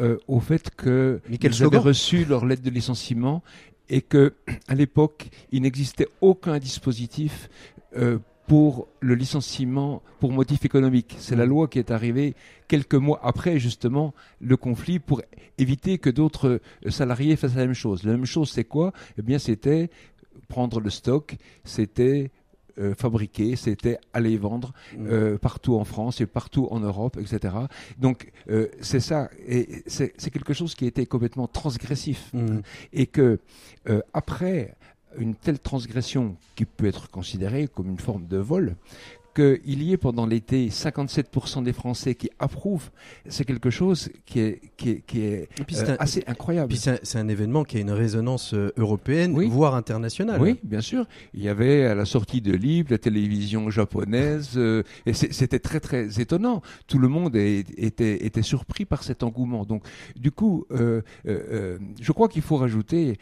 euh, 0.00 0.16
au 0.28 0.38
fait 0.38 0.70
que 0.76 1.20
Mais 1.28 1.38
quel 1.38 1.50
ils 1.50 1.56
slogan 1.56 1.80
avaient 1.80 1.88
reçu 1.88 2.24
leur 2.24 2.46
lettre 2.46 2.62
de 2.62 2.70
licenciement 2.70 3.42
et 3.88 4.00
que 4.00 4.34
à 4.68 4.76
l'époque 4.76 5.28
il 5.50 5.62
n'existait 5.62 6.06
aucun 6.20 6.58
dispositif 6.58 7.48
euh, 7.96 8.18
pour 8.46 8.86
le 9.00 9.16
licenciement 9.16 10.02
pour 10.20 10.32
motif 10.32 10.64
économique. 10.64 11.16
C'est 11.18 11.36
la 11.36 11.46
loi 11.46 11.66
qui 11.66 11.80
est 11.80 11.90
arrivée 11.90 12.34
quelques 12.68 12.94
mois 12.94 13.20
après 13.24 13.58
justement 13.58 14.14
le 14.40 14.56
conflit 14.56 15.00
pour 15.00 15.20
éviter 15.58 15.98
que 15.98 16.10
d'autres 16.10 16.60
euh, 16.86 16.90
salariés 16.90 17.34
fassent 17.34 17.56
la 17.56 17.66
même 17.66 17.74
chose. 17.74 18.04
La 18.04 18.12
même 18.12 18.24
chose, 18.24 18.50
c'est 18.50 18.64
quoi? 18.64 18.92
Eh 19.18 19.22
bien, 19.22 19.40
c'était 19.40 19.90
prendre 20.48 20.80
le 20.80 20.90
stock, 20.90 21.36
c'était 21.64 22.30
euh, 22.78 22.94
fabriquer, 22.94 23.56
c'était 23.56 23.98
aller 24.12 24.36
vendre 24.36 24.72
euh, 24.98 25.38
partout 25.38 25.76
en 25.76 25.84
France 25.84 26.20
et 26.20 26.26
partout 26.26 26.68
en 26.70 26.80
Europe, 26.80 27.18
etc. 27.20 27.54
Donc 27.98 28.30
euh, 28.50 28.68
c'est 28.80 29.00
ça, 29.00 29.28
et 29.46 29.82
c'est 29.86 30.30
quelque 30.30 30.54
chose 30.54 30.74
qui 30.74 30.86
été 30.86 31.06
complètement 31.06 31.46
transgressif, 31.48 32.32
Mm. 32.32 32.60
et 32.92 33.06
que 33.06 33.40
euh, 33.88 34.00
après 34.12 34.74
une 35.18 35.34
telle 35.34 35.58
transgression 35.58 36.36
qui 36.54 36.64
peut 36.64 36.86
être 36.86 37.10
considérée 37.10 37.66
comme 37.66 37.88
une 37.88 37.98
forme 37.98 38.26
de 38.26 38.36
vol, 38.36 38.76
qu'il 39.38 39.82
y 39.82 39.92
ait 39.92 39.96
pendant 39.96 40.26
l'été 40.26 40.68
57% 40.68 41.62
des 41.62 41.72
Français 41.72 42.14
qui 42.14 42.28
approuvent, 42.38 42.90
c'est 43.28 43.44
quelque 43.44 43.70
chose 43.70 44.10
qui 44.26 44.40
est, 44.40 44.60
qui 44.76 44.90
est, 44.90 45.00
qui 45.06 45.20
est 45.20 45.48
Et 45.60 45.64
puis 45.64 45.76
euh, 45.76 45.92
un- 45.92 45.96
assez 45.98 46.24
incroyable. 46.26 46.68
Puis 46.68 46.78
c'est 46.78 47.18
un, 47.18 47.28
événement 47.28 47.62
qui 47.64 47.76
a 47.76 47.80
une 47.80 47.90
résonance 47.90 48.54
euh, 48.54 48.72
européenne, 48.76 49.32
Oui. 49.36 49.48
voire 49.48 49.74
internationale. 49.74 50.40
Oui, 50.40 50.58
bien 50.62 50.80
sûr. 50.80 51.06
Il 51.34 51.42
y 51.42 51.48
avait 51.48 51.84
à 51.84 51.94
la 51.94 52.04
sortie 52.04 52.40
de 52.40 52.52
Libre 52.52 52.90
la 52.90 52.98
télévision 52.98 53.70
japonaise, 53.70 54.52
euh, 54.56 54.82
et 55.06 55.12
c'était 55.12 55.58
très 55.58 55.80
très 55.80 56.20
étonnant. 56.20 56.62
Tout 56.86 56.98
le 56.98 57.08
monde 57.08 57.36
est- 57.36 57.66
était, 57.78 58.24
était 58.26 58.42
surpris 58.42 58.84
par 58.86 59.02
cet 59.04 59.22
engouement. 59.22 59.64
Donc, 59.64 59.84
du 60.16 60.30
coup, 60.32 60.64
euh, 60.72 61.02
je 62.00 62.12
crois 62.12 62.28
qu'il 62.28 62.42
faut 62.42 62.56
rajouter 62.56 63.18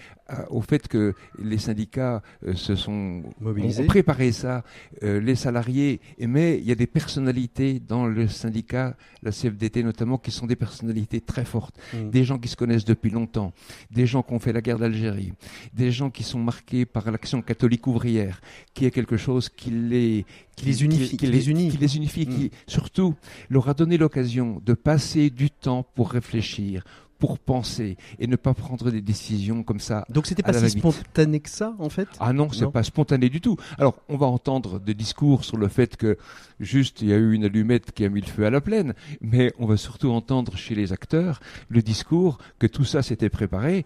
au 0.51 0.61
fait 0.61 0.89
que 0.89 1.15
les 1.43 1.59
syndicats 1.59 2.23
se 2.55 2.75
sont 2.75 3.23
Mobilisés. 3.41 3.83
ont, 3.85 3.87
préparé 3.87 4.33
ça, 4.33 4.65
les 5.03 5.35
salariés, 5.37 6.01
et 6.19 6.27
mais 6.27 6.59
il 6.59 6.65
y 6.65 6.73
a 6.73 6.75
des 6.75 6.87
personnalités 6.87 7.81
dans 7.81 8.07
le 8.07 8.29
syndicat, 8.29 8.97
la 9.23 9.31
CFDT 9.31 9.83
notamment, 9.83 10.19
qui 10.19 10.31
sont 10.31 10.47
des 10.47 10.57
personnalités 10.57 11.21
très 11.21 11.45
fortes, 11.45 11.77
Mm. 11.95 12.11
des 12.11 12.25
gens 12.25 12.39
qui 12.39 12.49
se 12.49 12.57
connaissent 12.57 12.85
depuis 12.85 13.11
longtemps, 13.11 13.53
des 13.91 14.07
gens 14.07 14.23
qui 14.23 14.33
ont 14.35 14.39
fait 14.39 14.53
la 14.53 14.61
guerre 14.61 14.79
d'Algérie, 14.79 15.33
des 15.73 15.91
gens 15.93 16.11
qui 16.11 16.23
sont 16.23 16.39
marqués 16.39 16.85
par 16.87 17.11
l'action 17.11 17.43
catholique 17.43 17.87
ouvrière, 17.87 18.41
qui 18.75 18.85
est 18.87 18.91
quelque 18.91 19.17
chose 19.17 19.49
qui 19.49 19.71
les 19.71 20.25
Qui 20.57 20.65
les 20.67 20.85
unifie, 20.85 21.17
qui 21.19 21.27
les 21.27 21.51
unit. 21.51 21.69
qui 21.71 21.77
les 21.77 21.97
unifie, 21.97 22.27
Mm. 22.27 22.35
qui 22.35 22.51
surtout 22.67 23.15
leur 23.51 23.69
a 23.69 23.75
donné 23.75 23.99
l'occasion 23.99 24.61
de 24.65 24.73
passer 24.75 25.29
du 25.31 25.51
temps 25.51 25.85
pour 25.95 26.11
réfléchir, 26.11 26.85
pour 27.19 27.39
penser 27.39 27.97
et 28.19 28.27
ne 28.27 28.37
pas 28.37 28.53
prendre 28.55 28.91
des 28.91 29.01
décisions 29.01 29.63
comme 29.63 29.81
ça 29.81 30.05
Donc 30.11 30.27
c'était 30.27 30.43
pas 30.43 30.53
si 30.53 30.79
spontané 30.79 31.41
que 31.41 31.49
ça, 31.49 31.75
en 31.79 31.89
fait? 31.89 32.09
Ah 32.21 32.33
non, 32.33 32.51
c'est 32.53 32.71
pas 32.71 32.83
spontané 32.83 33.29
du 33.29 33.41
tout. 33.41 33.57
Alors, 33.79 33.97
on 34.09 34.17
va 34.17 34.27
entendre 34.27 34.79
des 34.81 34.95
discours 34.95 35.45
sur 35.45 35.57
le 35.57 35.69
fait 35.69 35.97
que 35.97 36.19
juste 36.61 37.01
il 37.03 37.09
y 37.09 37.13
a 37.13 37.17
eu 37.17 37.33
une 37.33 37.45
allumette 37.45 37.93
qui 37.93 38.05
a 38.05 38.09
mis 38.09 38.21
le 38.21 38.27
feu 38.27 38.45
à 38.47 38.51
la 38.51 38.61
plaine, 38.61 38.95
mais 39.21 39.53
on 39.59 39.67
va 39.67 39.77
surtout 39.77 40.11
entendre 40.11 40.57
chez 40.57 40.75
les 40.75 40.93
acteurs 40.93 41.41
le 41.69 41.83
discours 41.83 42.39
que 42.59 42.67
tout 42.67 42.85
ça 42.85 43.03
s'était 43.03 43.31
préparé. 43.31 43.85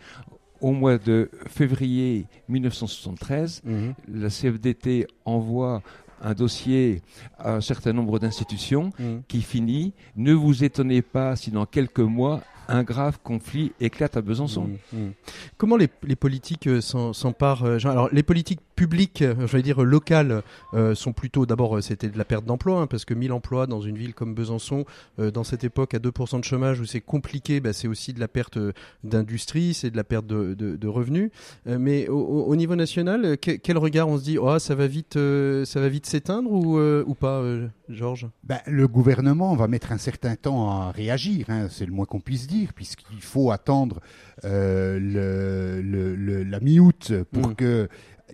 Au 0.61 0.73
mois 0.73 0.99
de 0.99 1.31
février 1.47 2.27
1973, 2.49 3.63
Mhm. 3.65 3.95
la 4.09 4.29
CFDT 4.31 5.07
envoie 5.25 5.83
un 6.23 6.35
dossier 6.35 7.01
à 7.39 7.55
un 7.57 7.61
certain 7.63 7.93
nombre 7.95 8.19
d'institutions 8.19 8.91
Mhm. 8.99 9.23
qui 9.27 9.41
finit 9.41 9.95
Ne 10.17 10.35
vous 10.35 10.65
étonnez 10.65 11.01
pas 11.03 11.35
si 11.37 11.51
dans 11.51 11.65
quelques 11.67 12.01
mois 12.01 12.43
un 12.71 12.83
grave 12.83 13.19
conflit 13.23 13.73
éclate 13.81 14.17
à 14.17 14.23
Besançon. 14.23 14.69
Mm, 14.93 14.99
mm. 14.99 15.11
Comment 15.59 15.77
les, 15.77 15.89
les 16.05 16.17
politiques 16.17 16.67
euh, 16.67 16.81
s'en- 16.81 17.13
s'emparent 17.13 17.65
euh, 17.65 17.79
Alors, 17.85 18.09
les 18.13 18.23
politiques 18.23 18.61
publiques, 18.77 19.23
euh, 19.23 19.35
je 19.47 19.57
vais 19.57 19.63
dire 19.63 19.83
locales, 19.83 20.43
euh, 20.75 20.95
sont 20.95 21.13
plutôt 21.13 21.45
d'abord, 21.47 21.77
euh, 21.77 21.81
c'était 21.83 22.09
de 22.09 22.17
la 22.17 22.25
perte 22.25 22.45
d'emploi, 22.45 22.81
hein, 22.81 22.87
parce 22.87 23.05
que 23.05 23.13
1000 23.15 23.33
emplois 23.33 23.67
dans 23.67 23.81
une 23.81 23.97
ville 23.99 24.15
comme 24.15 24.35
Besançon, 24.35 24.85
euh, 25.19 25.31
dans 25.31 25.45
cette 25.45 25.65
époque 25.65 25.95
à 25.95 25.99
2% 25.99 26.39
de 26.39 26.45
chômage 26.45 26.81
où 26.81 26.85
c'est 26.87 27.01
compliqué, 27.01 27.61
bah, 27.61 27.73
c'est 27.73 27.89
aussi 27.89 28.13
de 28.13 28.21
la 28.21 28.29
perte 28.29 28.59
d'industrie, 29.05 29.75
c'est 29.75 29.91
de 29.91 29.97
la 29.97 30.05
perte 30.05 30.27
de, 30.27 30.55
de- 30.55 30.77
de 30.77 30.89
revenus. 30.89 31.31
Euh, 31.67 31.79
mais 31.79 32.09
au, 32.09 32.19
au- 32.19 32.45
au 32.47 32.57
niveau 32.57 32.77
national, 32.77 33.37
que- 33.39 33.53
quel 33.53 33.79
regard 33.79 34.09
on 34.09 34.19
se 34.19 34.25
dit? 34.25 34.39
Oh, 34.39 34.59
ça 34.59 34.75
va 34.75 34.87
vite, 34.87 35.17
euh, 35.17 35.65
ça 35.65 35.81
va 35.81 35.89
vite 35.89 36.07
s'éteindre 36.07 36.51
ou, 36.51 36.79
euh, 36.79 37.05
ou 37.07 37.15
pas, 37.15 37.39
euh, 37.41 37.67
Georges? 37.89 38.29
Ben, 38.45 38.59
le 38.67 38.87
gouvernement 38.89 39.55
va 39.57 39.67
mettre 39.69 39.93
un 39.93 39.99
certain 39.99 40.37
temps 40.37 40.71
à 40.71 40.91
réagir, 40.93 41.47
hein, 41.49 41.67
c'est 41.71 41.87
le 41.87 41.93
moins 41.93 42.07
qu'on 42.07 42.21
puisse 42.21 42.47
dire, 42.47 42.60
puisqu'il 42.67 43.21
faut 43.23 43.51
attendre 43.51 44.01
euh, 44.45 44.99
le, 44.99 45.83
le- 45.83 46.15
le- 46.17 46.43
la 46.45 46.61
mi-août 46.61 47.13
pour 47.33 47.49
Mm. 47.51 47.55
que 47.55 47.89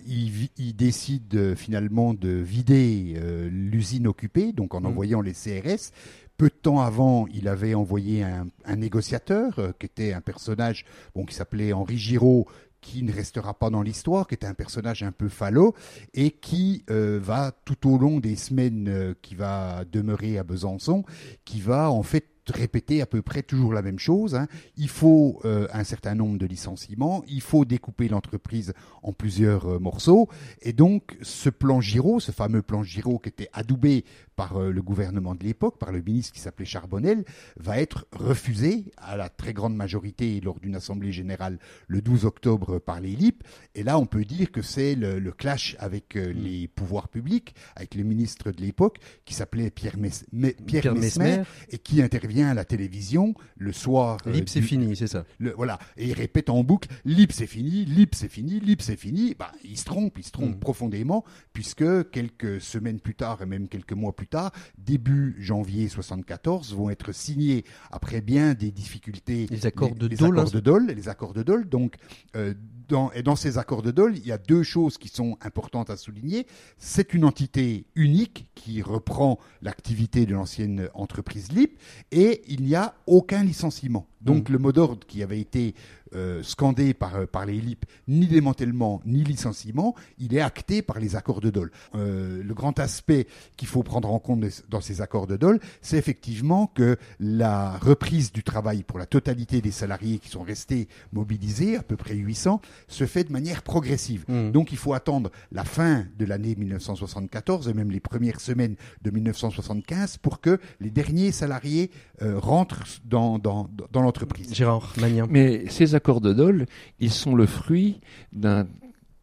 il, 0.05 0.75
décide 0.75 1.55
finalement 1.55 2.13
de 2.13 2.29
vider 2.29 3.15
euh, 3.17 3.49
l'usine 3.51 4.07
occupée, 4.07 4.53
donc 4.53 4.73
en 4.75 4.81
Mm. 4.81 4.85
envoyant 4.85 5.21
les 5.21 5.33
CRS. 5.33 5.91
Peu 6.37 6.49
de 6.49 6.53
temps 6.53 6.81
avant, 6.81 7.25
il 7.33 7.47
avait 7.47 7.73
envoyé 7.73 8.23
un, 8.23 8.47
un 8.65 8.75
négociateur 8.75 9.57
euh, 9.57 9.71
qui 9.79 9.87
était 9.87 10.13
un 10.13 10.21
personnage 10.21 10.85
bon, 11.15 11.25
qui 11.25 11.33
s'appelait 11.33 11.73
Henri 11.73 11.97
Giraud, 11.97 12.45
qui 12.79 13.01
ne 13.01 13.11
restera 13.11 13.55
pas 13.57 13.71
dans 13.71 13.81
l'histoire, 13.81 14.27
qui 14.27 14.35
était 14.35 14.45
un 14.45 14.53
personnage 14.53 15.01
un 15.01 15.11
peu 15.11 15.29
falot 15.29 15.73
et 16.13 16.29
qui 16.29 16.83
euh, 16.91 17.19
va 17.21 17.51
tout 17.65 17.89
au 17.91 17.97
long 17.97 18.19
des 18.19 18.35
semaines 18.35 18.87
euh, 18.87 19.13
qui 19.23 19.33
va 19.33 19.83
demeurer 19.91 20.37
à 20.37 20.43
Besançon, 20.43 21.03
qui 21.43 21.59
va 21.59 21.89
en 21.89 22.03
fait 22.03 22.25
répéter 22.51 23.01
à 23.01 23.05
peu 23.05 23.21
près 23.21 23.43
toujours 23.43 23.73
la 23.73 23.81
même 23.81 23.99
chose. 23.99 24.35
hein. 24.35 24.47
Il 24.77 24.89
faut 24.89 25.39
euh, 25.45 25.67
un 25.73 25.83
certain 25.83 26.15
nombre 26.15 26.37
de 26.37 26.45
licenciements, 26.45 27.23
il 27.27 27.41
faut 27.41 27.65
découper 27.65 28.07
l'entreprise 28.07 28.73
en 29.03 29.13
plusieurs 29.13 29.65
euh, 29.73 29.79
morceaux, 29.79 30.27
et 30.61 30.73
donc 30.73 31.17
ce 31.21 31.49
plan 31.49 31.81
Giraud, 31.81 32.19
ce 32.19 32.31
fameux 32.31 32.61
plan 32.61 32.83
Giraud 32.83 33.19
qui 33.19 33.29
était 33.29 33.49
adoubé 33.53 34.05
par 34.35 34.57
euh, 34.57 34.71
le 34.71 34.81
gouvernement 34.81 35.33
de 35.35 35.43
l'époque, 35.43 35.77
par 35.79 35.91
le 35.91 36.01
ministre 36.01 36.33
qui 36.33 36.39
s'appelait 36.39 36.65
Charbonnel, 36.65 37.23
va 37.57 37.79
être 37.79 38.05
refusé 38.11 38.85
à 38.97 39.17
la 39.17 39.29
très 39.29 39.53
grande 39.53 39.75
majorité 39.75 40.39
lors 40.41 40.59
d'une 40.59 40.75
assemblée 40.75 41.11
générale 41.11 41.57
le 41.87 42.01
12 42.01 42.25
octobre 42.25 42.77
par 42.79 42.99
les 42.99 43.15
LIP. 43.15 43.43
Et 43.73 43.81
là, 43.83 43.97
on 43.97 44.05
peut 44.05 44.23
dire 44.25 44.51
que 44.51 44.61
c'est 44.61 44.93
le, 44.95 45.19
le 45.19 45.31
clash 45.31 45.75
avec 45.79 46.15
euh, 46.15 46.31
les 46.33 46.67
pouvoirs 46.67 47.07
publics, 47.07 47.55
avec 47.75 47.95
le 47.95 48.03
ministre 48.03 48.51
de 48.51 48.61
l'époque 48.61 48.99
qui 49.25 49.33
s'appelait 49.33 49.71
Pierre, 49.71 49.97
Mes- 49.97 50.09
Me- 50.31 50.51
Pierre, 50.65 50.81
Pierre 50.83 50.95
Mesmer, 50.95 51.25
Mesmer. 51.25 51.43
et 51.71 51.77
qui 51.79 52.01
intervient 52.03 52.36
à 52.43 52.53
la 52.53 52.65
télévision 52.65 53.33
le 53.57 53.71
soir. 53.71 54.17
euh, 54.27 54.31
Lip, 54.31 54.49
c'est 54.49 54.61
fini, 54.61 54.95
c'est 54.95 55.07
ça. 55.07 55.25
le- 55.39 55.53
voilà, 55.53 55.79
et 55.97 56.07
il 56.07 56.13
répète 56.13 56.49
en 56.49 56.63
boucle 56.63 56.89
Lip 57.05 57.31
c'est 57.31 57.47
fini, 57.47 57.85
Lip 57.85 58.15
c'est 58.15 58.29
fini, 58.29 58.59
Lip 58.59 58.81
c'est 58.81 58.95
fini. 58.95 59.35
Bah, 59.37 59.51
il 59.63 59.77
se 59.77 59.85
trompe, 59.85 60.17
il 60.17 60.23
se 60.23 60.31
trompe 60.31 60.55
Mm. 60.55 60.59
profondément, 60.59 61.23
puisque 61.53 62.09
quelques 62.11 62.61
semaines 62.61 62.99
plus 62.99 63.15
tard 63.15 63.41
et 63.41 63.45
même 63.45 63.67
quelques 63.67 63.93
mois 63.93 64.15
plus 64.15 64.27
tard, 64.27 64.51
début 64.77 65.35
janvier 65.39 65.87
74, 65.89 66.73
vont 66.73 66.89
être 66.89 67.11
signés 67.13 67.63
après 67.91 68.21
bien 68.21 68.53
des 68.53 68.71
difficultés 68.71 69.47
Les 69.49 69.65
accords 69.65 69.95
de 69.95 70.07
les 70.07 70.15
Dole, 70.15 70.37
accords 70.39 70.47
hein. 70.49 70.51
de 70.53 70.59
Dole, 70.59 70.85
les 70.87 71.09
accords 71.09 71.33
de 71.33 71.43
Dole. 71.43 71.67
Donc, 71.69 71.95
euh, 72.35 72.53
dans, 72.87 73.11
et 73.11 73.21
dans 73.23 73.35
ces 73.35 73.57
accords 73.57 73.81
de 73.81 73.91
Dole, 73.91 74.15
il 74.17 74.25
y 74.25 74.31
a 74.31 74.37
deux 74.37 74.63
choses 74.63 74.97
qui 74.97 75.09
sont 75.09 75.37
importantes 75.41 75.89
à 75.89 75.97
souligner. 75.97 76.47
C'est 76.77 77.13
une 77.13 77.25
entité 77.25 77.85
unique 77.95 78.47
qui 78.55 78.81
reprend 78.81 79.39
l'activité 79.61 80.25
de 80.25 80.33
l'ancienne 80.33 80.87
entreprise 80.93 81.51
LIP 81.51 81.77
et 82.11 82.26
il 82.47 82.63
n'y 82.63 82.75
a 82.75 82.93
aucun 83.05 83.43
licenciement. 83.43 84.07
Donc 84.21 84.49
le 84.49 84.57
mot 84.57 84.71
d'ordre 84.71 85.05
qui 85.07 85.23
avait 85.23 85.39
été 85.39 85.75
euh, 86.15 86.41
scandé 86.41 86.93
par, 86.93 87.15
euh, 87.15 87.25
par 87.25 87.45
les 87.45 87.59
LIP, 87.59 87.85
ni 88.07 88.27
démantèlement, 88.27 89.01
ni 89.05 89.23
licenciement, 89.23 89.93
il 90.17 90.33
est 90.33 90.41
acté 90.41 90.81
par 90.81 90.99
les 90.99 91.15
accords 91.15 91.41
de 91.41 91.49
Dole. 91.49 91.71
Euh, 91.95 92.41
le 92.43 92.53
grand 92.53 92.79
aspect 92.79 93.27
qu'il 93.57 93.67
faut 93.67 93.83
prendre 93.83 94.11
en 94.11 94.19
compte 94.19 94.43
dans 94.69 94.81
ces 94.81 95.01
accords 95.01 95.27
de 95.27 95.35
Dole, 95.35 95.59
c'est 95.81 95.97
effectivement 95.97 96.67
que 96.67 96.97
la 97.19 97.77
reprise 97.77 98.31
du 98.31 98.43
travail 98.43 98.83
pour 98.83 98.99
la 98.99 99.05
totalité 99.05 99.61
des 99.61 99.71
salariés 99.71 100.19
qui 100.19 100.29
sont 100.29 100.43
restés 100.43 100.87
mobilisés, 101.11 101.77
à 101.77 101.83
peu 101.83 101.97
près 101.97 102.15
800, 102.15 102.61
se 102.87 103.05
fait 103.05 103.25
de 103.25 103.31
manière 103.31 103.61
progressive. 103.61 104.23
Mmh. 104.27 104.51
Donc 104.51 104.71
il 104.71 104.77
faut 104.77 104.93
attendre 104.93 105.31
la 105.51 105.65
fin 105.65 106.05
de 106.17 106.25
l'année 106.25 106.55
1974 106.55 107.67
et 107.67 107.73
même 107.73 107.91
les 107.91 107.99
premières 107.99 108.39
semaines 108.39 108.75
de 109.01 109.11
1975 109.11 110.17
pour 110.17 110.39
que 110.39 110.59
les 110.79 110.89
derniers 110.89 111.31
salariés 111.31 111.91
euh, 112.21 112.39
rentrent 112.39 112.83
dans, 113.05 113.39
dans, 113.39 113.69
dans 113.91 114.01
l'entreprise. 114.07 114.53
Gérard 114.53 114.93
Magnien. 114.99 115.27
Mais 115.29 115.67
ces 115.69 115.95
accords 115.95 116.21
de 116.21 116.33
Dole, 116.33 116.65
ils 116.99 117.11
sont 117.11 117.35
le 117.35 117.45
fruit 117.45 117.99
d'un 118.33 118.67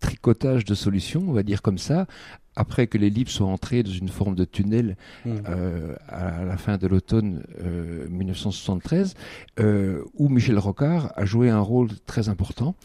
tricotage 0.01 0.65
de 0.65 0.75
solutions, 0.75 1.25
on 1.27 1.33
va 1.33 1.43
dire 1.43 1.63
comme 1.63 1.79
ça, 1.79 2.07
après 2.57 2.87
que 2.87 2.99
les 2.99 3.11
LIP 3.11 3.29
soient 3.29 3.47
entrés 3.49 3.83
dans 3.83 3.91
une 3.91 4.09
forme 4.09 4.35
de 4.35 4.45
tunnel 4.45 4.97
Mmh. 5.25 5.31
euh, 5.49 5.97
à 6.09 6.45
la 6.45 6.57
fin 6.57 6.77
de 6.77 6.87
l'automne 6.87 7.43
euh, 7.61 8.07
1973, 8.11 9.15
euh, 9.61 10.05
où 10.15 10.29
Michel 10.29 10.59
Rocard 10.59 11.13
a 11.17 11.25
joué 11.25 11.49
un 11.51 11.61
rôle 11.61 11.89
très 12.07 12.29
important, 12.29 12.77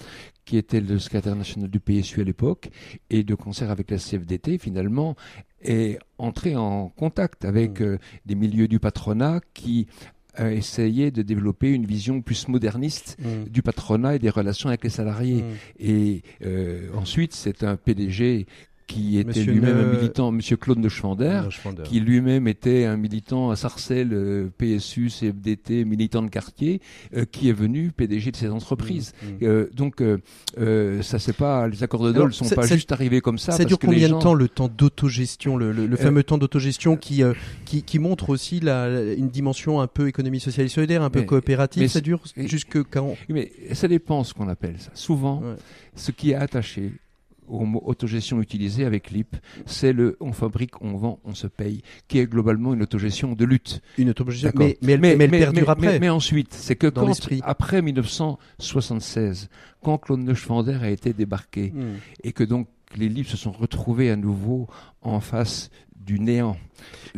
qui 0.45 0.57
était 0.57 0.79
le 0.79 0.97
secrétaire 0.97 1.35
national 1.35 1.69
du 1.69 1.79
PSU 1.79 2.21
à 2.21 2.23
l'époque, 2.23 2.69
et 3.09 3.23
de 3.23 3.35
concert 3.35 3.69
avec 3.69 3.91
la 3.91 3.97
CFDT, 3.97 4.57
finalement, 4.57 5.15
est 5.61 5.99
entré 6.17 6.55
en 6.55 6.87
contact 6.87 7.43
avec 7.45 7.81
Mmh. 7.81 7.83
euh, 7.83 7.97
des 8.25 8.35
milieux 8.35 8.67
du 8.69 8.79
patronat 8.79 9.41
qui 9.53 9.87
euh, 10.39 10.49
essayaient 10.51 11.11
de 11.11 11.21
développer 11.21 11.71
une 11.71 11.85
vision 11.85 12.21
plus 12.21 12.47
moderniste 12.47 13.17
Mmh. 13.19 13.49
du 13.49 13.61
patronat 13.61 14.15
et 14.15 14.19
des 14.19 14.29
relations 14.29 14.69
avec 14.69 14.83
les 14.83 14.89
salariés. 14.89 15.41
Mmh. 15.41 15.55
Et 15.79 16.21
euh, 16.45 16.89
ensuite, 16.95 17.33
c'est 17.33 17.63
un 17.63 17.75
PDG 17.75 18.45
qui 18.89 19.19
était 19.19 19.43
lui-même 19.43 19.77
Ne- 19.77 19.83
un 19.83 19.91
militant, 19.93 20.31
Monsieur 20.31 20.57
Claude 20.57 20.79
Neuschwander, 20.79 21.43
Schwander. 21.51 21.83
qui 21.83 21.99
lui-même 21.99 22.47
était 22.47 22.85
un 22.85 22.97
militant 22.97 23.51
à 23.51 23.55
Sarcelles, 23.55 24.09
euh, 24.13 24.49
PSU, 24.57 25.09
CFDT, 25.09 25.85
militant 25.85 26.23
de 26.23 26.27
quartier, 26.29 26.81
euh, 27.15 27.23
qui 27.31 27.49
est 27.49 27.53
venu 27.53 27.91
PDG 27.91 28.31
de 28.31 28.35
ces 28.35 28.49
entreprises. 28.49 29.13
Mmh. 29.21 29.27
Euh, 29.43 29.69
donc, 29.75 30.01
euh, 30.01 30.17
euh, 30.57 31.01
ça 31.03 31.19
c'est 31.19 31.33
pas 31.37 31.67
les 31.67 31.83
accords 31.83 32.03
de 32.03 32.11
Dole 32.11 32.33
sont 32.33 32.49
pas 32.49 32.65
juste 32.65 32.91
arrivés 32.91 33.21
comme 33.21 33.37
ça. 33.37 33.51
Ça 33.51 33.59
parce 33.59 33.67
dure 33.67 33.77
que 33.79 33.85
combien 33.85 34.07
gens- 34.07 34.17
de 34.17 34.23
temps 34.23 34.33
le 34.33 34.49
temps 34.49 34.67
d'autogestion, 34.75 35.55
le, 35.55 35.71
le- 35.71 35.85
le 35.85 35.95
fameux 35.95 36.23
temps 36.23 36.37
d'autogestion 36.39 36.97
qui, 36.97 37.21
euh, 37.23 37.33
qui 37.65 37.83
qui 37.83 37.99
montre 37.99 38.29
aussi 38.29 38.59
la, 38.59 39.13
une 39.13 39.29
dimension 39.29 39.79
un 39.81 39.87
peu 39.87 40.07
économie 40.07 40.39
sociale 40.39 40.65
et 40.65 40.69
solidaire, 40.69 41.03
un 41.03 41.09
peu 41.11 41.19
Mais- 41.19 41.25
coopérative. 41.27 41.83
mais 41.83 41.87
ça 41.87 42.01
dure 42.01 42.21
jusque 42.35 42.81
quand? 42.89 43.15
Mais 43.29 43.51
ça 43.73 43.87
dépend 43.87 44.23
ce 44.23 44.33
qu'on 44.33 44.49
appelle 44.49 44.75
ça. 44.79 44.89
Souvent, 44.95 45.41
Ouais. 45.41 45.55
ce 45.95 46.11
qui 46.11 46.31
est 46.31 46.35
attaché 46.35 46.91
au 47.49 47.65
mot 47.65 47.81
autogestion 47.85 48.41
utilisé 48.41 48.85
avec 48.85 49.11
l'IP, 49.11 49.35
c'est 49.65 49.91
le 49.93 50.15
on 50.19 50.31
fabrique, 50.31 50.81
on 50.81 50.95
vend, 50.97 51.19
on 51.25 51.33
se 51.33 51.47
paye, 51.47 51.81
qui 52.07 52.19
est 52.19 52.27
globalement 52.27 52.73
une 52.73 52.81
autogestion 52.83 53.33
de 53.33 53.45
lutte. 53.45 53.81
Une 53.97 54.09
autogestion, 54.11 54.51
mais, 54.55 54.77
mais 54.81 54.93
elle, 54.93 54.99
mais 55.01 55.09
elle 55.25 55.29
perdure 55.31 55.69
après. 55.69 55.99
mais- 55.99 56.09
ensuite, 56.09 56.53
c'est 56.53 56.75
que 56.75 56.87
Dans 56.87 57.01
quand, 57.01 57.07
l'esprit. 57.07 57.41
après 57.43 57.81
1976, 57.81 59.49
quand 59.81 59.97
Claude 59.97 60.19
Neuschwander 60.21 60.77
a 60.81 60.89
été 60.89 61.13
débarqué 61.13 61.71
Mmh. 61.73 61.83
et 62.23 62.31
que 62.31 62.43
donc 62.43 62.67
les 62.95 63.09
livres 63.09 63.29
se 63.29 63.37
sont 63.37 63.51
retrouvés 63.51 64.09
à 64.09 64.15
nouveau 64.15 64.67
en 65.01 65.19
face 65.19 65.69
du 66.09 66.19
néant. 66.19 66.57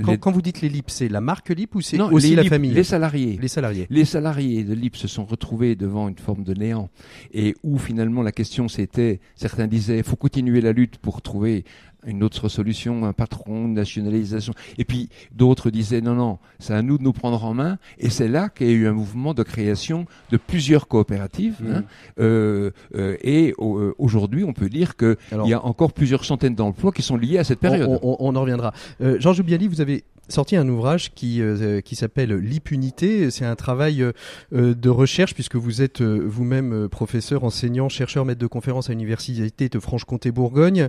Quand, 0.04 0.12
Les- 0.12 0.18
quand 0.18 0.32
vous 0.32 0.42
dites 0.42 0.62
les 0.62 0.70
LIP, 0.70 0.90
c'est 0.90 1.08
la 1.08 1.22
marque 1.22 1.50
LIP 1.50 1.76
ou 1.76 1.82
c'est 1.82 2.00
aussi 2.02 2.30
les 2.30 2.36
la 2.36 2.42
LIP, 2.44 2.50
famille 2.52 2.72
Les 2.72 2.84
salariés. 2.84 3.38
Les 3.42 3.48
salariés. 3.48 3.88
Les 3.90 4.06
salariés 4.06 4.64
de 4.64 4.74
l'IP 4.74 4.96
se 4.98 5.08
sont 5.08 5.24
retrouvés 5.26 5.76
devant 5.76 6.10
une 6.10 6.18
forme 6.18 6.44
de 6.44 6.54
néant 6.54 6.90
et 7.34 7.56
où 7.64 7.78
finalement 7.78 8.22
la 8.22 8.32
question 8.32 8.68
c'était, 8.68 9.20
certains 9.36 9.68
disaient, 9.68 9.98
il 10.00 10.04
faut 10.04 10.16
continuer 10.18 10.60
la 10.62 10.74
lutte 10.74 10.98
pour 10.98 11.22
trouver 11.22 11.64
une 12.06 12.24
autre 12.24 12.50
solution, 12.50 13.06
un 13.06 13.14
patron, 13.14 13.66
une 13.66 13.74
nationalisation. 13.74 14.54
Et 14.78 14.86
puis 14.86 15.10
d'autres 15.34 15.70
disaient, 15.70 16.02
non, 16.02 16.16
non, 16.16 16.40
c'est 16.60 16.74
à 16.74 16.82
nous 16.82 16.98
de 16.98 17.04
nous 17.04 17.14
prendre 17.14 17.44
en 17.44 17.54
main. 17.54 17.78
Et 18.00 18.10
c'est 18.10 18.28
là 18.28 18.50
qu'il 18.50 18.68
y 18.68 18.70
a 18.72 18.74
eu 18.74 18.88
un 18.88 18.94
mouvement 18.94 19.34
de 19.34 19.44
création 19.44 20.06
de 20.32 20.38
plusieurs 20.38 20.88
coopératives. 20.88 21.56
Mhm. 21.62 21.72
hein. 21.74 21.84
Euh, 22.20 22.72
euh, 22.96 23.18
et 23.22 23.54
euh, 23.60 23.94
aujourd'hui, 23.98 24.44
on 24.44 24.54
peut 24.54 24.70
dire 24.70 24.96
qu'il 24.98 25.16
y 25.46 25.54
a 25.54 25.64
encore 25.66 25.94
plusieurs 25.94 26.26
centaines 26.26 26.56
d'emplois 26.56 26.92
qui 26.92 27.02
sont 27.02 27.18
liés 27.18 27.38
à 27.38 27.44
cette 27.44 27.60
période. 27.60 27.88
On, 27.90 28.00
on- 28.02 28.18
on 28.20 28.36
en 28.36 28.42
reviendra. 28.42 28.74
Georges 29.20 29.40
Oubiali, 29.40 29.68
vous 29.68 29.82
avez 29.82 30.04
sorti 30.30 30.56
un 30.56 30.68
ouvrage 30.70 31.14
qui, 31.14 31.42
euh, 31.42 31.82
qui 31.82 31.96
s'appelle 31.96 32.32
L'impunité. 32.34 33.30
C'est 33.32 33.44
un 33.46 33.56
travail 33.56 34.02
euh, 34.04 34.14
de 34.52 34.90
recherche 34.90 35.34
puisque 35.34 35.56
vous 35.58 35.82
êtes 35.82 36.00
euh, 36.02 36.22
vous-même 36.26 36.88
professeur, 36.88 37.44
enseignant, 37.44 37.90
chercheur, 37.90 38.24
maître 38.24 38.40
de 38.40 38.48
conférence 38.48 38.90
à 38.90 38.94
l'université 38.94 39.68
de 39.68 39.80
Franche-Comté-Bourgogne. 39.80 40.88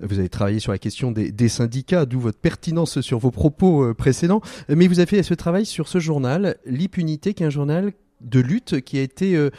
Vous 0.00 0.18
avez 0.18 0.28
travaillé 0.28 0.53
sur 0.60 0.72
la 0.72 0.78
question 0.78 1.12
des, 1.12 1.48
syndicats, 1.48 2.06
d'où 2.06 2.20
votre 2.20 2.38
pertinence 2.38 3.00
sur 3.00 3.18
vos 3.18 3.30
propos 3.30 3.84
euh, 3.84 3.94
précédents. 3.94 4.40
Mais 4.68 4.86
vous 4.86 4.98
avez 4.98 5.06
fait 5.06 5.22
ce 5.22 5.34
travail 5.34 5.66
sur 5.66 5.88
ce 5.88 5.98
journal, 5.98 6.56
L'impunité, 6.66 7.34
qui 7.34 7.42
est 7.42 7.46
un 7.46 7.50
journal 7.50 7.92
de 8.20 8.40
lutte 8.40 8.80
qui 8.80 8.98
a 8.98 9.02
été 9.02 9.36
euh, 9.36 9.50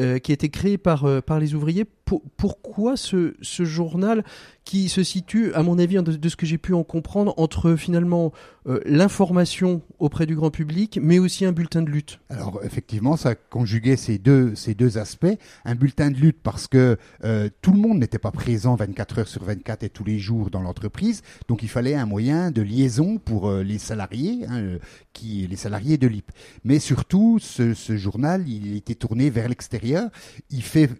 euh, 0.00 0.18
créé 0.18 0.78
par 0.78 1.06
les 1.40 1.54
ouvriers. 1.54 1.84
Pour- 2.08 2.22
pourquoi 2.38 2.96
ce, 2.96 3.34
journal 3.42 4.24
qui 4.64 4.88
se 4.88 5.02
situe, 5.02 5.52
à 5.52 5.62
mon 5.62 5.78
avis, 5.78 5.96
de, 5.96 6.12
de 6.12 6.28
ce 6.30 6.36
que 6.36 6.46
j'ai 6.46 6.56
pu 6.58 6.72
en 6.72 6.84
comprendre, 6.84 7.34
entre 7.36 7.74
finalement 7.76 8.32
euh, 8.66 8.80
l'information 8.86 9.82
auprès 9.98 10.24
du 10.26 10.34
grand 10.34 10.50
public, 10.50 10.98
mais 11.02 11.18
aussi 11.18 11.44
un 11.44 11.52
bulletin 11.52 11.82
de 11.82 11.90
lutte? 11.90 12.18
Alors 12.30 12.60
effectivement, 12.64 13.16
ça 13.16 13.34
conjuguait 13.34 13.96
ces 13.96 14.16
deux, 14.18 14.54
ces 14.54 14.74
deux 14.74 14.96
aspects. 14.96 15.26
Un 15.66 15.74
bulletin 15.74 16.10
de 16.10 16.16
lutte 16.16 16.38
parce 16.42 16.66
que 16.66 16.96
euh, 17.24 17.48
tout 17.60 17.72
le 17.72 17.78
monde 17.78 17.98
n'était 17.98 18.18
pas 18.18 18.30
présent 18.30 18.74
24 18.74 19.18
heures 19.18 19.28
sur 19.28 19.44
24 19.44 19.82
et 19.82 19.90
tous 19.90 20.04
les 20.04 20.18
jours 20.18 20.48
dans 20.50 20.60
l'entreprise, 20.62 21.22
donc 21.48 21.62
il 21.62 21.68
fallait 21.68 21.94
un 21.94 22.06
moyen 22.06 22.50
de 22.50 22.62
liaison 22.62 23.18
pour 23.18 23.48
euh, 23.50 23.62
les 23.62 23.78
salariés, 23.78 24.46
hein, 24.48 24.78
qui, 25.12 25.46
les 25.46 25.56
salariés 25.56 25.98
de 25.98 26.06
l'IP. 26.06 26.30
Mais 26.64 26.78
surtout, 26.78 27.38
ce, 27.40 27.74
journal, 27.96 28.48
il 28.48 28.76
était 28.76 28.94
tourné 28.94 29.28
vers 29.30 29.48
l'extérieur. 29.48 30.08
Il 30.50 30.62
fait- 30.62 30.90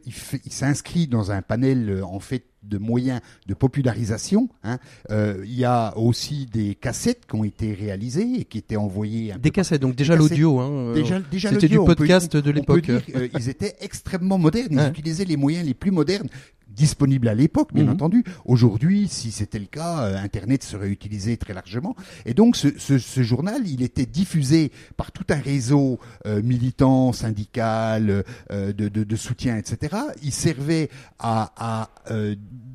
il 0.45 0.53
s'inscrit 0.53 0.98
dans 1.07 1.31
un 1.31 1.43
panel 1.43 1.89
euh, 1.91 2.05
en 2.05 2.19
fait 2.21 2.45
de 2.65 2.77
moyens 2.77 3.21
de 3.47 3.55
popularisation. 3.55 4.49
hein. 4.65 4.79
Euh, 5.11 5.43
il 5.45 5.55
y 5.55 5.65
a 5.65 5.97
aussi 5.97 6.47
des 6.47 6.75
cassettes 6.75 7.25
qui 7.27 7.37
ont 7.37 7.45
été 7.45 7.73
réalisées 7.73 8.41
et 8.41 8.45
qui 8.45 8.59
étaient 8.59 8.77
envoyées. 8.77 9.33
Un 9.33 9.39
Des 9.39 9.51
cassettes, 9.51 9.81
donc 9.81 9.95
déjà 9.95 10.17
l'audio. 10.17 10.59
Hein, 10.59 10.71
euh, 10.71 10.95
Déjà, 10.95 11.21
déjà 11.21 11.51
C'était 11.51 11.69
du 11.69 11.77
peut- 11.79 11.85
podcast 11.85 12.37
de 12.37 12.51
l'époque. 12.51 12.89
euh, 12.91 13.29
ils 13.39 13.49
étaient 13.49 13.75
extrêmement 13.81 14.39
modernes. 14.39 14.69
Ils 14.73 14.79
Hein. 14.81 14.91
utilisaient 14.91 15.25
les 15.25 15.37
moyens 15.37 15.65
les 15.67 15.75
plus 15.75 15.91
modernes 15.93 16.29
disponibles 16.79 17.29
à 17.29 17.35
l'époque, 17.35 17.75
bien 17.75 17.85
Mhm. 17.85 17.91
entendu. 17.91 18.25
Aujourd'hui, 18.45 19.09
si 19.09 19.33
c'était 19.33 19.59
le 19.59 19.67
cas, 19.67 20.05
euh, 20.05 20.17
Internet 20.17 20.63
serait 20.63 20.89
utilisé 20.89 21.37
très 21.37 21.53
largement. 21.53 21.97
Et 22.25 22.35
donc, 22.35 22.55
ce, 22.57 22.69
ce- 22.79 22.99
ce 22.99 23.23
journal, 23.23 23.67
il 23.67 23.83
était 23.83 24.07
diffusé 24.07 24.71
par 24.97 25.11
tout 25.13 25.25
un 25.31 25.41
réseau 25.41 25.99
euh, 26.27 26.41
militant, 26.43 27.13
syndical, 27.13 28.25
euh, 28.53 28.73
de, 28.73 28.89
de- 28.89 29.05
de 29.05 29.17
soutien, 29.17 29.57
etc. 29.57 29.97
Il 30.23 30.33
servait 30.33 30.89
à, 31.19 31.53
à, 31.57 31.91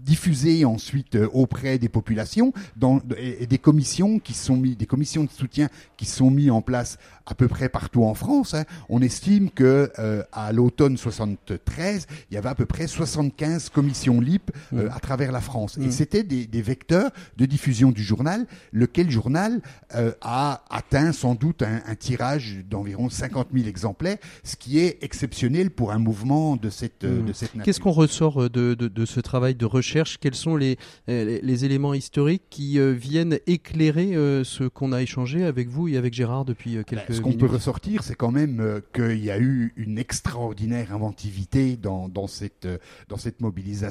diffuser 0.05 0.65
ensuite 0.65 1.17
auprès 1.31 1.77
des 1.77 1.87
populations 1.87 2.51
dans, 2.75 2.99
et, 3.17 3.43
et 3.43 3.47
des 3.47 3.57
commissions 3.57 4.19
qui 4.19 4.33
sont 4.33 4.57
mis, 4.57 4.75
des 4.75 4.85
commissions 4.85 5.23
de 5.23 5.29
soutien 5.29 5.69
qui 5.95 6.05
sont 6.05 6.29
mis 6.29 6.49
en 6.49 6.61
place 6.61 6.97
à 7.25 7.35
peu 7.35 7.47
près 7.47 7.69
partout 7.69 8.03
en 8.03 8.13
France. 8.13 8.53
hein. 8.53 8.65
On 8.89 9.01
estime 9.01 9.49
que 9.49 9.91
à 10.33 10.51
l'automne 10.51 10.97
73, 10.97 12.05
il 12.29 12.33
y 12.33 12.37
avait 12.37 12.49
à 12.49 12.55
peu 12.55 12.65
près 12.65 12.87
75 12.87 13.69
commissions 13.69 13.92
LIP 14.21 14.51
euh, 14.73 14.83
Mhm. 14.85 14.91
à 14.93 14.99
travers 14.99 15.31
la 15.31 15.41
France. 15.41 15.77
Et 15.81 15.91
c'était 15.91 16.23
des, 16.23 16.45
des 16.47 16.61
vecteurs 16.61 17.11
de 17.37 17.45
diffusion 17.45 17.91
du 17.91 18.03
journal, 18.03 18.45
lequel 18.71 19.09
journal 19.11 19.61
euh, 19.95 20.11
a 20.21 20.63
atteint 20.69 21.11
sans 21.11 21.35
doute 21.35 21.61
un, 21.61 21.81
un 21.85 21.95
tirage 21.95 22.63
d'environ 22.69 23.09
50 23.09 23.47
000 23.53 23.67
exemplaires, 23.67 24.17
ce 24.43 24.55
qui 24.55 24.79
est 24.79 24.97
exceptionnel 25.03 25.69
pour 25.71 25.91
un 25.91 25.99
mouvement 25.99 26.55
de 26.55 26.69
cette, 26.69 27.03
euh, 27.03 27.19
Mhm. 27.21 27.25
de 27.27 27.33
cette 27.33 27.55
nature. 27.55 27.63
Qu'est-ce 27.65 27.79
qu'on 27.79 27.91
ressort 27.91 28.43
euh, 28.43 28.49
de, 28.49 28.73
de, 28.73 28.87
de 28.87 29.05
ce 29.05 29.19
travail 29.19 29.55
de 29.55 29.65
recherche? 29.65 30.17
Quels 30.19 30.35
sont 30.35 30.55
les, 30.55 30.77
euh, 31.09 31.25
les, 31.25 31.41
les 31.41 31.65
éléments 31.65 31.93
historiques 31.93 32.43
qui 32.49 32.79
euh, 32.79 32.91
viennent 32.91 33.39
éclairer 33.47 34.15
euh, 34.15 34.43
ce 34.43 34.63
qu'on 34.63 34.91
a 34.91 35.01
échangé 35.01 35.43
avec 35.43 35.69
vous 35.69 35.87
et 35.87 35.97
avec 35.97 36.13
Gérard 36.13 36.45
depuis 36.45 36.77
euh, 36.77 36.83
quelques 36.83 37.07
Ben, 37.09 37.15
ce 37.15 37.21
qu'on 37.21 37.33
peut 37.33 37.45
ressortir, 37.45 38.03
c'est 38.03 38.15
quand 38.15 38.31
même 38.31 38.59
euh, 38.59 38.79
qu'il 38.93 39.23
y 39.23 39.31
a 39.31 39.39
eu 39.39 39.73
une 39.77 39.97
extraordinaire 39.97 40.93
inventivité 40.93 41.75
dans, 41.77 42.09
dans, 42.09 42.27
cette, 42.27 42.65
euh, 42.65 42.77
dans 43.09 43.17
cette 43.17 43.41
mobilisation. 43.41 43.82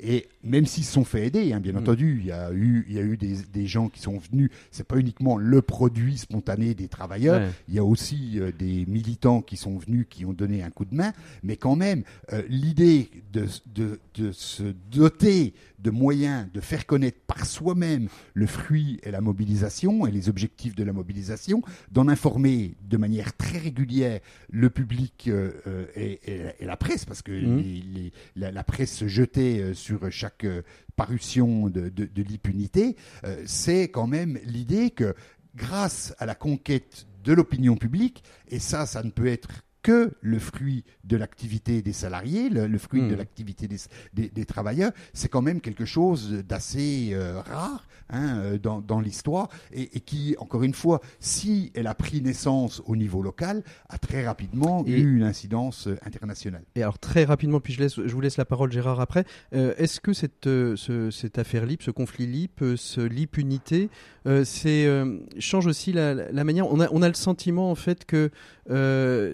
Et 0.00 0.28
même 0.44 0.66
s'ils 0.66 0.84
se 0.84 0.92
sont 0.92 1.04
fait 1.04 1.26
aider, 1.26 1.52
hein, 1.52 1.60
bien 1.60 1.72
Mm. 1.72 1.76
entendu, 1.78 2.18
il 2.20 2.26
y 2.26 2.32
a 2.32 2.52
eu, 2.52 2.84
il 2.88 2.94
y 2.94 2.98
a 2.98 3.02
eu 3.02 3.16
des, 3.16 3.36
des 3.52 3.66
gens 3.66 3.88
qui 3.88 4.00
sont 4.00 4.18
venus. 4.18 4.50
C'est 4.70 4.86
pas 4.86 4.96
uniquement 4.98 5.36
le 5.36 5.62
produit 5.62 6.18
spontané 6.18 6.74
des 6.74 6.88
travailleurs. 6.88 7.40
Ouais. 7.40 7.50
Il 7.68 7.74
y 7.74 7.78
a 7.78 7.84
aussi 7.84 8.38
euh, 8.40 8.50
des 8.58 8.86
militants 8.86 9.42
qui 9.42 9.56
sont 9.56 9.76
venus, 9.78 10.06
qui 10.08 10.24
ont 10.24 10.32
donné 10.32 10.62
un 10.62 10.70
coup 10.70 10.84
de 10.84 10.94
main. 10.94 11.12
Mais 11.42 11.56
quand 11.56 11.76
même, 11.76 12.02
euh, 12.32 12.42
l'idée 12.48 13.10
de, 13.32 13.46
de, 13.74 14.00
de 14.14 14.32
se 14.32 14.74
doter 14.90 15.54
de 15.78 15.90
moyens 15.90 16.48
de 16.52 16.60
faire 16.60 16.86
connaître 16.86 17.18
par 17.28 17.46
soi-même 17.46 18.08
le 18.34 18.46
fruit 18.46 18.98
et 19.04 19.12
la 19.12 19.20
mobilisation 19.20 20.08
et 20.08 20.10
les 20.10 20.28
objectifs 20.28 20.74
de 20.74 20.82
la 20.82 20.92
mobilisation, 20.92 21.62
d'en 21.92 22.08
informer 22.08 22.74
de 22.90 22.96
manière 22.96 23.36
très 23.36 23.58
régulière 23.58 24.18
le 24.50 24.70
public 24.70 25.26
euh, 25.28 25.52
et, 25.94 26.18
et- 26.26 26.40
et 26.60 26.64
la 26.66 26.76
presse, 26.76 27.04
parce 27.04 27.22
que 27.22 27.30
les- 27.30 27.82
les- 27.94 28.12
la, 28.34 28.50
la 28.50 28.64
presse 28.64 28.92
se 28.92 29.08
jetait 29.18 29.60
euh, 29.60 29.74
sur 29.74 30.10
chaque 30.12 30.44
euh, 30.44 30.62
parution 30.94 31.68
de 31.68 32.22
l'impunité, 32.22 32.96
euh, 33.24 33.42
c'est 33.46 33.88
quand 33.88 34.06
même 34.06 34.38
l'idée 34.44 34.90
que 34.90 35.14
grâce 35.54 36.14
à 36.18 36.26
la 36.26 36.34
conquête 36.34 37.06
de 37.24 37.32
l'opinion 37.32 37.76
publique, 37.76 38.22
et 38.48 38.58
ça, 38.58 38.86
ça 38.86 39.02
ne 39.02 39.10
peut 39.10 39.26
être 39.26 39.48
que 39.88 40.12
le 40.20 40.38
fruit 40.38 40.84
de 41.04 41.16
l'activité 41.16 41.80
des 41.80 41.94
salariés, 41.94 42.50
le, 42.50 42.66
le 42.66 42.78
fruit 42.78 43.08
de 43.08 43.14
l'activité 43.14 43.66
des, 43.68 43.78
des- 44.12 44.28
des 44.28 44.44
travailleurs, 44.44 44.92
c'est 45.14 45.28
quand 45.30 45.40
même 45.40 45.62
quelque 45.62 45.86
chose 45.86 46.44
d'assez 46.46 47.10
euh, 47.14 47.40
rare 47.40 47.86
hein, 48.10 48.38
euh, 48.38 48.58
dans, 48.58 48.80
dans 48.82 49.00
l'histoire 49.00 49.48
et, 49.72 49.96
et 49.96 50.00
qui, 50.00 50.34
encore 50.40 50.62
une 50.62 50.74
fois, 50.74 51.00
si 51.20 51.72
elle 51.74 51.86
a 51.86 51.94
pris 51.94 52.20
naissance 52.20 52.82
au 52.84 52.96
niveau 52.96 53.22
local, 53.22 53.62
a 53.88 53.96
très 53.96 54.26
rapidement 54.26 54.84
Et- 54.86 55.00
eu 55.00 55.16
une 55.16 55.22
incidence 55.22 55.86
euh, 55.86 55.96
internationale. 56.04 56.64
Et 56.74 56.82
alors 56.82 56.98
très 56.98 57.24
rapidement, 57.24 57.60
puis 57.60 57.72
je, 57.72 57.80
laisse, 57.80 57.94
je 57.96 58.12
vous 58.14 58.20
laisse 58.20 58.36
la 58.36 58.44
parole 58.44 58.70
Gérard 58.70 59.00
après, 59.00 59.24
euh, 59.54 59.72
est-ce 59.78 60.00
que 60.00 60.12
cette, 60.12 60.46
euh, 60.48 60.76
ce- 60.76 61.10
cette 61.10 61.38
affaire 61.38 61.64
LIP, 61.64 61.82
ce 61.82 61.90
conflit 61.90 62.26
LIP, 62.26 62.62
ce 62.76 63.00
LIP 63.00 63.38
unité, 63.38 63.88
c'est, 64.44 64.84
euh, 64.84 65.20
change 65.38 65.66
aussi 65.66 65.90
la, 65.94 66.12
la 66.14 66.44
manière, 66.44 66.70
on 66.70 66.80
a, 66.80 66.88
on 66.92 67.00
a 67.00 67.08
le 67.08 67.14
sentiment 67.14 67.70
en 67.70 67.74
fait 67.74 68.04
que 68.04 68.30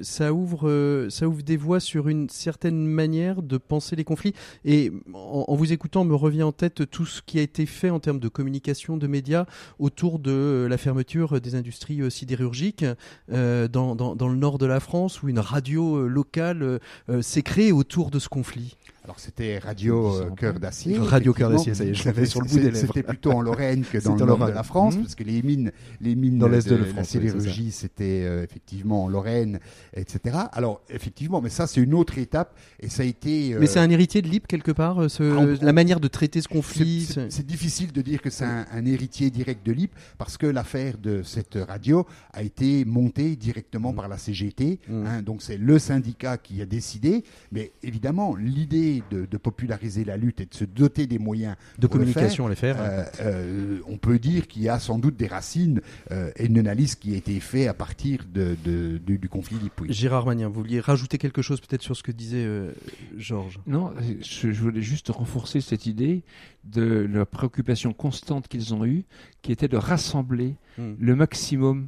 ça, 0.03 0.33
ouvre, 0.33 0.44
euh, 0.65 1.11
ça 1.11 1.29
ouvre 1.29 1.43
des 1.43 1.57
voies 1.57 1.81
sur 1.81 2.09
une 2.09 2.29
certaine 2.29 2.87
manière 2.87 3.43
de 3.43 3.57
penser 3.57 3.97
les 3.97 4.05
conflits. 4.05 4.35
Et 4.65 4.93
en, 5.13 5.55
vous 5.55 5.73
écoutant, 5.73 6.05
me 6.05 6.15
revient 6.15 6.43
en 6.43 6.53
tête 6.53 6.89
tout 6.91 7.07
ce 7.07 7.23
qui 7.23 7.39
a 7.39 7.43
été 7.43 7.67
fait 7.67 7.91
en 7.91 8.01
termes 8.01 8.21
de 8.21 8.29
communication, 8.29 8.97
de 8.97 9.07
médias, 9.07 9.47
autour 9.79 10.19
de 10.19 10.31
euh, 10.31 10.69
la 10.69 10.79
fermeture 10.79 11.41
des 11.41 11.55
industries 11.55 12.01
euh, 12.01 12.11
sidérurgiques 12.11 12.85
euh, 13.33 13.69
dans, 13.69 13.95
le 13.95 14.37
nord 14.37 14.59
de 14.59 14.67
la 14.67 14.81
France, 14.81 15.23
où 15.23 15.29
une 15.29 15.39
radio 15.39 15.97
euh, 15.97 16.07
locale 16.07 16.63
euh, 16.63 16.79
euh, 17.09 17.23
s'est 17.23 17.43
créée 17.43 17.73
autour 17.73 18.11
de 18.11 18.19
ce 18.19 18.29
conflit. 18.29 18.77
Alors 19.05 19.21
c'était 19.21 19.59
Radio 19.59 20.15
euh, 20.17 20.31
Cœur 20.31 20.59
d'Acier. 20.59 20.97
Radio 20.97 21.35
Cœur 21.35 21.51
d'Acier, 21.51 21.75
ça 21.75 21.85
y 21.85 21.91
est, 21.91 21.95
je 21.95 22.07
l'avais 22.07 22.25
sur 22.25 22.41
le 22.41 22.49
bout 22.49 22.55
des 22.57 22.71
lèvres. 22.71 22.77
C'était 22.79 23.03
plutôt 23.03 23.33
en 23.33 23.43
Lorraine 23.43 23.85
que 23.85 23.99
dans 24.03 24.15
le 24.15 24.25
nord 24.25 24.47
de 24.47 24.51
la 24.53 24.63
France, 24.63 24.97
Mhm. 24.97 25.03
parce 25.03 25.15
que 25.15 25.25
les 25.25 25.43
mines, 25.43 25.73
les 26.01 26.15
mines 26.15 26.39
Dans 26.39 26.49
l'est 26.49 26.67
de 26.67 26.75
la 26.77 26.87
la 26.87 27.05
France, 27.05 27.15
oui, 27.21 27.71
c'était 27.71 28.23
euh, 28.25 28.43
effectivement 28.45 29.05
en 29.05 29.09
Lorraine, 29.09 29.61
etc. 29.95 30.39
Alors 30.53 30.81
effectivement, 30.89 31.43
mais 31.43 31.51
ça 31.51 31.67
c'est 31.67 31.83
une 31.83 31.93
autre 31.93 32.17
étape, 32.17 32.57
et 32.81 32.89
ça 32.89 33.03
a 33.03 33.07
été. 33.07 33.53
euh, 33.53 33.59
Mais 33.61 33.67
c'est 33.67 33.79
un 33.79 33.91
héritier 33.91 34.23
de 34.23 34.29
LIP 34.29 34.47
quelque 34.47 34.73
part, 34.73 35.11
ce- 35.11 35.23
on- 35.23 35.59
la 35.63 35.73
manière 35.75 36.01
de 36.01 36.09
traiter 36.09 36.41
ce 36.41 36.49
conflit. 36.49 37.05
c'est- 37.05 37.45
difficile 37.45 37.93
de 37.93 38.01
dire 38.01 38.23
que 38.23 38.31
c'est 38.31 38.47
un, 38.47 38.65
un 38.73 38.87
héritier 38.87 39.29
direct 39.31 39.67
de 39.67 39.73
l'IP 39.73 39.93
parce 40.17 40.39
que 40.39 40.47
l'affaire 40.47 40.97
de 40.97 41.23
cette 41.23 41.59
radio 41.69 42.07
a 42.33 42.43
été 42.43 42.87
montée 42.87 43.37
directement 43.37 43.93
Mm. 43.93 43.97
par 43.97 44.09
la 44.09 44.17
CGT. 44.17 44.81
Mm. 44.89 45.07
hein, 45.07 45.21
donc 45.23 45.43
c'est 45.43 45.59
le 45.59 45.79
syndicat 45.79 46.39
qui 46.39 46.63
a 46.63 46.67
décidé. 46.67 47.23
Mais 47.53 47.73
évidemment, 47.83 48.35
l'idée 48.35 48.94
de, 49.11 49.27
de 49.27 49.37
populariser 49.37 50.05
la 50.05 50.17
lutte 50.17 50.41
et 50.41 50.47
de 50.47 50.55
se 50.55 50.65
doter 50.65 51.07
des 51.07 51.19
moyens 51.19 51.57
de 51.79 51.87
pour 51.87 51.97
le 51.99 52.05
communication 52.07 52.47
à 52.47 52.51
les 52.51 52.55
faire. 52.57 52.77
euh, 52.81 53.05
euh, 53.21 53.79
on 53.87 53.97
peut 53.99 54.19
dire 54.19 54.47
qu'il 54.47 54.63
y 54.63 54.69
a 54.69 54.79
sans 54.79 54.99
doute 54.99 55.17
des 55.17 55.27
racines 55.27 55.81
euh, 56.11 56.31
et 56.37 56.47
une 56.47 56.59
analyse 56.59 56.95
qui 56.95 57.15
a 57.15 57.17
été 57.17 57.39
faite 57.41 57.69
à 57.69 57.75
partir 57.75 58.25
de, 58.33 58.57
de- 58.65 58.99
du, 58.99 59.19
du 59.19 59.29
conflit 59.29 59.57
d'IP. 59.59 59.81
oui. 59.83 59.93
Gérard 59.93 60.27
Magnien, 60.27 60.49
vous 60.49 60.55
vouliez 60.55 60.81
rajouter 60.81 61.19
quelque 61.19 61.43
chose 61.43 61.61
peut-être 61.61 61.83
sur 61.83 61.97
ce 61.97 62.03
que 62.03 62.13
disait 62.13 62.45
euh, 62.45 62.73
Georges? 63.17 63.59
Non, 63.67 63.93
je, 64.23 64.53
je 64.53 64.61
voulais 64.63 64.83
juste 64.83 65.09
renforcer 65.09 65.61
cette 65.61 65.87
idée 65.87 66.23
de 66.65 67.09
la 67.13 67.27
préoccupation 67.27 67.93
constante 67.93 68.49
qu'ils 68.49 68.75
ont 68.75 68.85
eue, 68.85 69.05
qui 69.43 69.53
était 69.53 69.69
de 69.69 69.77
rassembler 69.77 70.55
Hmm. 70.77 70.95
le 70.99 71.15
maximum 71.15 71.87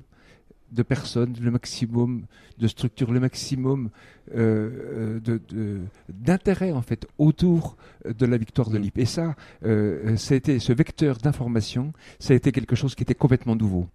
de 0.72 0.82
personnes, 0.82 1.34
le 1.40 1.50
maximum 1.50 2.22
de 2.58 2.66
structures, 2.68 3.12
le 3.12 3.20
maximum 3.20 3.90
euh, 4.34 5.20
de- 5.20 5.40
de- 5.48 5.80
d'intérêt 6.08 6.72
en 6.72 6.82
fait 6.82 7.06
autour 7.18 7.76
de 8.06 8.26
la 8.26 8.36
victoire 8.36 8.70
de 8.70 8.78
Mm. 8.78 8.82
l'IP. 8.82 8.98
Et 8.98 9.06
ça, 9.06 9.36
euh, 9.64 10.16
ça 10.16 10.34
a 10.34 10.36
été 10.36 10.58
ce 10.58 10.72
vecteur 10.72 11.18
d'information, 11.18 11.92
ça 12.18 12.32
a 12.32 12.36
été 12.36 12.50
quelque 12.52 12.74
chose 12.76 12.94
qui 12.94 13.02
était 13.04 13.14
complètement 13.14 13.54
nouveau. 13.56 13.86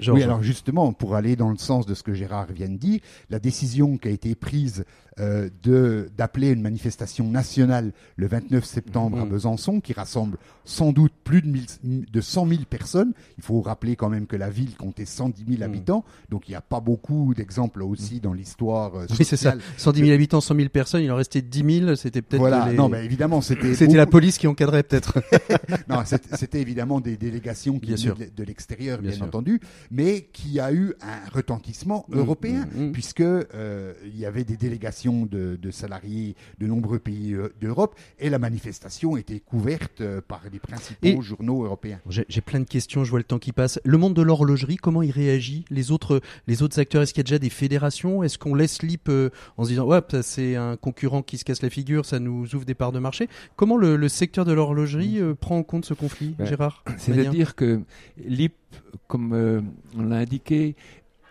Georges. 0.00 0.18
Oui, 0.18 0.24
alors 0.24 0.42
justement, 0.42 0.92
pour 0.92 1.14
aller 1.14 1.36
dans 1.36 1.50
le 1.50 1.56
sens 1.56 1.86
de 1.86 1.94
ce 1.94 2.02
que 2.02 2.14
Gérard 2.14 2.46
vient 2.52 2.68
de 2.68 2.76
dire, 2.76 3.00
la 3.30 3.38
décision 3.38 3.96
qui 3.96 4.08
a 4.08 4.10
été 4.10 4.34
prise 4.34 4.84
euh, 5.20 5.48
de 5.62 6.08
d'appeler 6.16 6.50
une 6.50 6.62
manifestation 6.62 7.28
nationale 7.28 7.92
le 8.16 8.26
29 8.26 8.64
septembre 8.64 9.18
à 9.20 9.24
Mhm. 9.24 9.30
Besançon, 9.30 9.80
qui 9.80 9.92
rassemble 9.92 10.38
sans 10.64 10.92
doute 10.92 11.12
plus 11.24 11.42
de, 11.42 11.46
1000 11.48 12.06
de 12.10 12.20
100 12.20 12.46
000 12.48 12.60
personnes. 12.68 13.12
Il 13.38 13.44
faut 13.44 13.60
rappeler 13.60 13.96
quand 13.96 14.08
même 14.08 14.26
que 14.26 14.36
la 14.36 14.50
ville 14.50 14.74
comptait 14.76 15.04
110 15.04 15.44
000 15.46 15.56
Mhm. 15.58 15.62
habitants, 15.62 16.04
donc 16.30 16.48
il 16.48 16.52
n'y 16.52 16.56
a 16.56 16.60
pas 16.60 16.80
beaucoup 16.80 17.32
d'exemples 17.34 17.82
aussi 17.82 18.20
dans 18.20 18.32
l'histoire 18.32 18.94
euh, 18.96 19.06
Oui, 19.10 19.16
c'est 19.18 19.24
ça. 19.24 19.36
sociale. 19.52 19.60
110 19.76 20.00
000 20.00 20.12
habitants, 20.12 20.40
100 20.40 20.54
000 20.56 20.68
personnes, 20.70 21.02
il 21.02 21.12
en 21.12 21.16
restait 21.16 21.42
10 21.42 21.80
000, 21.80 21.94
c'était 21.96 22.22
peut-être 22.22 22.40
Voilà, 22.40 22.68
les- 22.70 22.76
non, 22.76 22.88
mais 22.88 23.04
évidemment, 23.04 23.40
c'était 23.40 23.74
c'était 23.74 23.96
la 23.96 24.06
police 24.06 24.38
qui 24.38 24.46
encadrait 24.46 24.82
peut-être. 24.82 25.18
non, 25.88 26.02
c'était 26.04 26.60
évidemment 26.60 27.00
des 27.00 27.16
délégations 27.16 27.78
qui 27.78 27.88
Bien 27.88 27.96
sûr. 27.96 28.16
de 28.16 28.44
l'extérieur, 28.44 29.00
Bien 29.00 29.20
entendu, 29.20 29.60
mais 29.90 30.22
qui 30.32 30.58
a 30.60 30.72
eu 30.72 30.94
un 31.02 31.28
retentissement 31.32 32.04
Mm, 32.08 32.16
européen, 32.18 32.66
mm, 32.74 32.84
mm. 32.86 32.92
puisque 32.92 33.20
euh, 33.20 33.92
il 34.06 34.18
y 34.18 34.24
avait 34.26 34.44
des 34.44 34.56
délégations 34.56 35.03
de, 35.12 35.58
de 35.60 35.70
salariés 35.70 36.34
de 36.58 36.66
nombreux 36.66 36.98
pays 36.98 37.34
euh, 37.34 37.48
d'Europe, 37.60 37.94
et 38.18 38.30
la 38.30 38.38
manifestation 38.38 39.16
était 39.16 39.40
couverte 39.40 40.00
euh, 40.00 40.20
par 40.26 40.42
les 40.52 40.58
principaux 40.58 41.06
Et- 41.06 41.20
journaux 41.22 41.64
européens. 41.64 42.00
J'ai 42.08 42.40
plein 42.40 42.60
de 42.60 42.64
questions, 42.64 43.04
je 43.04 43.10
vois 43.10 43.18
le 43.20 43.24
temps 43.24 43.38
qui 43.38 43.52
passe. 43.52 43.80
Le 43.84 43.98
monde 43.98 44.14
de 44.14 44.22
l'horlogerie, 44.22 44.76
comment 44.76 45.02
il 45.02 45.10
réagit? 45.10 45.64
Les 45.70 45.90
autres, 45.90 46.20
les 46.46 46.62
autres 46.62 46.78
acteurs, 46.80 47.02
est-ce 47.02 47.12
qu'il 47.12 47.20
y 47.20 47.26
a 47.26 47.28
déjà 47.28 47.38
des 47.38 47.50
fédérations? 47.50 48.22
Est-ce 48.22 48.38
qu'on 48.38 48.54
laisse 48.54 48.82
LIP 48.82 49.08
euh, 49.08 49.30
en 49.56 49.64
se 49.64 49.68
disant, 49.70 49.86
ouais, 49.86 50.00
c'est 50.22 50.56
un 50.56 50.76
concurrent 50.76 51.22
qui 51.22 51.38
se 51.38 51.44
casse 51.44 51.62
la 51.62 51.70
figure, 51.70 52.04
ça 52.06 52.18
nous 52.18 52.54
ouvre 52.54 52.64
des 52.64 52.74
parts 52.74 52.92
de 52.92 52.98
marché? 52.98 53.28
Comment 53.56 53.76
le, 53.76 53.96
le 53.96 54.08
secteur 54.08 54.44
de 54.44 54.52
l'horlogerie 54.52 55.20
euh, 55.20 55.34
prend 55.34 55.58
en 55.58 55.62
compte 55.62 55.84
ce 55.84 55.94
conflit, 55.94 56.34
Ben, 56.38 56.46
Gérard? 56.46 56.82
C'est-à-dire 56.96 57.54
que 57.54 57.80
l'IP, 58.24 58.54
comme 59.06 59.32
euh, 59.32 59.60
on 59.96 60.02
l'a 60.04 60.16
indiqué, 60.16 60.76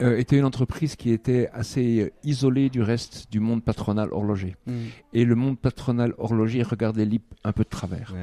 euh, 0.03 0.17
était 0.17 0.37
une 0.37 0.45
entreprise 0.45 0.95
qui 0.95 1.11
était 1.11 1.49
assez 1.53 2.01
euh, 2.01 2.11
isolée 2.23 2.69
du 2.69 2.81
reste 2.81 3.27
du 3.31 3.39
monde 3.39 3.63
patronal 3.63 4.09
horloger. 4.11 4.55
Mm. 4.67 4.71
Et 5.13 5.25
le 5.25 5.35
monde 5.35 5.57
patronal 5.57 6.13
horloger 6.17 6.61
regardait 6.61 7.05
l'IP 7.05 7.23
un 7.43 7.53
peu 7.53 7.63
de 7.63 7.69
travers. 7.69 8.13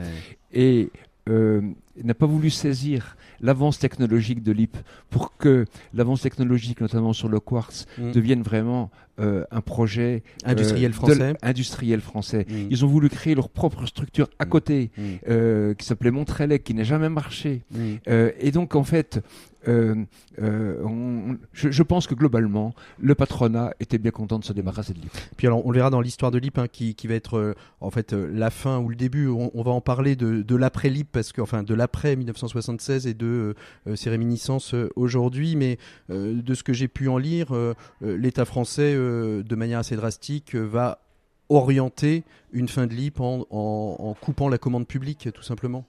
Et 0.53 0.91
euh, 1.29 1.63
n'a 2.05 2.15
pas 2.15 2.27
voulu 2.27 2.51
saisir 2.51 3.17
l'avance 3.41 3.79
technologique 3.79 4.43
de 4.43 4.53
l'IP 4.53 4.77
pour 5.11 5.37
que 5.37 5.65
l'avance 5.95 6.21
technologique, 6.23 6.81
notamment 6.81 7.13
sur 7.13 7.29
le 7.29 7.41
quartz, 7.41 7.87
Mm. 7.99 8.13
devienne 8.13 8.43
vraiment 8.43 8.91
euh, 9.19 9.45
un 9.51 9.61
projet 9.61 10.23
euh, 10.47 10.51
Industriel 10.53 10.93
français. 10.95 11.35
industriel 11.43 12.01
français. 12.01 12.47
Mm. 12.49 12.55
Ils 12.71 12.85
ont 12.87 12.89
voulu 12.89 13.11
créer 13.11 13.35
leur 13.35 13.51
propre 13.51 13.85
structure 13.85 14.29
à 14.39 14.47
Mm. 14.47 14.49
côté, 14.49 14.91
euh, 15.29 15.75
qui 15.75 15.85
s'appelait 15.85 16.11
Montrelec, 16.11 16.65
qui 16.65 16.73
n'a 16.73 16.85
jamais 16.85 17.09
marché. 17.11 17.63
Et 18.07 18.51
donc, 18.51 18.75
en 18.77 18.85
fait, 18.85 19.23
euh, 19.69 19.95
euh, 20.41 20.83
on- 20.85 21.37
je, 21.53 21.71
je 21.71 21.83
pense 21.83 22.07
que 22.07 22.15
globalement, 22.15 22.75
le 22.99 23.15
patronat 23.15 23.73
était 23.79 23.99
bien 23.99 24.11
content 24.11 24.39
de 24.39 24.45
se 24.45 24.55
débarrasser 24.55 24.95
de 24.95 25.01
l'IP. 25.01 25.11
Puis 25.37 25.47
alors, 25.47 25.67
on 25.67 25.71
le 25.71 25.77
verra 25.77 25.91
dans 25.91 26.01
l'histoire 26.01 26.31
de 26.31 26.39
l'IP, 26.39 26.57
hein, 26.59 26.67
qui, 26.71 26.95
qui 26.95 27.07
va 27.07 27.15
être 27.15 27.37
euh, 27.37 27.55
en 27.83 27.91
fait 27.91 28.15
la 28.15 28.49
fin 28.49 28.79
ou 28.79 28.89
le 28.89 28.97
début. 28.97 29.29
On, 29.29 29.51
on 29.53 29.63
va 29.63 29.71
en 29.73 29.83
parler 29.83 30.17
de, 30.17 30.41
de 30.41 30.57
l'après 30.57 30.89
l'IP, 30.89 31.09
parce 31.13 31.33
que 31.33 31.43
enfin 31.43 31.63
de 31.63 31.75
l'après 31.91 32.15
1976 32.15 33.07
et 33.09 33.15
de 33.15 33.55
euh, 33.89 33.97
ses 33.97 34.11
réminiscences 34.11 34.75
euh, 34.75 34.89
aujourd'hui. 34.97 35.57
Mais 35.57 35.79
euh, 36.11 36.41
de 36.41 36.55
ce 36.55 36.63
que 36.63 36.73
j'ai 36.73 36.87
pu 36.89 37.09
en 37.09 37.19
lire, 37.19 37.53
euh, 37.53 37.75
euh, 38.05 38.17
l'État 38.17 38.45
français, 38.45 38.95
euh, 38.95 39.43
de 39.43 39.57
manière 39.57 39.81
assez 39.81 39.97
drastique, 39.97 40.55
euh, 40.55 40.61
va 40.63 41.01
orienter 41.49 42.23
une 42.53 42.69
fin 42.69 42.87
de 42.87 42.95
l'IP 42.95 43.21
en- 43.21 43.45
en 43.51 44.15
coupant 44.15 44.49
la 44.49 44.59
commande 44.59 44.87
publique, 44.87 45.29
tout 45.35 45.43
simplement. 45.43 45.85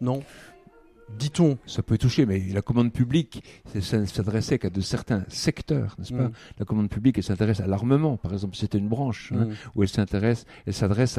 Non? 0.00 0.24
Dit-on. 1.18 1.58
Ça 1.66 1.82
peut 1.82 1.98
toucher, 1.98 2.26
mais 2.26 2.42
la 2.52 2.62
commande 2.62 2.92
publique, 2.92 3.42
c'est- 3.72 3.80
ça 3.80 3.98
ne 3.98 4.06
s'adressait 4.06 4.58
qu'à 4.58 4.70
de 4.70 4.80
certains 4.80 5.24
secteurs, 5.28 5.94
n'est-ce 5.98 6.12
pas 6.12 6.24
Mm. 6.28 6.32
La 6.58 6.64
commande 6.64 6.88
publique, 6.90 7.18
elle 7.18 7.24
s'intéresse 7.24 7.60
à 7.60 7.66
l'armement, 7.66 8.16
par 8.16 8.32
exemple. 8.32 8.56
C'était 8.56 8.78
une 8.78 8.88
branche 8.88 9.32
hein, 9.34 9.44
Mm. 9.46 9.52
où 9.76 9.82
elle 9.82 9.88
s'intéresse, 9.88 10.44
elle 10.66 10.74
s'adresse 10.74 11.18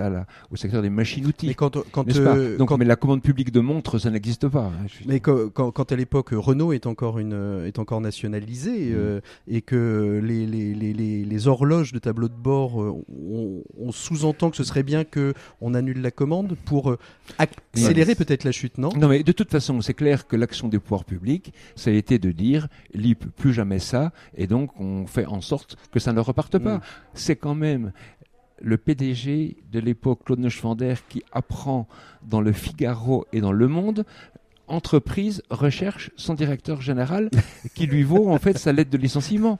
au 0.51 0.55
secteur 0.55 0.81
des 0.81 0.89
machines-outils. 0.89 1.47
Mais 1.47 1.53
quand, 1.53 1.77
euh, 1.77 2.57
Donc, 2.57 2.69
quand- 2.69 2.77
mais 2.77 2.85
la 2.85 2.95
commande 2.95 3.21
publique 3.21 3.51
de 3.51 3.59
montres, 3.59 3.99
ça 3.99 4.09
n'existe 4.09 4.47
pas. 4.47 4.65
hein, 4.65 4.85
Mais 5.05 5.19
quand, 5.19 5.91
à 5.91 5.95
l'époque 5.95 6.29
Renault 6.31 6.73
est 6.73 6.85
encore 6.87 7.19
une 7.19 7.63
est 7.65 7.79
encore 7.79 8.01
nationalisé 8.01 8.71
Mm. 8.89 8.93
euh, 8.95 9.21
et 9.47 9.61
que 9.61 10.21
les, 10.23 10.45
les, 10.45 10.73
les, 10.73 10.93
les, 10.93 11.23
les 11.25 11.47
horloges 11.47 11.93
de 11.93 11.99
tableau 11.99 12.27
de 12.27 12.33
bord 12.35 12.81
euh, 12.81 12.91
on, 13.09 13.63
on 13.79 13.91
sous-entend 13.91 14.49
que 14.49 14.57
ce 14.57 14.63
serait 14.63 14.83
bien 14.83 15.03
que 15.03 15.33
on 15.61 15.73
annule 15.73 16.01
la 16.01 16.11
commande 16.11 16.55
pour 16.65 16.95
accélérer 17.37 18.15
peut-être 18.15 18.43
la 18.43 18.51
chute, 18.51 18.77
non? 18.77 18.89
Non, 18.97 19.07
mais 19.07 19.23
de 19.23 19.31
toute 19.31 19.49
façon, 19.51 19.81
c'est 19.84 19.93
clair 19.93 20.27
que 20.27 20.36
l'action 20.36 20.67
des 20.67 20.79
pouvoirs 20.79 21.05
publics, 21.05 21.53
ça 21.75 21.91
a 21.91 21.93
été 21.93 22.17
de 22.17 22.31
dire, 22.31 22.67
l'IP, 22.93 23.25
plus 23.36 23.53
jamais 23.53 23.79
ça, 23.79 24.11
et 24.36 24.47
donc 24.47 24.71
on 24.79 25.05
fait 25.05 25.25
en 25.25 25.41
sorte 25.41 25.77
que 25.91 25.99
ça 25.99 26.13
ne 26.13 26.19
reparte 26.19 26.57
pas. 26.57 26.77
Mm. 26.77 26.81
C'est 27.13 27.36
quand 27.36 27.55
même 27.55 27.91
le 28.59 28.77
PDG 28.77 29.57
de 29.71 29.79
l'époque, 29.79 30.21
Claude 30.25 30.39
Neuschwander, 30.39 30.95
qui 31.09 31.23
apprend 31.31 31.88
dans 32.23 32.41
le 32.41 32.53
Figaro 32.53 33.25
et 33.34 33.41
dans 33.41 33.51
Le 33.51 33.67
Monde 33.67 34.05
entreprise 34.67 35.43
recherche 35.49 36.11
son 36.15 36.34
directeur 36.34 36.81
général 36.81 37.29
qui 37.75 37.86
lui 37.86 38.03
vaut 38.03 38.29
en 38.29 38.38
fait 38.38 38.57
sa 38.57 38.71
lettre 38.71 38.89
de 38.89 38.97
licenciement. 38.97 39.59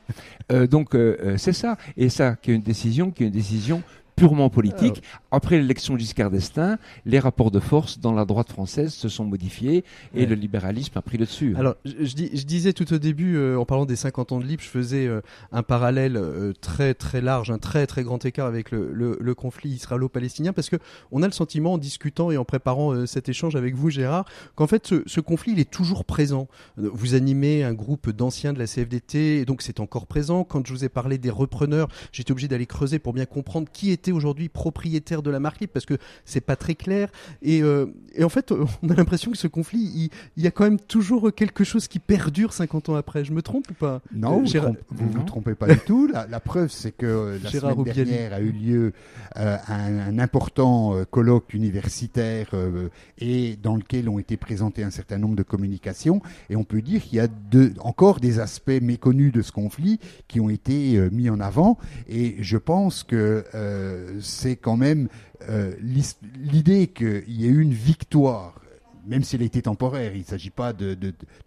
Euh, 0.52 0.68
donc 0.68 0.96
euh, 0.96 1.18
euh, 1.22 1.38
c'est 1.38 1.54
ça 1.54 1.78
et 1.98 2.10
ça 2.10 2.36
qui 2.36 2.52
est 2.52 2.56
une 2.56 2.62
décision 2.62 3.12
qui 3.12 3.24
est 3.24 3.28
une 3.28 3.34
décision 3.34 3.84
purement 4.16 4.50
politique. 4.50 5.02
Après 5.36 5.58
l'élection 5.58 5.98
Giscard 5.98 6.30
d'Estaing, 6.30 6.78
les 7.08 7.18
rapports 7.18 7.50
de 7.50 7.60
force 7.60 7.98
dans 8.00 8.14
la 8.14 8.24
droite 8.24 8.50
française 8.52 8.94
se 8.94 9.10
sont 9.10 9.26
modifiés 9.26 9.84
et 10.14 10.20
Ouais. 10.20 10.26
le 10.28 10.36
libéralisme 10.36 10.96
a 10.96 11.02
pris 11.02 11.18
le 11.18 11.26
dessus. 11.26 11.56
Alors, 11.58 11.74
je, 11.86 12.06
je 12.06 12.14
dis- 12.14 12.30
je 12.38 12.44
disais 12.46 12.72
tout 12.72 12.94
au 12.94 13.00
début, 13.00 13.36
euh, 13.36 13.58
en 13.58 13.66
parlant 13.66 13.88
des 13.88 13.96
50 13.96 14.32
ans 14.32 14.40
de 14.40 14.46
Libre, 14.46 14.62
je 14.62 14.70
faisais 14.70 15.08
euh, 15.08 15.22
un 15.52 15.64
parallèle 15.64 16.18
euh, 16.18 16.54
très 16.62 16.94
très 16.94 17.20
large, 17.20 17.50
un 17.50 17.58
très 17.58 17.88
très 17.88 18.04
grand 18.04 18.24
écart 18.24 18.46
avec 18.46 18.70
le, 18.70 18.92
le- 18.94 19.18
le 19.20 19.34
conflit 19.34 19.72
israélo-palestinien, 19.72 20.54
parce 20.54 20.70
que 20.70 20.76
on 21.12 21.24
a 21.24 21.26
le 21.26 21.32
sentiment, 21.34 21.74
en 21.74 21.78
discutant 21.80 22.30
et 22.30 22.38
en 22.38 22.46
préparant 22.46 23.08
cet 23.08 23.28
échange 23.28 23.56
avec 23.56 23.74
vous, 23.74 23.90
Gérard, 23.90 24.26
qu'en 24.54 24.68
fait, 24.68 24.86
ce, 24.86 25.02
ce 25.08 25.20
conflit, 25.20 25.54
il 25.54 25.60
est 25.60 25.72
toujours 25.72 26.06
présent. 26.06 26.48
Vous 26.78 27.16
animez 27.16 27.64
un 27.64 27.74
groupe 27.74 28.12
d'anciens 28.12 28.54
de 28.54 28.60
la 28.60 28.68
CFDT, 28.68 29.40
et 29.40 29.46
donc 29.46 29.64
c'est 29.64 29.80
encore 29.80 30.06
présent. 30.06 30.44
Quand 30.44 30.64
je 30.68 30.72
vous 30.74 30.86
ai 30.86 30.90
parlé 30.90 31.18
des 31.18 31.32
repreneurs, 31.32 31.88
j'étais 32.12 32.32
obligé 32.32 32.48
d'aller 32.48 32.68
creuser 32.68 33.00
pour 33.00 33.14
bien 33.14 33.26
comprendre 33.26 33.68
qui 33.74 33.90
était 33.90 34.12
aujourd'hui 34.12 34.48
propriétaire 34.48 35.23
de 35.24 35.32
la 35.32 35.40
marque 35.40 35.60
Libre, 35.62 35.74
parce 35.74 35.86
que 35.86 35.96
c'est 36.26 36.42
pas 36.42 36.56
très 36.56 36.76
clair. 36.76 37.10
Et, 37.42 37.64
euh, 37.64 37.88
et 38.16 38.24
en 38.24 38.30
fait, 38.30 38.52
on 38.52 38.90
a 38.90 38.94
l'impression 38.94 39.32
que 39.32 39.38
ce 39.38 39.48
conflit, 39.48 39.80
il, 39.96 40.10
il 40.38 40.44
y 40.44 40.48
a 40.48 40.52
quand 40.52 40.64
même 40.66 40.80
toujours 40.80 41.34
quelque 41.34 41.64
chose 41.64 41.88
qui 41.88 42.00
perdure 42.00 42.54
50 42.54 42.90
ans 42.90 42.96
après. 42.96 43.24
Je 43.26 43.32
me 43.34 43.42
trompe 43.42 43.70
ou 43.72 43.74
pas? 43.74 44.02
Non, 44.14 44.38
Euh, 44.38 44.40
vous, 44.42 44.46
Gérard- 44.48 44.74
vous 44.90 45.10
vous 45.10 45.24
trompez 45.24 45.56
pas 45.56 45.68
du 45.68 45.80
tout. 45.80 46.08
La, 46.08 46.28
la 46.28 46.40
preuve, 46.40 46.70
c'est 46.72 46.92
que 46.92 47.06
euh, 47.06 47.40
la 47.44 47.50
Gérard 47.50 47.72
semaine 47.72 47.88
Roubiali. 47.88 48.04
dernière 48.12 48.34
a 48.34 48.40
eu 48.42 48.52
lieu 48.52 48.94
euh, 49.38 49.58
un, 49.68 49.98
un 50.00 50.20
important 50.20 50.96
euh, 50.96 51.06
colloque 51.06 51.54
universitaire 51.54 52.48
euh, 52.54 52.90
et 53.20 53.58
dans 53.62 53.76
lequel 53.76 54.10
ont 54.10 54.20
été 54.20 54.38
présentés 54.38 54.84
un 54.84 54.90
certain 54.92 55.18
nombre 55.18 55.36
de 55.36 55.44
communications. 55.44 56.22
Et 56.50 56.56
on 56.56 56.64
peut 56.64 56.82
dire 56.82 57.02
qu'il 57.04 57.18
y 57.18 57.20
a 57.22 57.28
de- 57.28 57.74
encore 57.80 58.20
des 58.20 58.40
aspects 58.40 58.72
méconnus 58.82 59.32
de 59.32 59.42
ce 59.42 59.52
conflit 59.52 60.00
qui 60.28 60.40
ont 60.40 60.50
été 60.50 60.98
euh, 60.98 61.10
mis 61.12 61.30
en 61.30 61.40
avant. 61.40 61.78
Et 62.10 62.36
je 62.40 62.58
pense 62.58 63.04
que 63.04 63.44
euh, 63.56 64.20
c'est 64.22 64.56
quand 64.56 64.78
même 64.78 65.08
euh, 65.50 65.74
l'idée 65.80 66.88
qu'il 66.88 67.24
y 67.28 67.46
ait 67.46 67.50
eu 67.50 67.62
une 67.62 67.74
victoire 67.74 68.60
même 69.06 69.22
si 69.22 69.36
elle 69.36 69.42
a 69.42 69.46
été 69.46 69.62
temporaire, 69.62 70.16
il 70.16 70.20
ne 70.20 70.26
s'agit 70.26 70.50
pas 70.50 70.72
de, 70.72 70.96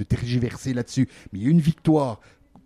tergiverser 0.07 0.75
là-dessus, 0.75 1.09
mais 1.33 1.39
il 1.39 1.45
y 1.45 1.49
a 1.49 1.51
une 1.51 1.59
victoire 1.59 2.21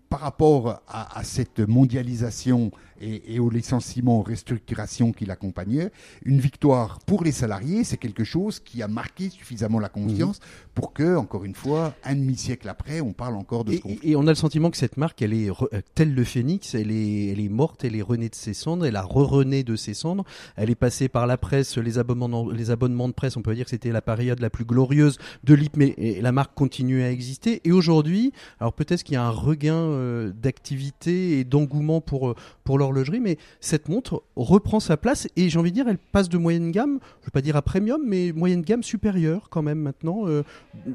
par 0.09 0.19
rapport 0.19 0.83
à 0.89 1.23
cette 1.23 1.61
mondialisation 1.61 2.73
et, 3.01 3.35
et 3.35 3.39
au 3.39 3.51
licenciement, 3.51 4.19
aux 4.19 4.23
restructurations 4.23 5.13
qui 5.13 5.27
l'accompagnaient, 5.27 5.91
une 6.25 6.41
victoire 6.41 6.99
pour 7.01 7.25
les 7.25 7.33
salariés, 7.33 7.85
c'est 7.85 7.97
quelque 7.97 8.25
chose 8.25 8.61
qui 8.61 8.83
a 8.83 8.89
marqué 8.89 9.31
suffisamment 9.31 9.79
la 9.79 9.89
conscience 9.89 10.41
pour 10.75 10.93
que, 10.93 11.17
encore 11.17 11.45
une 11.45 11.55
fois, 11.55 11.95
un 12.05 12.15
demi-siècle 12.15 12.69
après, 12.69 13.01
on 13.01 13.13
parle 13.13 13.37
encore 13.37 13.65
de 13.65 13.73
ce 13.73 13.77
et, 13.77 13.81
conflit. 13.81 13.99
et 14.03 14.17
on 14.17 14.27
a 14.27 14.31
le 14.31 14.35
sentiment 14.35 14.71
que 14.71 14.77
cette 14.77 14.97
marque, 14.97 15.21
elle 15.23 15.35
est 15.35 15.51
euh, 15.51 15.81
telle 15.95 16.15
le 16.15 16.25
phénix, 16.25 16.75
elle 16.75 16.91
est, 16.91 17.29
elle 17.29 17.41
est 17.41 17.49
morte, 17.49 17.85
elle 17.85 17.97
est 17.97 18.03
renée 18.03 18.29
de 18.29 18.35
ses 18.35 18.55
cendres, 18.55 18.87
elle 18.87 18.97
a 18.97 19.03
re-rené 19.03 19.63
de 19.63 19.77
ses 19.77 19.95
cendres. 19.95 20.25
Elle 20.57 20.71
est 20.71 20.75
passée 20.75 21.09
par 21.09 21.27
la 21.27 21.37
presse, 21.37 21.77
les 21.77 21.99
abonnements, 21.99 22.51
les 22.51 22.71
abonnements 22.71 23.09
de 23.09 23.13
presse. 23.13 23.37
On 23.37 23.43
peut 23.43 23.55
dire 23.55 23.65
que 23.65 23.71
c'était 23.71 23.93
la 23.93 24.03
période 24.03 24.41
la 24.41 24.51
plus 24.51 24.65
glorieuse 24.65 25.19
de 25.45 25.55
l'IP, 25.55 25.77
mais 25.77 25.95
et 25.97 26.21
la 26.21 26.33
marque 26.33 26.55
continue 26.55 27.03
à 27.03 27.11
exister. 27.11 27.61
Et 27.65 27.73
aujourd'hui, 27.73 28.33
alors 28.59 28.73
peut-être 28.73 29.03
qu'il 29.03 29.15
y 29.15 29.19
a 29.19 29.25
un 29.25 29.31
regain 29.31 29.75
euh, 29.75 30.33
d'activité 30.33 31.39
et 31.39 31.45
d'engouement 31.45 32.01
pour 32.01 32.31
euh, 32.31 32.35
pour 32.65 32.79
l'horlogerie, 32.93 33.21
mais 33.21 33.39
cette 33.61 33.89
montre 33.89 34.23
reprend 34.37 34.81
sa 34.81 34.97
place 34.97 35.29
et 35.37 35.49
j'ai 35.49 35.59
envie 35.59 35.71
de 35.71 35.75
dire, 35.75 35.89
elle 35.89 35.99
passe 35.99 36.29
de 36.29 36.39
moyenne 36.39 36.71
gamme, 36.71 36.99
je 37.21 37.27
vais 37.27 37.31
pas 37.33 37.43
dire 37.43 37.57
à 37.57 37.63
premium, 37.63 38.01
mais 38.05 38.33
moyenne 38.33 38.63
gamme 38.63 38.83
supérieure 38.83 39.49
quand 39.51 39.63
même 39.63 39.79
maintenant. 39.81 40.27
euh, 40.27 40.43